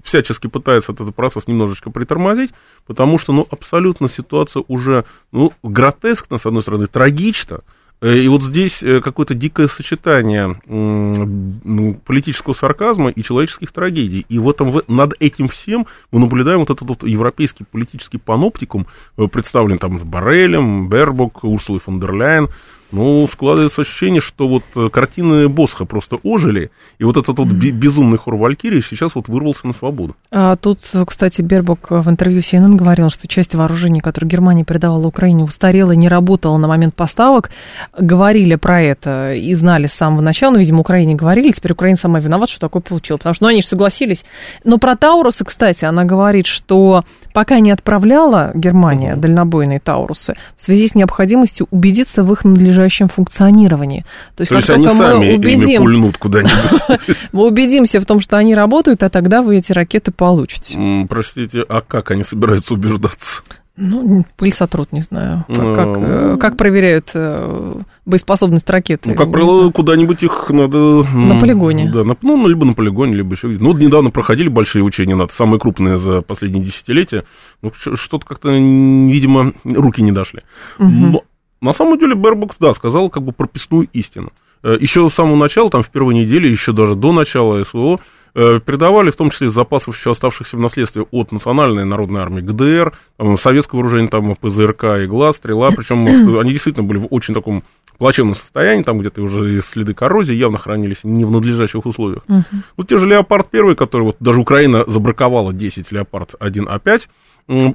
всячески 0.08 0.46
пытается 0.46 0.92
этот 0.92 1.14
процесс 1.14 1.46
немножечко 1.46 1.90
притормозить, 1.90 2.50
потому 2.86 3.18
что, 3.18 3.32
ну, 3.32 3.46
абсолютно 3.50 4.08
ситуация 4.08 4.64
уже, 4.66 5.04
ну, 5.32 5.52
гротескна, 5.62 6.38
с 6.38 6.46
одной 6.46 6.62
стороны, 6.62 6.86
трагична, 6.86 7.60
Э, 8.00 8.16
и 8.16 8.28
вот 8.28 8.42
здесь 8.42 8.82
э, 8.82 9.00
какое-то 9.00 9.34
дикое 9.34 9.66
сочетание 9.66 10.60
ну, 10.66 11.94
политического 12.04 12.54
сарказма 12.54 13.10
и 13.10 13.22
человеческих 13.22 13.72
трагедий. 13.72 14.24
И 14.28 14.38
в 14.38 14.48
этом, 14.48 14.80
над 14.86 15.14
этим 15.20 15.48
всем 15.48 15.86
мы 16.12 16.20
наблюдаем 16.20 16.60
вот 16.60 16.70
этот 16.70 16.88
вот 16.88 17.02
европейский 17.02 17.64
политический 17.64 18.18
паноптикум, 18.18 18.86
э, 19.16 19.26
представлен 19.26 19.78
там 19.78 19.98
Барелем, 19.98 20.88
Бербок, 20.88 21.42
Урсулой 21.42 21.80
фон 21.80 21.98
дер 21.98 22.14
Ляйен, 22.14 22.48
Ну, 22.90 23.28
складывается 23.30 23.82
ощущение, 23.82 24.22
что 24.22 24.48
вот 24.48 24.62
э, 24.74 24.88
картины 24.90 25.48
Босха 25.48 25.84
просто 25.84 26.16
ожили, 26.22 26.70
и 26.98 27.04
вот 27.04 27.18
этот 27.18 27.38
вот 27.38 27.48
безумный 27.48 28.16
хор 28.16 28.36
Валькирии 28.36 28.80
сейчас 28.80 29.14
вот 29.14 29.28
вырвался 29.28 29.66
на 29.66 29.74
свободу. 29.74 30.16
А 30.30 30.56
тут, 30.56 30.80
кстати, 31.06 31.42
Бербок 31.42 31.90
в 31.90 32.08
интервью 32.08 32.40
CNN 32.40 32.76
говорил, 32.76 33.10
что 33.10 33.28
часть 33.28 33.54
вооружений, 33.54 34.00
которые 34.00 34.30
Германия 34.30 34.64
передавала 34.64 35.06
Украине, 35.06 35.44
устарела 35.44 35.92
и 35.92 35.96
не 35.96 36.08
работала 36.08 36.56
на 36.56 36.66
момент 36.66 36.94
поставок. 36.94 37.50
Говорили 37.98 38.54
про 38.54 38.80
это 38.80 39.34
и 39.34 39.54
знали 39.54 39.86
с 39.86 39.92
самого 39.92 40.22
начала, 40.22 40.52
но, 40.52 40.58
видимо, 40.58 40.80
Украине 40.80 41.14
говорили, 41.14 41.50
теперь 41.50 41.72
Украина 41.72 41.98
сама 41.98 42.20
виновата, 42.20 42.52
что 42.52 42.60
такое 42.60 42.80
получила, 42.80 43.18
потому 43.18 43.34
что 43.34 43.44
ну, 43.44 43.50
они 43.50 43.60
же 43.60 43.68
согласились. 43.68 44.24
Но 44.64 44.78
про 44.78 44.96
Таурусы, 44.96 45.44
кстати, 45.44 45.84
она 45.84 46.04
говорит, 46.04 46.46
что 46.46 47.04
пока 47.38 47.60
не 47.60 47.70
отправляла 47.70 48.50
Германия 48.52 49.12
mm-hmm. 49.12 49.20
дальнобойные 49.20 49.78
Таурусы, 49.78 50.34
в 50.56 50.62
связи 50.64 50.88
с 50.88 50.96
необходимостью 50.96 51.68
убедиться 51.70 52.24
в 52.24 52.32
их 52.32 52.42
надлежащем 52.42 53.08
функционировании. 53.08 54.04
То 54.34 54.40
есть, 54.40 54.48
То 54.48 54.56
есть 54.56 54.70
они 54.70 54.88
сами 54.88 55.36
убедим, 55.36 55.62
ими 55.62 55.76
пульнут 55.76 56.18
куда-нибудь. 56.18 56.98
Мы 57.32 57.46
убедимся 57.46 58.00
в 58.00 58.06
том, 58.06 58.18
что 58.18 58.38
они 58.38 58.56
работают, 58.56 59.04
а 59.04 59.08
тогда 59.08 59.42
вы 59.42 59.58
эти 59.58 59.70
ракеты 59.70 60.10
получите. 60.10 61.06
Простите, 61.08 61.60
а 61.60 61.80
как 61.80 62.10
они 62.10 62.24
собираются 62.24 62.74
убеждаться? 62.74 63.44
Ну, 63.80 64.26
пыль 64.36 64.52
сотрут, 64.52 64.92
не 64.92 65.02
знаю. 65.02 65.44
Как, 65.46 65.58
а, 65.58 65.74
как, 65.74 65.96
э, 65.98 66.36
как 66.38 66.56
проверяют 66.56 67.12
э, 67.14 67.74
боеспособность 68.06 68.68
ракеты? 68.68 69.10
Ну, 69.10 69.14
как 69.14 69.30
правило, 69.30 69.70
куда-нибудь 69.70 70.22
их 70.22 70.50
надо... 70.50 71.04
На 71.14 71.38
полигоне. 71.38 71.90
Да, 71.92 72.02
на, 72.02 72.16
ну, 72.22 72.48
либо 72.48 72.64
на 72.64 72.74
полигоне, 72.74 73.14
либо 73.14 73.34
еще 73.34 73.46
где-то. 73.46 73.62
Ну, 73.62 73.72
вот 73.72 73.80
недавно 73.80 74.10
проходили 74.10 74.48
большие 74.48 74.82
учения 74.82 75.14
НАТО, 75.14 75.32
самые 75.32 75.60
крупные 75.60 75.96
за 75.96 76.22
последние 76.22 76.64
десятилетия. 76.64 77.24
Ну, 77.62 77.72
что-то 77.72 78.26
как-то, 78.26 78.50
видимо, 78.50 79.52
руки 79.64 80.02
не 80.02 80.12
дошли. 80.12 80.42
Угу. 80.78 80.88
Но 80.88 81.22
на 81.60 81.72
самом 81.72 81.98
деле 81.98 82.14
Бербокс, 82.16 82.56
да, 82.58 82.74
сказал 82.74 83.10
как 83.10 83.22
бы 83.22 83.32
прописную 83.32 83.88
истину. 83.92 84.32
Э, 84.62 84.76
еще 84.78 85.08
с 85.08 85.14
самого 85.14 85.36
начала, 85.36 85.70
там 85.70 85.82
в 85.82 85.90
первой 85.90 86.14
неделе, 86.14 86.50
еще 86.50 86.72
даже 86.72 86.94
до 86.94 87.12
начала 87.12 87.62
СВО, 87.62 88.00
передавали, 88.34 89.10
в 89.10 89.16
том 89.16 89.30
числе 89.30 89.48
из 89.48 89.52
запасов 89.52 89.96
еще 89.96 90.12
оставшихся 90.12 90.56
в 90.56 90.60
наследстве 90.60 91.06
от 91.10 91.32
Национальной 91.32 91.84
народной 91.84 92.20
армии 92.20 92.40
ГДР, 92.40 92.92
советского 93.40 93.80
вооружения, 93.80 94.08
там 94.08 94.36
ПЗРК, 94.36 94.84
Игла, 95.04 95.32
Стрела, 95.32 95.70
причем 95.76 96.06
они 96.38 96.52
действительно 96.52 96.86
были 96.86 96.98
в 96.98 97.06
очень 97.10 97.34
таком 97.34 97.62
плачевном 97.98 98.36
состоянии, 98.36 98.84
там 98.84 98.98
где-то 98.98 99.20
уже 99.20 99.60
следы 99.60 99.92
коррозии 99.92 100.34
явно 100.34 100.58
хранились 100.58 100.98
не 101.02 101.24
в 101.24 101.30
надлежащих 101.30 101.84
условиях. 101.84 102.22
Uh-huh. 102.28 102.42
Вот 102.76 102.88
те 102.88 102.96
же 102.96 103.08
Леопард 103.08 103.48
1, 103.52 103.74
который 103.76 104.04
вот 104.04 104.16
даже 104.20 104.40
Украина 104.40 104.84
забраковала 104.86 105.52
10 105.52 105.90
Леопард 105.92 106.34
1А5 106.40 107.02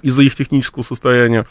из-за 0.02 0.24
их 0.24 0.36
технического 0.36 0.84
состояния, 0.84 1.46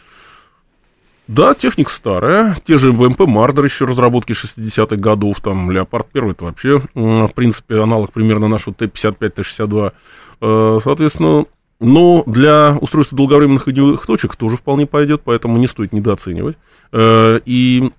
да, 1.33 1.55
техника 1.55 1.91
старая, 1.91 2.57
те 2.66 2.76
же 2.76 2.93
ВМП 2.93 3.20
Мардер 3.20 3.64
еще 3.64 3.87
разработки 3.87 4.33
60-х 4.33 4.97
годов, 4.97 5.41
там 5.41 5.70
Леопард 5.70 6.09
1 6.12 6.30
это 6.30 6.45
вообще, 6.45 6.83
в 6.95 7.30
принципе, 7.35 7.80
аналог 7.80 8.12
примерно 8.12 8.49
нашего 8.49 8.74
Т-55, 8.74 9.28
Т-62, 9.30 9.93
э, 10.41 10.78
соответственно, 10.85 11.47
но 11.80 12.22
для 12.26 12.76
устройства 12.80 13.16
долговременных 13.16 13.66
огневых 13.66 14.07
точек 14.07 14.37
тоже 14.37 14.59
вполне 14.59 14.87
пойдет, 14.87 15.22
поэтому 15.24 15.57
не 15.57 15.68
стоит 15.68 15.95
недооценивать. 15.95 16.59
Э, 16.93 17.41
и, 17.47 17.91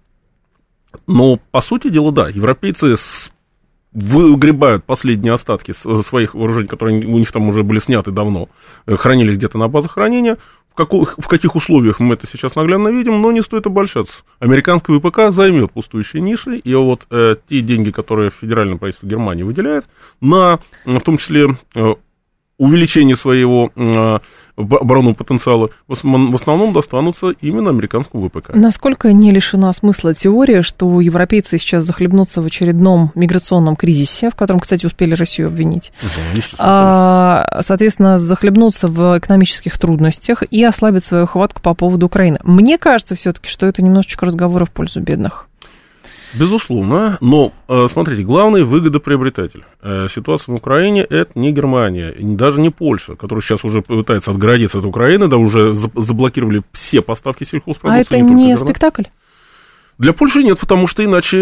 но, 1.08 1.40
по 1.52 1.62
сути 1.62 1.90
дела, 1.90 2.12
да, 2.12 2.30
европейцы 2.30 2.96
выгребают 3.94 4.84
последние 4.86 5.34
остатки 5.34 5.72
своих 5.72 6.34
вооружений, 6.34 6.68
которые 6.68 7.06
у 7.06 7.20
них 7.20 7.32
там 7.32 7.48
уже 7.50 7.64
были 7.64 7.80
сняты 7.80 8.12
давно, 8.12 8.50
э, 8.86 8.96
хранились 8.96 9.38
где-то 9.38 9.58
на 9.58 9.68
базах 9.68 9.94
хранения, 9.94 10.38
в, 10.74 10.76
каких, 10.76 11.18
в 11.18 11.28
каких 11.28 11.56
условиях 11.56 12.00
мы 12.00 12.16
это 12.16 12.28
сейчас 12.28 12.56
наглядно 12.56 12.90
видим, 12.90 13.22
но 13.22 13.32
не 13.32 13.42
стоит 13.42 13.68
обольщаться. 13.68 14.24
Американская 14.40 14.98
ВПК 14.98 15.30
займет 15.30 15.72
пустующие 15.72 16.22
ниши, 16.22 16.58
и 16.58 16.74
вот 16.74 17.06
э, 17.12 17.36
те 17.48 17.62
деньги, 17.62 17.92
которые 17.92 18.32
федеральное 18.32 18.78
правительство 18.78 19.08
Германии 19.08 19.44
выделяет, 19.44 19.86
на, 20.20 20.60
в 20.86 21.00
том 21.02 21.18
числе, 21.18 21.58
э, 21.76 21.94
увеличение 22.58 23.16
своего 23.16 23.72
э, 23.76 24.20
оборонного 24.56 25.16
потенциала 25.16 25.70
в 25.88 25.94
основном 26.36 26.74
достанутся 26.74 27.30
именно 27.42 27.72
американскому 27.72 28.30
ВПК. 28.30 28.54
Насколько 28.54 29.12
не 29.12 29.32
лишена 29.32 29.74
смысла 29.74 30.14
теория, 30.14 30.62
что 30.62 31.02
европейцы 31.02 31.58
сейчас 31.58 31.86
захлебнутся 31.86 32.42
в 32.42 32.46
очередном 32.46 33.12
миграционном 33.16 33.76
кризисе, 33.76 34.30
в 34.30 34.36
котором, 34.36 34.60
кстати, 34.60 34.86
успели 34.86 35.16
Россию 35.16 35.48
обвинить, 35.48 35.92
а, 36.60 37.62
соответственно, 37.62 38.20
захлебнутся 38.20 38.88
в 38.88 39.18
экономических 39.18 39.78
трудностях 39.78 40.44
и 40.50 40.64
ослабят 40.64 41.04
свою 41.04 41.26
хватку 41.26 41.62
по 41.62 41.74
поводу 41.74 42.06
Украины. 42.06 42.40
Мне 42.44 42.78
кажется 42.78 43.16
все-таки, 43.16 43.50
что 43.50 43.66
это 43.66 43.82
немножечко 43.82 44.26
разговоры 44.26 44.66
в 44.66 44.72
пользу 44.72 45.02
бедных. 45.02 45.50
Безусловно, 46.34 47.18
но 47.22 47.52
э, 47.68 47.86
смотрите, 47.90 48.24
главный 48.24 48.64
выгодоприобретатель 48.64 49.64
э, 49.82 50.08
ситуации 50.10 50.52
в 50.52 50.56
Украине 50.56 51.02
это 51.02 51.32
не 51.36 51.52
Германия, 51.52 52.14
даже 52.20 52.60
не 52.60 52.70
Польша, 52.70 53.16
которая 53.16 53.42
сейчас 53.42 53.64
уже 53.64 53.82
пытается 53.82 54.32
отгородиться 54.32 54.80
от 54.80 54.86
Украины, 54.86 55.28
да 55.28 55.38
уже 55.38 55.74
заблокировали 55.74 56.62
все 56.72 57.02
поставки 57.02 57.44
сельхозпродукции. 57.44 58.16
А 58.16 58.18
это 58.18 58.20
не, 58.20 58.46
не 58.46 58.58
спектакль? 58.58 59.04
Для 60.04 60.12
Польши 60.12 60.44
нет, 60.44 60.60
потому 60.60 60.88
что 60.88 61.02
иначе 61.06 61.38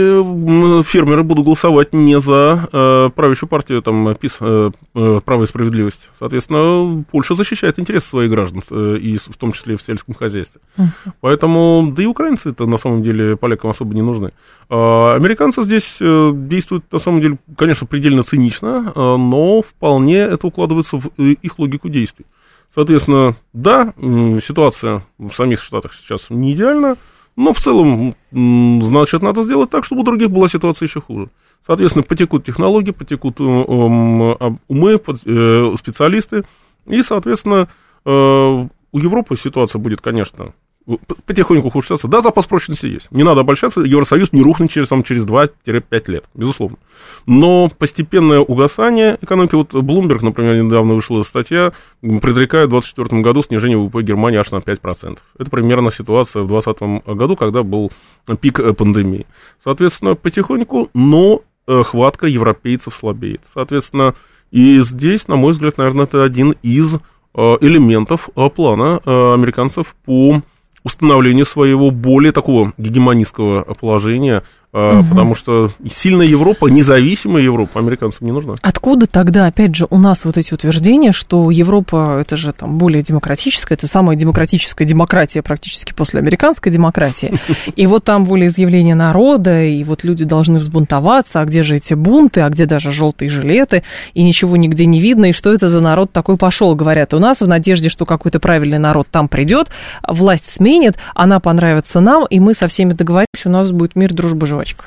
фермеры 0.83 1.23
будут 1.23 1.45
голосовать 1.45 1.93
не 1.93 2.19
за 2.19 2.69
э, 2.71 3.09
правящую 3.15 3.49
партию, 3.49 3.81
там, 3.81 4.13
ПИС, 4.13 4.37
э, 4.39 4.69
э, 4.93 5.19
право 5.25 5.43
и 5.43 5.45
справедливость. 5.47 6.09
Соответственно, 6.19 7.03
Польша 7.09 7.33
защищает 7.33 7.79
интересы 7.79 8.09
своих 8.09 8.29
граждан, 8.29 8.61
э, 8.69 8.97
и 9.01 9.17
в 9.17 9.35
том 9.35 9.51
числе 9.53 9.77
в 9.77 9.81
сельском 9.81 10.13
хозяйстве. 10.13 10.61
Uh-huh. 10.77 11.11
Поэтому, 11.21 11.91
да 11.91 12.03
и 12.03 12.05
украинцы 12.05 12.51
это 12.51 12.67
на 12.67 12.77
самом 12.77 13.01
деле 13.01 13.35
полякам 13.35 13.71
особо 13.71 13.95
не 13.95 14.03
нужны. 14.03 14.31
А, 14.69 15.15
американцы 15.15 15.63
здесь 15.63 15.97
э, 15.99 16.31
действуют, 16.31 16.85
на 16.91 16.99
самом 16.99 17.19
деле, 17.19 17.39
конечно, 17.57 17.87
предельно 17.87 18.21
цинично, 18.21 18.93
э, 18.95 18.99
но 19.17 19.63
вполне 19.63 20.17
это 20.17 20.45
укладывается 20.45 20.97
в 20.97 21.07
э, 21.17 21.31
их 21.41 21.57
логику 21.57 21.89
действий. 21.89 22.27
Соответственно, 22.75 23.35
да, 23.53 23.93
ситуация 24.45 25.03
в 25.17 25.31
самих 25.33 25.63
Штатах 25.63 25.95
сейчас 25.95 26.27
не 26.29 26.53
идеальна, 26.53 26.95
но 27.35 27.53
в 27.53 27.59
целом, 27.59 28.15
значит, 28.31 29.21
надо 29.21 29.43
сделать 29.43 29.69
так, 29.69 29.85
чтобы 29.85 30.01
у 30.01 30.05
других 30.05 30.29
была 30.29 30.47
ситуация 30.49 30.87
еще 30.87 31.01
хуже. 31.01 31.29
Соответственно, 31.65 32.03
потекут 32.03 32.43
технологии, 32.43 32.91
потекут 32.91 33.39
э, 33.39 33.43
умы, 33.43 34.37
э, 34.69 35.75
специалисты, 35.77 36.43
и, 36.87 37.03
соответственно, 37.03 37.69
э, 38.05 38.09
у 38.09 38.99
Европы 38.99 39.37
ситуация 39.37 39.79
будет, 39.79 40.01
конечно, 40.01 40.53
потихоньку 41.25 41.67
ухудшаться. 41.67 42.07
Да, 42.07 42.21
запас 42.21 42.45
прочности 42.45 42.87
есть. 42.87 43.11
Не 43.11 43.23
надо 43.23 43.41
обольщаться, 43.41 43.81
Евросоюз 43.81 44.33
не 44.33 44.41
рухнет 44.41 44.71
через, 44.71 44.87
там, 44.87 45.03
через 45.03 45.25
2-5 45.25 46.11
лет, 46.11 46.25
безусловно. 46.33 46.77
Но 47.25 47.69
постепенное 47.69 48.39
угасание 48.39 49.17
экономики, 49.21 49.55
вот 49.55 49.73
Bloomberg, 49.73 50.23
например, 50.23 50.61
недавно 50.61 50.95
вышла 50.95 51.21
статья, 51.23 51.71
предрекает 52.01 52.67
в 52.67 52.71
2024 52.71 53.21
году 53.21 53.43
снижение 53.43 53.77
ВВП 53.77 54.01
Германии 54.01 54.39
аж 54.39 54.51
на 54.51 54.57
5%. 54.57 55.19
Это 55.37 55.49
примерно 55.49 55.91
ситуация 55.91 56.43
в 56.43 56.47
2020 56.47 57.15
году, 57.15 57.35
когда 57.35 57.63
был 57.63 57.91
пик 58.39 58.59
э, 58.59 58.73
пандемии. 58.73 59.27
Соответственно, 59.63 60.15
потихоньку, 60.15 60.89
но 60.93 61.41
э, 61.67 61.83
хватка 61.83 62.25
европейцев 62.27 62.95
слабеет. 62.95 63.41
Соответственно, 63.53 64.15
и 64.49 64.81
здесь, 64.81 65.27
на 65.27 65.35
мой 65.35 65.53
взгляд, 65.53 65.77
наверное, 65.77 66.05
это 66.05 66.23
один 66.23 66.55
из 66.63 66.95
э, 66.95 66.99
элементов 67.61 68.29
плана 68.55 68.97
американцев 69.05 69.95
по 70.05 70.41
установлению 70.83 71.45
своего 71.45 71.91
более 71.91 72.31
такого 72.31 72.73
гегемонистского 72.77 73.63
положения 73.75 74.43
угу. 74.73 75.03
потому 75.09 75.35
что 75.35 75.71
сильная 75.89 76.25
Европа, 76.25 76.67
независимая 76.67 77.43
Европа 77.43 77.79
американцам 77.79 78.25
не 78.25 78.31
нужна. 78.31 78.55
Откуда 78.61 79.07
тогда, 79.07 79.47
опять 79.47 79.75
же, 79.75 79.87
у 79.89 79.97
нас 79.97 80.25
вот 80.25 80.37
эти 80.37 80.53
утверждения, 80.53 81.11
что 81.11 81.51
Европа 81.51 82.17
это 82.19 82.37
же 82.37 82.53
там 82.53 82.77
более 82.77 83.03
демократическая, 83.03 83.75
это 83.75 83.87
самая 83.87 84.15
демократическая 84.15 84.85
демократия 84.85 85.41
практически 85.41 85.93
после 85.93 86.19
американской 86.19 86.71
демократии, 86.71 87.33
и 87.75 87.87
вот 87.87 88.03
там 88.03 88.25
волеизъявление 88.25 88.95
народа, 88.95 89.63
и 89.63 89.83
вот 89.83 90.03
люди 90.03 90.23
должны 90.23 90.59
взбунтоваться, 90.59 91.41
а 91.41 91.45
где 91.45 91.63
же 91.63 91.75
эти 91.75 91.93
бунты, 91.93 92.41
а 92.41 92.49
где 92.49 92.65
даже 92.65 92.91
желтые 92.91 93.29
жилеты, 93.29 93.83
и 94.13 94.23
ничего 94.23 94.57
нигде 94.57 94.85
не 94.85 94.99
видно, 94.99 95.25
и 95.25 95.33
что 95.33 95.53
это 95.53 95.67
за 95.67 95.81
народ 95.81 96.11
такой 96.11 96.37
пошел, 96.37 96.75
говорят 96.75 97.13
у 97.13 97.19
нас, 97.19 97.41
в 97.41 97.47
надежде, 97.47 97.89
что 97.89 98.05
какой-то 98.05 98.39
правильный 98.39 98.79
народ 98.79 99.07
там 99.11 99.27
придет, 99.27 99.69
власть 100.07 100.51
сменит, 100.51 100.97
она 101.15 101.39
понравится 101.39 101.99
нам, 101.99 102.25
и 102.25 102.39
мы 102.39 102.53
со 102.53 102.67
всеми 102.67 102.93
договоримся, 102.93 103.27
у 103.45 103.49
нас 103.49 103.71
будет 103.71 103.95
мир, 103.95 104.13
дружба, 104.13 104.47
живая 104.47 104.60
жвачка? 104.61 104.85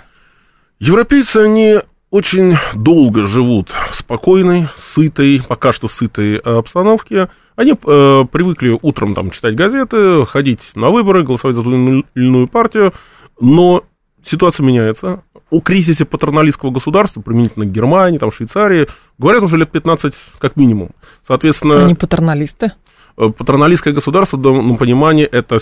Европейцы, 0.78 1.38
они 1.38 1.80
очень 2.10 2.56
долго 2.74 3.26
живут 3.26 3.70
в 3.90 3.94
спокойной, 3.94 4.68
сытой, 4.78 5.42
пока 5.46 5.72
что 5.72 5.88
сытой 5.88 6.38
обстановке. 6.38 7.28
Они 7.56 7.72
э, 7.72 7.74
привыкли 7.76 8.78
утром 8.80 9.14
там 9.14 9.30
читать 9.30 9.56
газеты, 9.56 10.24
ходить 10.26 10.60
на 10.74 10.90
выборы, 10.90 11.24
голосовать 11.24 11.56
за 11.56 11.62
ту 11.62 11.70
или 11.70 12.04
иную 12.14 12.48
партию, 12.48 12.92
но 13.40 13.84
ситуация 14.24 14.64
меняется. 14.64 15.22
О 15.50 15.60
кризисе 15.60 16.04
патерналистского 16.04 16.70
государства, 16.70 17.20
применительно 17.20 17.66
к 17.66 17.70
Германии, 17.70 18.18
там, 18.18 18.32
Швейцарии, 18.32 18.88
говорят 19.18 19.42
уже 19.42 19.56
лет 19.56 19.70
15 19.70 20.14
как 20.38 20.56
минимум. 20.56 20.90
Соответственно... 21.26 21.84
Они 21.84 21.94
патерналисты? 21.94 22.72
Э, 23.16 23.28
патроналистское 23.28 23.94
государство, 23.94 24.36
ну, 24.36 24.76
понимание, 24.76 25.26
это 25.26 25.58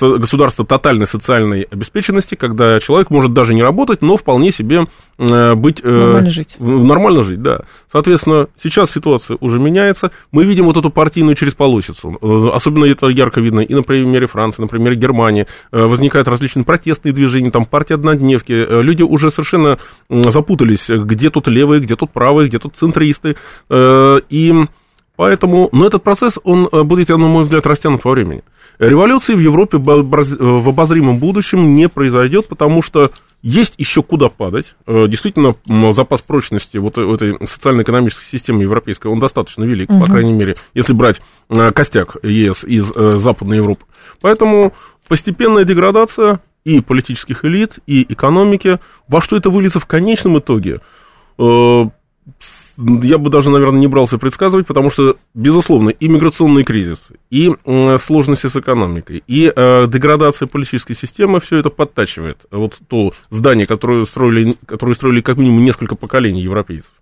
государство 0.00 0.64
тотальной 0.64 1.06
социальной 1.06 1.62
обеспеченности, 1.62 2.36
когда 2.36 2.80
человек 2.80 3.10
может 3.10 3.34
даже 3.34 3.52
не 3.52 3.62
работать, 3.62 4.00
но 4.00 4.16
вполне 4.16 4.50
себе 4.50 4.86
э, 5.18 5.54
быть... 5.54 5.80
Э, 5.82 5.90
нормально 5.90 6.30
жить. 6.30 6.56
Нормально 6.58 7.22
жить, 7.22 7.42
да. 7.42 7.60
Соответственно, 7.92 8.48
сейчас 8.62 8.92
ситуация 8.92 9.36
уже 9.40 9.58
меняется. 9.58 10.10
Мы 10.32 10.44
видим 10.44 10.64
вот 10.64 10.78
эту 10.78 10.88
партийную 10.88 11.36
черезполосицу. 11.36 12.18
Особенно 12.54 12.86
это 12.86 13.08
ярко 13.08 13.42
видно 13.42 13.60
и 13.60 13.74
на 13.74 13.82
примере 13.82 14.26
Франции, 14.26 14.62
на 14.62 14.68
примере 14.68 14.96
Германии. 14.96 15.46
Возникают 15.70 16.28
различные 16.28 16.64
протестные 16.64 17.12
движения, 17.12 17.50
там 17.50 17.66
партия 17.66 17.94
однодневки. 17.94 18.52
Люди 18.52 19.02
уже 19.02 19.30
совершенно 19.30 19.78
запутались, 20.08 20.88
где 20.88 21.28
тут 21.28 21.46
левые, 21.48 21.80
где 21.80 21.94
тут 21.94 22.10
правые, 22.10 22.48
где 22.48 22.58
тут 22.58 22.74
центристы. 22.76 23.36
И 23.70 24.66
Поэтому, 25.16 25.70
но 25.72 25.86
этот 25.86 26.02
процесс, 26.02 26.38
он 26.44 26.68
э, 26.70 26.82
будет, 26.82 27.08
на 27.08 27.16
мой 27.16 27.44
взгляд, 27.44 27.66
растянут 27.66 28.04
во 28.04 28.12
времени. 28.12 28.42
Революции 28.78 29.34
в 29.34 29.40
Европе 29.40 29.78
в 29.78 30.68
обозримом 30.68 31.18
будущем 31.18 31.74
не 31.74 31.88
произойдет, 31.88 32.46
потому 32.48 32.82
что 32.82 33.10
есть 33.40 33.74
еще 33.78 34.02
куда 34.02 34.28
падать. 34.28 34.76
Э, 34.86 35.06
действительно, 35.08 35.54
запас 35.92 36.20
прочности 36.20 36.76
вот 36.76 36.98
этой 36.98 37.38
социально-экономической 37.46 38.30
системы 38.30 38.62
европейской, 38.62 39.06
он 39.06 39.18
достаточно 39.18 39.64
велик, 39.64 39.90
угу. 39.90 40.00
по 40.00 40.06
крайней 40.06 40.32
мере, 40.32 40.56
если 40.74 40.92
брать 40.92 41.22
э, 41.48 41.70
костяк 41.70 42.16
ЕС 42.22 42.64
из 42.64 42.84
Западной 42.84 43.56
Европы. 43.56 43.86
Поэтому 44.20 44.74
постепенная 45.08 45.64
деградация 45.64 46.40
и 46.64 46.80
политических 46.80 47.44
элит, 47.46 47.78
и 47.86 48.04
экономики, 48.12 48.80
во 49.08 49.22
что 49.22 49.36
это 49.36 49.48
выльется 49.48 49.80
в 49.80 49.86
конечном 49.86 50.38
итоге, 50.38 50.80
я 52.78 53.18
бы 53.18 53.30
даже, 53.30 53.50
наверное, 53.50 53.80
не 53.80 53.86
брался 53.86 54.18
предсказывать, 54.18 54.66
потому 54.66 54.90
что, 54.90 55.16
безусловно, 55.34 55.90
и 55.90 56.08
миграционный 56.08 56.64
кризис, 56.64 57.10
и 57.30 57.52
сложности 58.00 58.48
с 58.48 58.56
экономикой, 58.56 59.22
и 59.26 59.52
э, 59.54 59.86
деградация 59.86 60.46
политической 60.46 60.94
системы, 60.94 61.40
все 61.40 61.58
это 61.58 61.70
подтачивает 61.70 62.46
вот 62.50 62.74
то 62.88 63.12
здание, 63.30 63.66
которое 63.66 64.04
строили, 64.04 64.54
которое 64.66 64.94
строили 64.94 65.20
как 65.20 65.38
минимум 65.38 65.64
несколько 65.64 65.96
поколений 65.96 66.42
европейцев. 66.42 66.92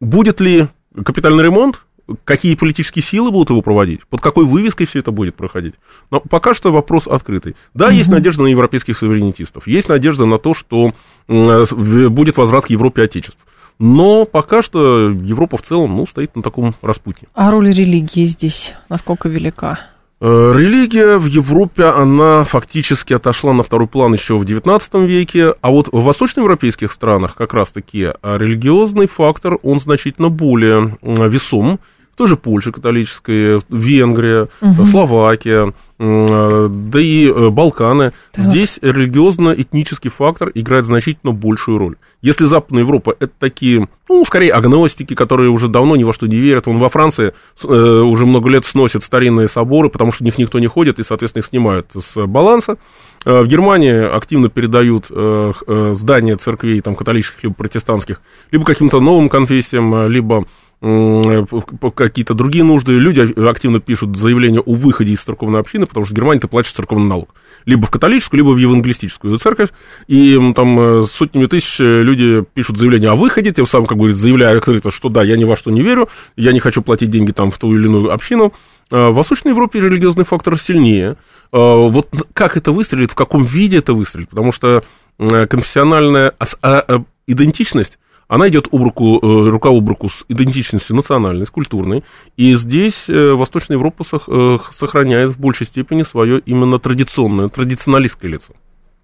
Будет 0.00 0.40
ли 0.40 0.68
капитальный 1.04 1.44
ремонт? 1.44 1.80
Какие 2.24 2.54
политические 2.54 3.02
силы 3.02 3.30
будут 3.30 3.48
его 3.48 3.62
проводить? 3.62 4.06
Под 4.06 4.20
какой 4.20 4.44
вывеской 4.44 4.86
все 4.86 4.98
это 4.98 5.10
будет 5.10 5.34
проходить? 5.36 5.74
Но 6.10 6.20
пока 6.20 6.52
что 6.52 6.70
вопрос 6.70 7.06
открытый. 7.06 7.56
Да, 7.72 7.90
mm 7.90 7.94
есть 7.94 8.10
надежда 8.10 8.42
на 8.42 8.48
европейских 8.48 8.98
суверенитистов, 8.98 9.66
есть 9.66 9.88
надежда 9.88 10.26
на 10.26 10.36
то, 10.36 10.52
что 10.52 10.92
э, 11.28 11.64
будет 12.08 12.36
возврат 12.36 12.66
к 12.66 12.70
Европе 12.70 13.04
Отечеств. 13.04 13.38
Но 13.78 14.24
пока 14.24 14.62
что 14.62 15.10
Европа 15.10 15.56
в 15.56 15.62
целом 15.62 15.96
ну, 15.96 16.06
стоит 16.06 16.36
на 16.36 16.42
таком 16.42 16.74
распутье. 16.80 17.28
А 17.34 17.50
роль 17.50 17.72
религии 17.72 18.24
здесь 18.24 18.74
насколько 18.88 19.28
велика? 19.28 19.80
Э, 20.20 20.52
религия 20.56 21.18
в 21.18 21.26
Европе, 21.26 21.84
она 21.84 22.44
фактически 22.44 23.12
отошла 23.12 23.52
на 23.52 23.62
второй 23.62 23.88
план 23.88 24.14
еще 24.14 24.38
в 24.38 24.44
XIX 24.44 25.06
веке, 25.06 25.54
а 25.60 25.70
вот 25.70 25.88
в 25.88 26.02
восточноевропейских 26.02 26.92
странах 26.92 27.34
как 27.34 27.52
раз-таки 27.52 28.12
религиозный 28.22 29.06
фактор, 29.06 29.58
он 29.62 29.80
значительно 29.80 30.28
более 30.28 30.96
весом, 31.02 31.80
тоже 32.16 32.36
Польша 32.36 32.72
католическая, 32.72 33.60
Венгрия, 33.68 34.48
угу. 34.60 34.84
Словакия, 34.84 35.72
да 35.98 37.00
и 37.00 37.28
э, 37.28 37.50
Балканы. 37.50 38.12
Так. 38.32 38.44
Здесь 38.46 38.78
религиозно-этнический 38.82 40.10
фактор 40.10 40.50
играет 40.54 40.84
значительно 40.84 41.32
большую 41.32 41.78
роль. 41.78 41.96
Если 42.20 42.46
Западная 42.46 42.82
Европа 42.82 43.14
это 43.20 43.32
такие, 43.38 43.88
ну, 44.08 44.24
скорее 44.24 44.52
агностики, 44.52 45.14
которые 45.14 45.50
уже 45.50 45.68
давно 45.68 45.94
ни 45.94 46.04
во 46.04 46.12
что 46.12 46.26
не 46.26 46.36
верят. 46.36 46.66
Он 46.66 46.78
во 46.78 46.88
Франции 46.88 47.32
э, 47.62 47.66
уже 47.66 48.26
много 48.26 48.48
лет 48.48 48.64
сносят 48.64 49.04
старинные 49.04 49.46
соборы, 49.46 49.88
потому 49.88 50.10
что 50.10 50.24
в 50.24 50.26
них 50.26 50.38
никто 50.38 50.58
не 50.58 50.66
ходит, 50.66 50.98
и, 50.98 51.04
соответственно, 51.04 51.42
их 51.42 51.46
снимают 51.46 51.90
с 51.94 52.26
баланса. 52.26 52.76
Э, 53.24 53.42
в 53.42 53.46
Германии 53.46 53.92
активно 53.92 54.48
передают 54.48 55.06
э, 55.10 55.52
э, 55.66 55.92
здания 55.94 56.36
церквей, 56.36 56.80
там, 56.80 56.94
католических 56.94 57.44
либо 57.44 57.54
протестантских, 57.54 58.20
либо 58.50 58.64
каким-то 58.64 59.00
новым 59.00 59.28
конфессиям, 59.28 60.08
либо 60.08 60.44
какие-то 60.80 62.34
другие 62.34 62.64
нужды. 62.64 62.92
Люди 62.92 63.20
активно 63.48 63.80
пишут 63.80 64.16
заявление 64.16 64.60
о 64.60 64.74
выходе 64.74 65.12
из 65.12 65.20
церковной 65.20 65.60
общины, 65.60 65.86
потому 65.86 66.04
что 66.04 66.14
в 66.14 66.16
Германии 66.16 66.40
ты 66.40 66.48
платишь 66.48 66.72
церковный 66.72 67.08
налог. 67.08 67.34
Либо 67.64 67.86
в 67.86 67.90
католическую, 67.90 68.38
либо 68.38 68.50
в 68.50 68.58
евангелистическую 68.58 69.38
церковь. 69.38 69.70
И 70.06 70.38
там 70.54 70.80
э, 70.80 71.02
сотнями 71.04 71.46
тысяч 71.46 71.78
люди 71.78 72.44
пишут 72.54 72.76
заявление 72.76 73.10
о 73.10 73.14
выходе, 73.14 73.52
тем 73.52 73.66
самым, 73.66 73.86
как 73.86 73.96
говорит, 73.96 74.16
заявляя 74.16 74.56
открыто, 74.56 74.90
что 74.90 75.08
да, 75.08 75.22
я 75.22 75.36
ни 75.36 75.44
во 75.44 75.56
что 75.56 75.70
не 75.70 75.82
верю, 75.82 76.08
я 76.36 76.52
не 76.52 76.60
хочу 76.60 76.82
платить 76.82 77.10
деньги 77.10 77.32
там 77.32 77.50
в 77.50 77.58
ту 77.58 77.74
или 77.74 77.86
иную 77.86 78.12
общину. 78.12 78.52
А 78.90 79.10
в 79.10 79.14
Восточной 79.14 79.50
Европе 79.50 79.80
религиозный 79.80 80.24
фактор 80.24 80.58
сильнее. 80.58 81.16
А 81.52 81.88
вот 81.88 82.08
как 82.32 82.56
это 82.56 82.72
выстрелит, 82.72 83.12
в 83.12 83.14
каком 83.14 83.44
виде 83.44 83.78
это 83.78 83.94
выстрелит, 83.94 84.28
потому 84.28 84.52
что 84.52 84.82
э, 85.18 85.46
конфессиональная 85.46 86.32
а, 86.62 87.04
идентичность 87.26 87.98
она 88.28 88.48
идет 88.48 88.68
об 88.72 88.82
руку, 88.82 89.18
э, 89.22 89.50
рука 89.50 89.68
об 89.70 89.88
руку 89.88 90.08
с 90.08 90.24
идентичностью 90.28 90.96
национальной, 90.96 91.46
с 91.46 91.50
культурной, 91.50 92.04
и 92.36 92.54
здесь 92.54 93.04
э, 93.08 93.32
Восточная 93.32 93.76
Европа 93.76 94.04
э, 94.04 94.58
сохраняет 94.72 95.30
в 95.30 95.38
большей 95.38 95.66
степени 95.66 96.02
свое 96.02 96.40
именно 96.40 96.78
традиционное, 96.78 97.48
традиционалистское 97.48 98.30
лицо. 98.30 98.54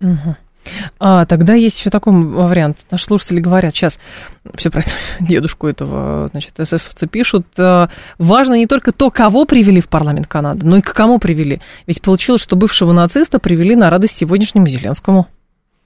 Угу. 0.01 0.37
А, 0.99 1.25
тогда 1.25 1.55
есть 1.55 1.79
еще 1.81 1.89
такой 1.89 2.13
вариант. 2.13 2.79
Наши 2.91 3.07
слушатели 3.07 3.41
говорят, 3.41 3.75
сейчас 3.75 3.99
все 4.55 4.71
про 4.71 4.83
дедушку 5.21 5.67
этого, 5.67 6.29
значит, 6.31 6.61
эсэсовца 6.61 7.07
пишут. 7.07 7.47
Важно 8.19 8.55
не 8.55 8.67
только 8.67 8.93
то, 8.93 9.11
кого 9.11 9.47
привели 9.47 9.81
в 9.81 9.89
парламент 9.89 10.27
Канады, 10.27 10.67
но 10.67 10.77
и 10.77 10.83
к 10.83 10.93
кому 10.93 11.19
привели. 11.19 11.61
Ведь 11.87 12.03
получилось, 12.03 12.43
что 12.43 12.57
бывшего 12.57 12.93
нациста 12.93 13.39
привели 13.39 13.75
на 13.75 13.89
радость 13.89 14.19
сегодняшнему 14.19 14.67
Зеленскому. 14.67 15.29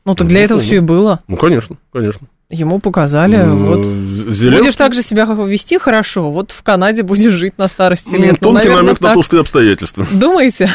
Ну, 0.05 0.15
так 0.15 0.25
ну, 0.25 0.31
для 0.31 0.45
этого 0.45 0.59
ну, 0.59 0.65
все 0.65 0.77
и 0.77 0.81
было. 0.81 1.21
Ну, 1.29 1.37
конечно, 1.37 1.77
конечно. 1.93 2.27
Ему 2.55 2.79
показали, 2.79 3.37
ну, 3.37 3.67
вот, 3.67 3.85
Зеленский... 3.85 4.59
будешь 4.59 4.77
так 4.77 4.95
же 4.95 5.03
себя 5.03 5.25
вести 5.25 5.79
хорошо, 5.79 6.31
вот 6.31 6.53
в 6.53 6.63
Канаде 6.63 7.03
будешь 7.03 7.33
жить 7.33 7.59
на 7.59 7.69
старости 7.69 8.11
ну, 8.13 8.23
лет. 8.23 8.33
Ну, 8.33 8.37
тонкий 8.49 8.69
наверное, 8.69 8.83
намек 8.83 8.99
так... 8.99 9.09
на 9.09 9.15
толстые 9.15 9.41
обстоятельства. 9.41 10.07
Думаете? 10.13 10.71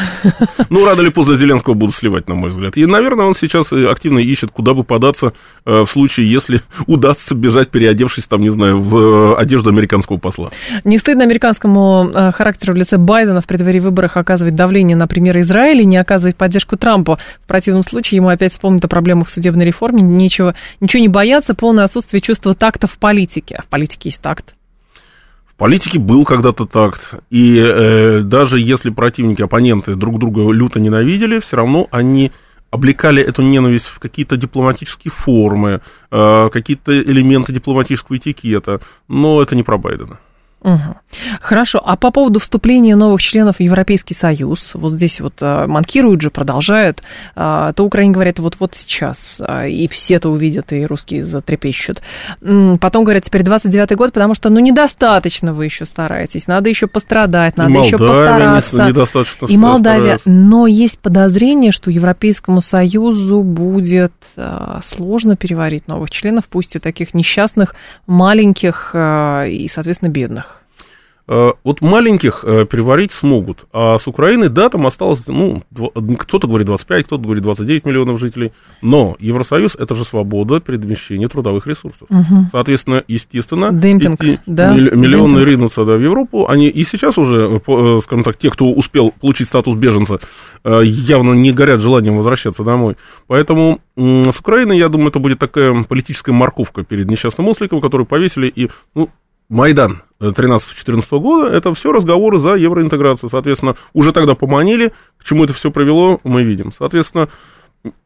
Ну, 0.68 0.84
рано 0.84 1.00
или 1.00 1.08
поздно 1.08 1.36
Зеленского 1.36 1.74
будут 1.74 1.94
сливать, 1.94 2.28
на 2.28 2.34
мой 2.34 2.50
взгляд. 2.50 2.76
И, 2.76 2.86
наверное, 2.86 3.26
он 3.26 3.34
сейчас 3.34 3.72
активно 3.72 4.18
ищет, 4.18 4.50
куда 4.50 4.74
бы 4.74 4.84
податься 4.84 5.32
э, 5.64 5.80
в 5.80 5.86
случае, 5.86 6.30
если 6.30 6.60
удастся 6.86 7.34
бежать, 7.34 7.70
переодевшись, 7.70 8.26
там, 8.26 8.42
не 8.42 8.50
знаю, 8.50 8.80
в 8.80 8.96
э, 8.96 9.34
одежду 9.36 9.70
американского 9.70 10.18
посла. 10.18 10.50
Не 10.84 10.98
стыдно 10.98 11.24
американскому 11.24 12.10
э, 12.12 12.32
характеру 12.32 12.74
в 12.74 12.76
лице 12.76 12.98
Байдена 12.98 13.40
в 13.40 13.46
преддверии 13.46 13.80
выборах 13.80 14.16
оказывать 14.16 14.54
давление 14.54 14.96
на 14.96 15.06
премьера 15.06 15.40
Израиля 15.40 15.82
и 15.82 15.86
не 15.86 15.96
оказывать 15.96 16.36
поддержку 16.36 16.76
Трампу. 16.76 17.18
В 17.42 17.46
противном 17.46 17.82
случае 17.82 18.16
ему 18.16 18.28
опять 18.28 18.52
вспомнят 18.52 18.84
о 18.84 18.88
проблемах 18.88 19.28
судебной 19.30 19.64
реформе, 19.64 20.02
ничего, 20.02 20.54
ничего 20.80 21.00
не 21.00 21.08
бояться, 21.08 21.54
полное 21.70 21.84
отсутствие 21.84 22.20
чувства 22.20 22.56
такта 22.56 22.88
в 22.88 22.98
политике. 22.98 23.54
А 23.56 23.62
в 23.62 23.66
политике 23.66 24.08
есть 24.08 24.20
такт. 24.20 24.56
В 25.46 25.54
политике 25.54 26.00
был 26.00 26.24
когда-то 26.24 26.66
такт. 26.66 27.14
И 27.30 27.56
э, 27.58 28.22
даже 28.22 28.58
если 28.58 28.90
противники, 28.90 29.40
оппоненты 29.40 29.94
друг 29.94 30.18
друга 30.18 30.50
люто 30.50 30.80
ненавидели, 30.80 31.38
все 31.38 31.58
равно 31.58 31.86
они 31.92 32.32
облекали 32.72 33.22
эту 33.22 33.42
ненависть 33.42 33.86
в 33.86 34.00
какие-то 34.00 34.36
дипломатические 34.36 35.12
формы, 35.12 35.80
э, 36.10 36.48
какие-то 36.52 37.00
элементы 37.00 37.52
дипломатического 37.52 38.16
этикета. 38.16 38.80
Но 39.06 39.40
это 39.40 39.54
не 39.54 39.62
про 39.62 39.78
Байдена. 39.78 40.18
Угу. 40.62 40.96
Хорошо, 41.40 41.82
а 41.84 41.96
по 41.96 42.10
поводу 42.10 42.38
вступления 42.38 42.94
новых 42.94 43.22
членов 43.22 43.56
в 43.56 43.60
Европейский 43.60 44.12
Союз, 44.12 44.72
вот 44.74 44.92
здесь 44.92 45.20
вот 45.20 45.34
а, 45.40 45.66
манкируют 45.66 46.20
же, 46.20 46.30
продолжают, 46.30 47.02
а, 47.34 47.72
то 47.72 47.84
Украине 47.84 48.12
говорят 48.12 48.38
вот-вот 48.38 48.74
сейчас, 48.74 49.40
а, 49.40 49.66
и 49.66 49.88
все 49.88 50.16
это 50.16 50.28
увидят, 50.28 50.72
и 50.72 50.84
русские 50.84 51.24
затрепещут. 51.24 52.02
Потом 52.40 53.04
говорят, 53.04 53.24
теперь 53.24 53.40
29-й 53.40 53.96
год, 53.96 54.12
потому 54.12 54.34
что, 54.34 54.50
ну, 54.50 54.60
недостаточно 54.60 55.54
вы 55.54 55.64
еще 55.64 55.86
стараетесь, 55.86 56.46
надо 56.46 56.68
еще 56.68 56.86
пострадать, 56.86 57.56
надо 57.56 57.78
и 57.78 57.82
еще 57.82 57.96
постараться. 57.96 58.86
Недостаточно 58.86 59.46
и 59.46 59.56
Молдавия. 59.56 60.18
Но 60.26 60.66
есть 60.66 60.98
подозрение, 60.98 61.72
что 61.72 61.90
Европейскому 61.90 62.60
Союзу 62.60 63.42
будет 63.42 64.12
сложно 64.82 65.36
переварить 65.36 65.88
новых 65.88 66.10
членов, 66.10 66.44
пусть 66.48 66.76
и 66.76 66.78
таких 66.78 67.14
несчастных, 67.14 67.74
маленьких 68.06 68.94
и, 68.94 69.66
соответственно, 69.72 70.10
бедных. 70.10 70.49
Э, 71.32 71.52
вот 71.62 71.80
маленьких 71.80 72.42
э, 72.44 72.66
переварить 72.66 73.12
смогут, 73.12 73.66
а 73.72 73.98
с 73.98 74.08
Украины, 74.08 74.48
да, 74.48 74.68
там 74.68 74.84
осталось, 74.88 75.28
ну, 75.28 75.62
кто-то 76.18 76.48
говорит 76.48 76.66
25, 76.66 77.06
кто-то 77.06 77.22
говорит 77.22 77.44
29 77.44 77.86
миллионов 77.86 78.18
жителей, 78.18 78.50
но 78.82 79.14
Евросоюз 79.20 79.76
это 79.76 79.94
же 79.94 80.04
свобода 80.04 80.58
перемещения 80.58 81.28
трудовых 81.28 81.68
ресурсов. 81.68 82.08
Угу. 82.10 82.48
Соответственно, 82.50 83.04
естественно, 83.06 83.72
Демпинг, 83.72 84.20
эти 84.20 84.40
да? 84.46 84.74
миллионы 84.74 85.34
Демпинг. 85.34 85.48
ринутся 85.48 85.84
да, 85.84 85.94
в 85.94 86.00
Европу, 86.00 86.48
они 86.48 86.68
и 86.68 86.82
сейчас 86.82 87.16
уже, 87.16 87.60
э, 87.64 88.00
скажем 88.02 88.24
так, 88.24 88.36
те, 88.36 88.50
кто 88.50 88.66
успел 88.72 89.12
получить 89.20 89.46
статус 89.46 89.78
беженца, 89.78 90.18
явно 90.64 91.34
не 91.34 91.52
горят 91.52 91.78
желанием 91.80 92.16
возвращаться 92.16 92.64
домой. 92.64 92.96
Поэтому 93.28 93.78
с 93.96 94.40
Украиной, 94.40 94.78
я 94.78 94.88
думаю, 94.88 95.10
это 95.10 95.20
будет 95.20 95.38
такая 95.38 95.84
политическая 95.84 96.32
морковка 96.32 96.82
перед 96.82 97.08
несчастным 97.08 97.46
осликом, 97.46 97.80
который 97.80 98.04
повесили, 98.04 98.48
и, 98.48 98.68
ну, 98.96 99.10
Майдан 99.48 100.02
13-14 100.20 101.18
года, 101.18 101.52
это 101.52 101.72
все 101.74 101.92
разговоры 101.92 102.38
за 102.38 102.54
евроинтеграцию. 102.54 103.30
Соответственно, 103.30 103.76
уже 103.92 104.12
тогда 104.12 104.34
поманили, 104.34 104.92
к 105.18 105.24
чему 105.24 105.44
это 105.44 105.54
все 105.54 105.70
привело, 105.70 106.20
мы 106.24 106.42
видим. 106.42 106.72
Соответственно, 106.76 107.28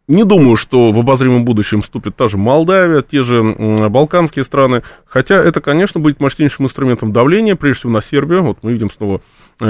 не 0.07 0.25
думаю, 0.25 0.57
что 0.57 0.93
в 0.93 0.99
обозримом 0.99 1.45
будущем 1.45 1.81
вступит 1.81 2.15
та 2.15 2.29
же 2.29 2.37
Молдавия, 2.37 3.01
те 3.01 3.23
же 3.23 3.43
балканские 3.89 4.45
страны, 4.45 4.83
хотя 5.07 5.37
это, 5.37 5.63
конечно, 5.63 5.99
будет 5.99 6.21
мощнейшим 6.21 6.67
инструментом 6.67 7.13
давления, 7.13 7.57
прежде 7.57 7.81
всего 7.81 7.93
на 7.93 8.03
Сербию. 8.03 8.45
Вот 8.45 8.59
мы 8.63 8.73
видим 8.73 8.91
снова 8.91 9.23
э, 9.61 9.65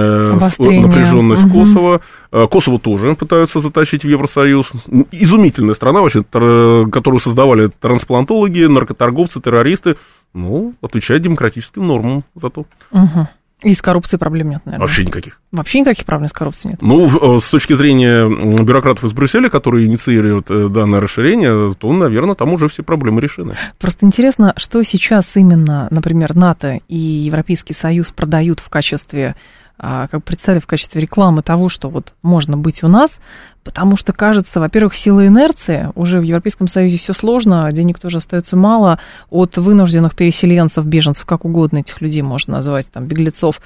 напряженность 0.58 1.44
угу. 1.44 1.60
Косово. 1.60 2.00
Э, 2.32 2.48
Косово 2.50 2.80
тоже 2.80 3.14
пытаются 3.14 3.60
затащить 3.60 4.02
в 4.04 4.08
Евросоюз. 4.08 4.72
Изумительная 5.12 5.74
страна, 5.74 6.00
вообще, 6.00 6.24
которую 6.24 7.20
создавали 7.20 7.70
трансплантологи, 7.80 8.64
наркоторговцы, 8.64 9.40
террористы. 9.40 9.96
Ну, 10.34 10.74
отвечает 10.82 11.22
демократическим 11.22 11.86
нормам 11.86 12.24
зато. 12.34 12.66
Угу. 12.90 13.28
И 13.62 13.74
с 13.74 13.80
коррупцией 13.80 14.18
проблем 14.18 14.50
нет, 14.50 14.60
наверное. 14.66 14.86
Вообще 14.86 15.06
никаких. 15.06 15.40
Вообще 15.50 15.80
никаких 15.80 16.04
проблем 16.04 16.28
с 16.28 16.32
коррупцией 16.32 16.72
нет. 16.72 16.82
Ну, 16.82 17.36
э, 17.36 17.40
с 17.40 17.48
точки 17.48 17.72
зрения 17.72 18.28
бюрократов 18.62 19.04
из 19.04 19.12
Брюсселя, 19.14 19.48
которые 19.48 19.86
инициируют 19.86 20.50
э, 20.50 20.68
данное 20.68 21.00
расширение, 21.00 21.74
то, 21.74 21.92
наверное, 21.92 22.34
там 22.34 22.52
уже 22.52 22.68
все 22.68 22.82
проблемы 22.82 23.22
решены. 23.22 23.54
Просто 23.78 24.04
интересно, 24.04 24.52
что 24.56 24.82
сейчас 24.82 25.30
именно, 25.34 25.88
например, 25.90 26.34
НАТО 26.34 26.80
и 26.88 26.98
Европейский 26.98 27.72
Союз 27.72 28.10
продают 28.10 28.60
в 28.60 28.68
качестве 28.68 29.34
как 29.76 30.22
представили 30.24 30.60
в 30.60 30.66
качестве 30.66 31.00
рекламы 31.00 31.42
того, 31.42 31.68
что 31.68 31.88
вот 31.88 32.14
можно 32.22 32.56
быть 32.56 32.82
у 32.84 32.88
нас, 32.88 33.18
потому 33.64 33.96
что, 33.96 34.12
кажется, 34.12 34.60
во-первых, 34.60 34.94
сила 34.94 35.26
инерции, 35.26 35.90
уже 35.94 36.20
в 36.20 36.22
Европейском 36.22 36.68
Союзе 36.68 36.98
все 36.98 37.12
сложно, 37.12 37.70
денег 37.72 37.98
тоже 37.98 38.18
остается 38.18 38.56
мало, 38.56 39.00
от 39.30 39.56
вынужденных 39.56 40.14
переселенцев, 40.14 40.84
беженцев, 40.84 41.26
как 41.26 41.44
угодно 41.44 41.78
этих 41.78 42.00
людей 42.00 42.22
можно 42.22 42.54
назвать, 42.54 42.90
там, 42.92 43.06
беглецов, 43.06 43.60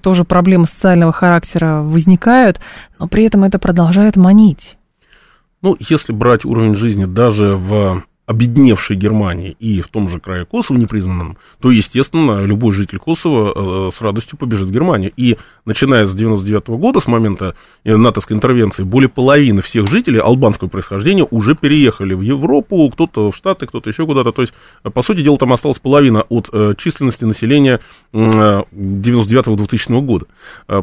тоже 0.00 0.24
проблемы 0.24 0.66
социального 0.66 1.12
характера 1.12 1.82
возникают, 1.82 2.60
но 2.98 3.06
при 3.06 3.24
этом 3.24 3.44
это 3.44 3.58
продолжает 3.58 4.16
манить. 4.16 4.76
Ну, 5.62 5.76
если 5.78 6.12
брать 6.12 6.44
уровень 6.44 6.74
жизни 6.74 7.04
даже 7.04 7.54
в 7.54 8.02
обедневшей 8.26 8.96
Германии 8.96 9.54
и 9.58 9.82
в 9.82 9.88
том 9.88 10.08
же 10.08 10.18
крае 10.18 10.46
Косово 10.46 10.78
непризнанном, 10.78 11.36
то, 11.60 11.70
естественно, 11.70 12.44
любой 12.44 12.72
житель 12.72 12.98
Косово 12.98 13.88
э, 13.88 13.90
с 13.90 14.00
радостью 14.00 14.38
побежит 14.38 14.68
в 14.68 14.72
Германию. 14.72 15.12
И 15.16 15.36
начиная 15.66 16.06
с 16.06 16.14
99 16.14 16.68
-го 16.68 16.78
года, 16.78 17.00
с 17.00 17.06
момента 17.06 17.54
э, 17.84 17.96
натовской 17.96 18.34
интервенции, 18.34 18.82
более 18.82 19.10
половины 19.10 19.60
всех 19.60 19.88
жителей 19.88 20.20
албанского 20.20 20.68
происхождения 20.68 21.26
уже 21.30 21.54
переехали 21.54 22.14
в 22.14 22.22
Европу, 22.22 22.88
кто-то 22.90 23.30
в 23.30 23.36
Штаты, 23.36 23.66
кто-то 23.66 23.90
еще 23.90 24.06
куда-то. 24.06 24.32
То 24.32 24.42
есть, 24.42 24.54
э, 24.84 24.90
по 24.90 25.02
сути 25.02 25.22
дела, 25.22 25.36
там 25.36 25.52
осталась 25.52 25.78
половина 25.78 26.22
от 26.22 26.50
численности 26.78 27.24
населения 27.24 27.80
99-2000 28.12 30.00
года. 30.00 30.26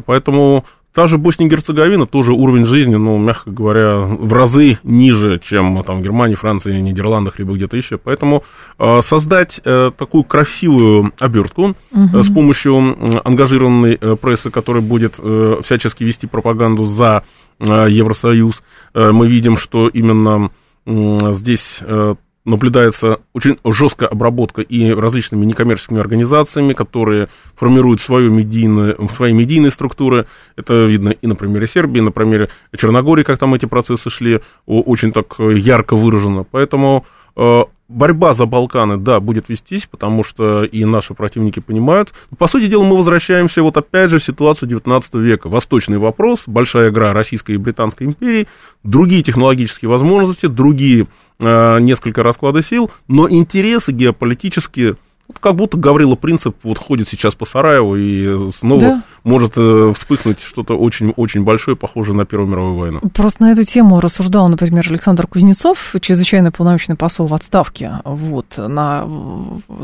Поэтому 0.06 0.64
Та 0.92 1.06
же 1.06 1.16
Босния 1.16 1.46
и 1.46 1.50
Герцеговина, 1.50 2.06
тоже 2.06 2.32
уровень 2.32 2.66
жизни, 2.66 2.96
ну, 2.96 3.16
мягко 3.16 3.50
говоря, 3.50 3.98
в 4.00 4.32
разы 4.32 4.78
ниже, 4.82 5.38
чем 5.42 5.82
там 5.82 6.00
в 6.00 6.02
Германии, 6.02 6.34
Франции, 6.34 6.78
Нидерландах, 6.80 7.38
либо 7.38 7.54
где-то 7.54 7.78
еще. 7.78 7.96
Поэтому 7.96 8.44
э, 8.78 9.00
создать 9.00 9.60
э, 9.64 9.90
такую 9.96 10.24
красивую 10.24 11.12
обертку 11.18 11.74
угу. 11.90 12.18
э, 12.18 12.22
с 12.22 12.28
помощью 12.28 12.96
ангажированной 13.24 13.96
э, 13.98 14.16
прессы, 14.16 14.50
которая 14.50 14.82
будет 14.82 15.14
э, 15.18 15.60
всячески 15.62 16.04
вести 16.04 16.26
пропаганду 16.26 16.84
за 16.84 17.22
э, 17.58 17.86
Евросоюз, 17.88 18.62
э, 18.92 19.10
мы 19.12 19.28
видим, 19.28 19.56
что 19.56 19.88
именно 19.88 20.50
здесь 20.84 21.78
э, 21.80 22.14
наблюдается 22.44 23.20
очень 23.32 23.58
жесткая 23.64 24.08
обработка 24.08 24.62
и 24.62 24.90
различными 24.90 25.44
некоммерческими 25.44 26.00
организациями, 26.00 26.72
которые 26.72 27.28
формируют 27.54 28.00
свою 28.00 28.30
медийную, 28.30 29.08
свои 29.14 29.32
медийные 29.32 29.70
структуры. 29.70 30.26
Это 30.56 30.84
видно 30.86 31.10
и 31.10 31.26
на 31.26 31.36
примере 31.36 31.66
Сербии, 31.66 31.98
и 31.98 32.02
на 32.02 32.10
примере 32.10 32.48
Черногории, 32.76 33.22
как 33.22 33.38
там 33.38 33.54
эти 33.54 33.66
процессы 33.66 34.10
шли, 34.10 34.40
очень 34.66 35.12
так 35.12 35.36
ярко 35.38 35.94
выражено. 35.94 36.44
Поэтому 36.50 37.06
э, 37.36 37.62
борьба 37.88 38.32
за 38.32 38.46
Балканы, 38.46 38.96
да, 38.96 39.20
будет 39.20 39.48
вестись, 39.48 39.86
потому 39.86 40.24
что 40.24 40.64
и 40.64 40.84
наши 40.84 41.14
противники 41.14 41.60
понимают. 41.60 42.12
По 42.38 42.48
сути 42.48 42.66
дела, 42.66 42.82
мы 42.82 42.96
возвращаемся 42.96 43.62
вот 43.62 43.76
опять 43.76 44.10
же 44.10 44.18
в 44.18 44.24
ситуацию 44.24 44.68
19 44.68 45.14
века. 45.14 45.48
Восточный 45.48 45.98
вопрос, 45.98 46.42
большая 46.46 46.90
игра 46.90 47.12
Российской 47.12 47.52
и 47.52 47.58
Британской 47.58 48.08
империи, 48.08 48.48
другие 48.82 49.22
технологические 49.22 49.88
возможности, 49.88 50.46
другие 50.46 51.06
Э, 51.06 51.21
несколько 51.38 52.22
расклада 52.22 52.62
сил, 52.62 52.90
но 53.08 53.28
интересы 53.28 53.92
геополитические 53.92 54.96
вот 55.28 55.38
как 55.38 55.56
будто 55.56 55.76
Гаврила 55.76 56.14
Принцип 56.14 56.56
вот 56.62 56.78
ходит 56.78 57.08
сейчас 57.08 57.34
по 57.34 57.44
Сараеву 57.44 57.96
и 57.96 58.50
снова 58.52 58.80
да. 58.80 59.02
может 59.24 59.54
э, 59.56 59.92
вспыхнуть 59.94 60.40
что-то 60.40 60.74
очень-очень 60.74 61.42
большое, 61.42 61.76
похожее 61.76 62.16
на 62.16 62.26
Первую 62.26 62.50
мировую 62.50 62.74
войну. 62.74 63.00
Просто 63.14 63.42
на 63.42 63.52
эту 63.52 63.64
тему 63.64 64.00
рассуждал, 64.00 64.48
например, 64.48 64.86
Александр 64.88 65.26
Кузнецов, 65.26 65.94
чрезвычайный 66.00 66.50
полномочный 66.50 66.96
посол 66.96 67.26
в 67.26 67.34
отставке, 67.34 68.00
вот, 68.04 68.56
на 68.56 69.06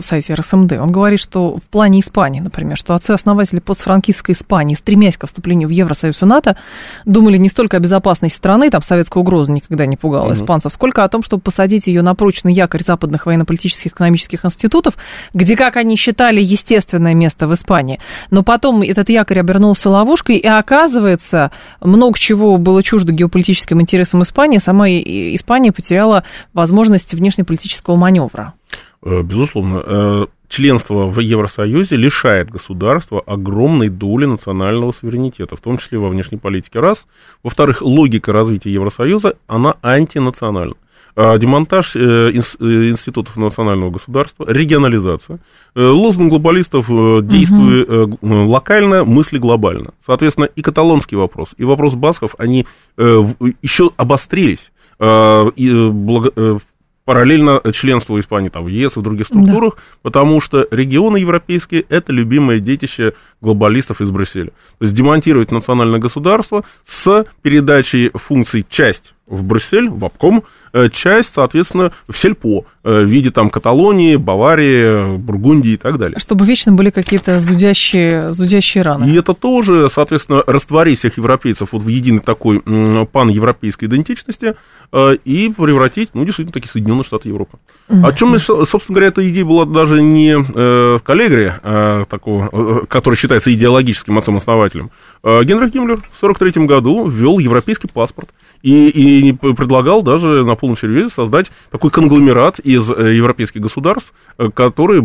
сайте 0.01 0.35
РСМД. 0.35 0.73
Он 0.73 0.91
говорит, 0.91 1.21
что 1.21 1.57
в 1.57 1.63
плане 1.63 2.01
Испании, 2.01 2.41
например, 2.41 2.77
что 2.77 2.95
отцы-основатели 2.95 3.61
постфранкистской 3.61 4.35
Испании, 4.35 4.75
стремясь 4.75 5.17
к 5.17 5.27
вступлению 5.27 5.69
в 5.69 5.73
Евросоюз 5.73 6.23
и 6.23 6.27
НАТО, 6.27 6.57
думали 7.05 7.37
не 7.37 7.49
столько 7.49 7.77
о 7.77 7.81
безопасности 7.81 8.37
страны, 8.37 8.71
там 8.71 8.83
советская 8.83 9.23
угроза 9.23 9.53
никогда 9.53 9.87
не 9.87 9.97
пугала 9.97 10.27
угу. 10.27 10.35
испанцев, 10.35 10.73
сколько 10.73 11.05
о 11.05 11.09
том, 11.09 11.23
чтобы 11.23 11.43
посадить 11.43 11.87
ее 11.87 12.03
на 12.03 12.15
прочный 12.15 12.53
якорь 12.53 12.83
западных 12.83 13.27
военно-политических 13.27 13.93
экономических 13.93 14.45
институтов, 14.45 14.95
где, 15.35 15.57
как 15.57 15.77
они 15.77 15.97
считали, 15.97 16.41
естественное 16.41 17.15
место 17.15 17.47
в 17.47 17.55
Испании. 17.55 18.01
Но 18.31 18.43
потом 18.43 18.83
этот 18.83 19.09
якорь 19.09 19.41
обернулся 19.41 19.91
ловушкой, 19.91 20.37
и 20.37 20.47
оказывается, 20.47 21.51
много 21.81 22.19
чего 22.19 22.59
было 22.59 22.83
чуждо 22.83 23.13
геополитическим 23.13 23.81
интересам 23.81 24.23
Испании. 24.23 24.59
Сама 24.59 24.89
Испания 24.89 25.73
потеряла 25.73 26.25
возможность 26.53 27.15
внешнеполитического 27.15 27.97
маневра. 27.97 28.55
Э, 29.03 29.23
безусловно. 29.23 29.83
Э, 29.85 30.27
членство 30.49 31.07
в 31.07 31.21
Евросоюзе 31.21 31.97
лишает 31.97 32.51
государства 32.51 33.21
огромной 33.21 33.89
доли 33.89 34.25
национального 34.25 34.93
суверенитета, 34.93 35.57
в 35.57 35.61
том 35.61 35.79
числе 35.79 35.99
во 35.99 36.09
внешней 36.09 36.39
политике. 36.39 36.81
Раз. 36.81 37.07
Во-вторых, 37.43 37.83
логика 37.83 38.33
развития 38.33 38.73
Евросоюза, 38.73 39.37
она 39.47 39.77
антинациональна. 39.83 40.75
А, 41.21 41.37
демонтаж 41.37 41.97
э, 41.97 41.99
э, 41.99 42.31
институтов 42.31 43.37
национального 43.37 43.91
государства, 43.91 44.45
регионализация. 44.49 45.41
Э, 45.75 45.81
лозунг 45.81 46.31
глобалистов 46.31 46.87
«действуй 47.27 47.83
угу. 47.83 48.19
локально, 48.23 49.05
мысли 49.05 49.39
глобально». 49.39 49.95
Соответственно, 50.07 50.45
и 50.45 50.63
каталонский 50.63 51.17
вопрос, 51.17 51.55
и 51.57 51.65
вопрос 51.65 51.95
басков, 51.95 52.37
они 52.39 52.67
еще 52.97 53.91
обострились 53.97 54.71
и 55.01 55.89
благо, 55.91 56.61
параллельно 57.05 57.63
членству 57.73 58.19
Испании 58.21 58.49
там, 58.49 58.65
в 58.65 58.69
ЕС 58.69 58.97
и 58.97 59.01
в 59.01 59.03
других 59.03 59.27
структурах, 59.27 59.75
да. 59.75 59.83
потому 60.03 60.41
что 60.41 60.67
регионы 60.71 61.17
европейские– 61.17 61.85
это 61.89 62.13
любимое 62.13 62.61
детище 62.61 63.15
глобалистов 63.41 64.01
из 64.01 64.11
Брюсселя. 64.11 64.51
То 64.79 64.85
есть 64.85 64.95
демонтировать 64.95 65.51
национальное 65.51 66.01
государство 66.01 66.65
с 66.85 67.25
передачей 67.43 68.11
функций 68.15 68.65
часть 68.69 69.15
в 69.27 69.43
Брюссель, 69.43 69.89
в 69.89 70.05
обком, 70.05 70.45
Э, 70.68 70.68
часть, 70.93 71.35
соответственно, 71.35 71.93
в 72.09 72.17
сельпо 72.17 72.65
э, 72.85 73.03
в 73.03 73.07
виде 73.07 73.31
там 73.31 73.51
Каталонии, 73.51 74.17
Баварии, 74.17 75.17
Бургундии 75.19 75.73
и 75.73 75.77
так 75.77 75.99
далее. 75.99 76.19
Чтобы 76.19 76.45
вечно 76.45 76.73
были 76.73 76.91
какие-то 76.91 77.41
зудящие, 77.41 78.33
зудящие 78.35 78.83
раны. 78.83 79.11
И 79.11 79.15
это 79.15 79.35
тоже, 79.35 79.89
соответственно, 79.91 80.43
растворить 80.47 80.99
всех 80.99 81.17
европейцев 81.17 81.71
вот 81.73 81.83
в 81.83 81.89
единой 81.89 82.21
такой 82.21 82.61
пан-европейской 82.61 83.87
идентичности 83.87 84.55
э, 84.93 85.17
и 85.25 85.53
превратить, 85.57 86.11
ну, 86.15 86.25
действительно, 86.25 86.53
такие 86.53 86.71
Соединенные 86.71 87.05
Штаты 87.05 87.29
Европы. 87.29 87.59
Mm-hmm. 87.89 88.07
О 88.07 88.13
чем, 88.13 88.39
собственно 88.39 88.95
говоря, 88.95 89.09
эта 89.09 89.29
идея 89.29 89.45
была 89.45 89.65
даже 89.65 90.03
не 90.03 90.37
э, 90.37 90.99
Каллегри, 91.03 91.53
э, 91.63 92.05
такого, 92.09 92.87
который 92.87 93.17
считается 93.17 93.53
идеологическим 93.53 94.17
отцом-основателем. 94.19 94.91
Генрих 95.25 95.73
Гиммлер 95.73 95.97
в 95.97 96.23
1943 96.23 96.67
году 96.67 97.07
ввел 97.09 97.39
европейский 97.39 97.89
паспорт 97.89 98.29
и, 98.63 98.89
и 98.89 99.33
предлагал 99.33 100.03
даже 100.03 100.45
на 100.45 100.55
полном 100.69 100.77
серьезе 100.77 101.09
создать 101.09 101.51
такой 101.71 101.91
конгломерат 101.91 102.59
из 102.59 102.91
э, 102.91 103.15
европейских 103.15 103.61
государств, 103.61 104.13
э, 104.37 104.51
который 104.51 105.01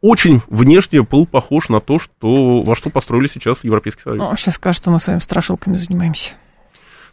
очень 0.00 0.42
внешне 0.48 1.02
был 1.02 1.26
похож 1.26 1.68
на 1.68 1.80
то, 1.80 1.98
что, 1.98 2.60
во 2.60 2.74
что 2.74 2.90
построили 2.90 3.26
сейчас 3.26 3.64
Европейский 3.64 4.02
Союз. 4.02 4.18
Ну, 4.18 4.36
сейчас 4.36 4.54
скажут, 4.54 4.82
что 4.82 4.90
мы 4.90 5.00
с 5.00 5.06
вами 5.06 5.18
страшилками 5.18 5.76
занимаемся. 5.76 6.34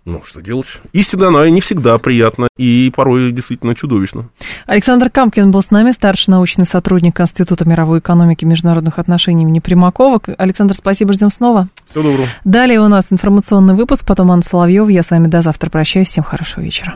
Ну, 0.05 0.21
что 0.23 0.39
делать? 0.39 0.67
Истина, 0.93 1.29
она 1.29 1.49
не 1.49 1.61
всегда 1.61 1.97
приятна 1.97 2.47
и 2.57 2.91
порой 2.95 3.31
действительно 3.31 3.73
чудовищна. 3.73 4.29
Александр 4.67 5.09
Камкин 5.09 5.49
был 5.49 5.63
с 5.63 5.71
нами, 5.71 5.93
старший 5.93 6.31
научный 6.31 6.67
сотрудник 6.67 7.19
Института 7.19 7.67
мировой 7.67 7.99
экономики 7.99 8.43
и 8.43 8.47
международных 8.47 8.99
отношений 8.99 9.41
имени 9.41 9.59
Примакова. 9.59 10.21
Александр, 10.37 10.75
спасибо, 10.75 11.11
ждем 11.13 11.31
снова. 11.31 11.69
Всего 11.89 12.03
доброго. 12.03 12.27
Далее 12.43 12.81
у 12.81 12.87
нас 12.87 13.11
информационный 13.11 13.73
выпуск, 13.73 14.05
потом 14.05 14.31
Анна 14.31 14.43
Соловьева. 14.43 14.89
Я 14.89 15.01
с 15.01 15.09
вами 15.09 15.25
до 15.25 15.41
завтра 15.41 15.71
прощаюсь. 15.71 16.09
Всем 16.09 16.23
хорошего 16.23 16.61
вечера. 16.61 16.93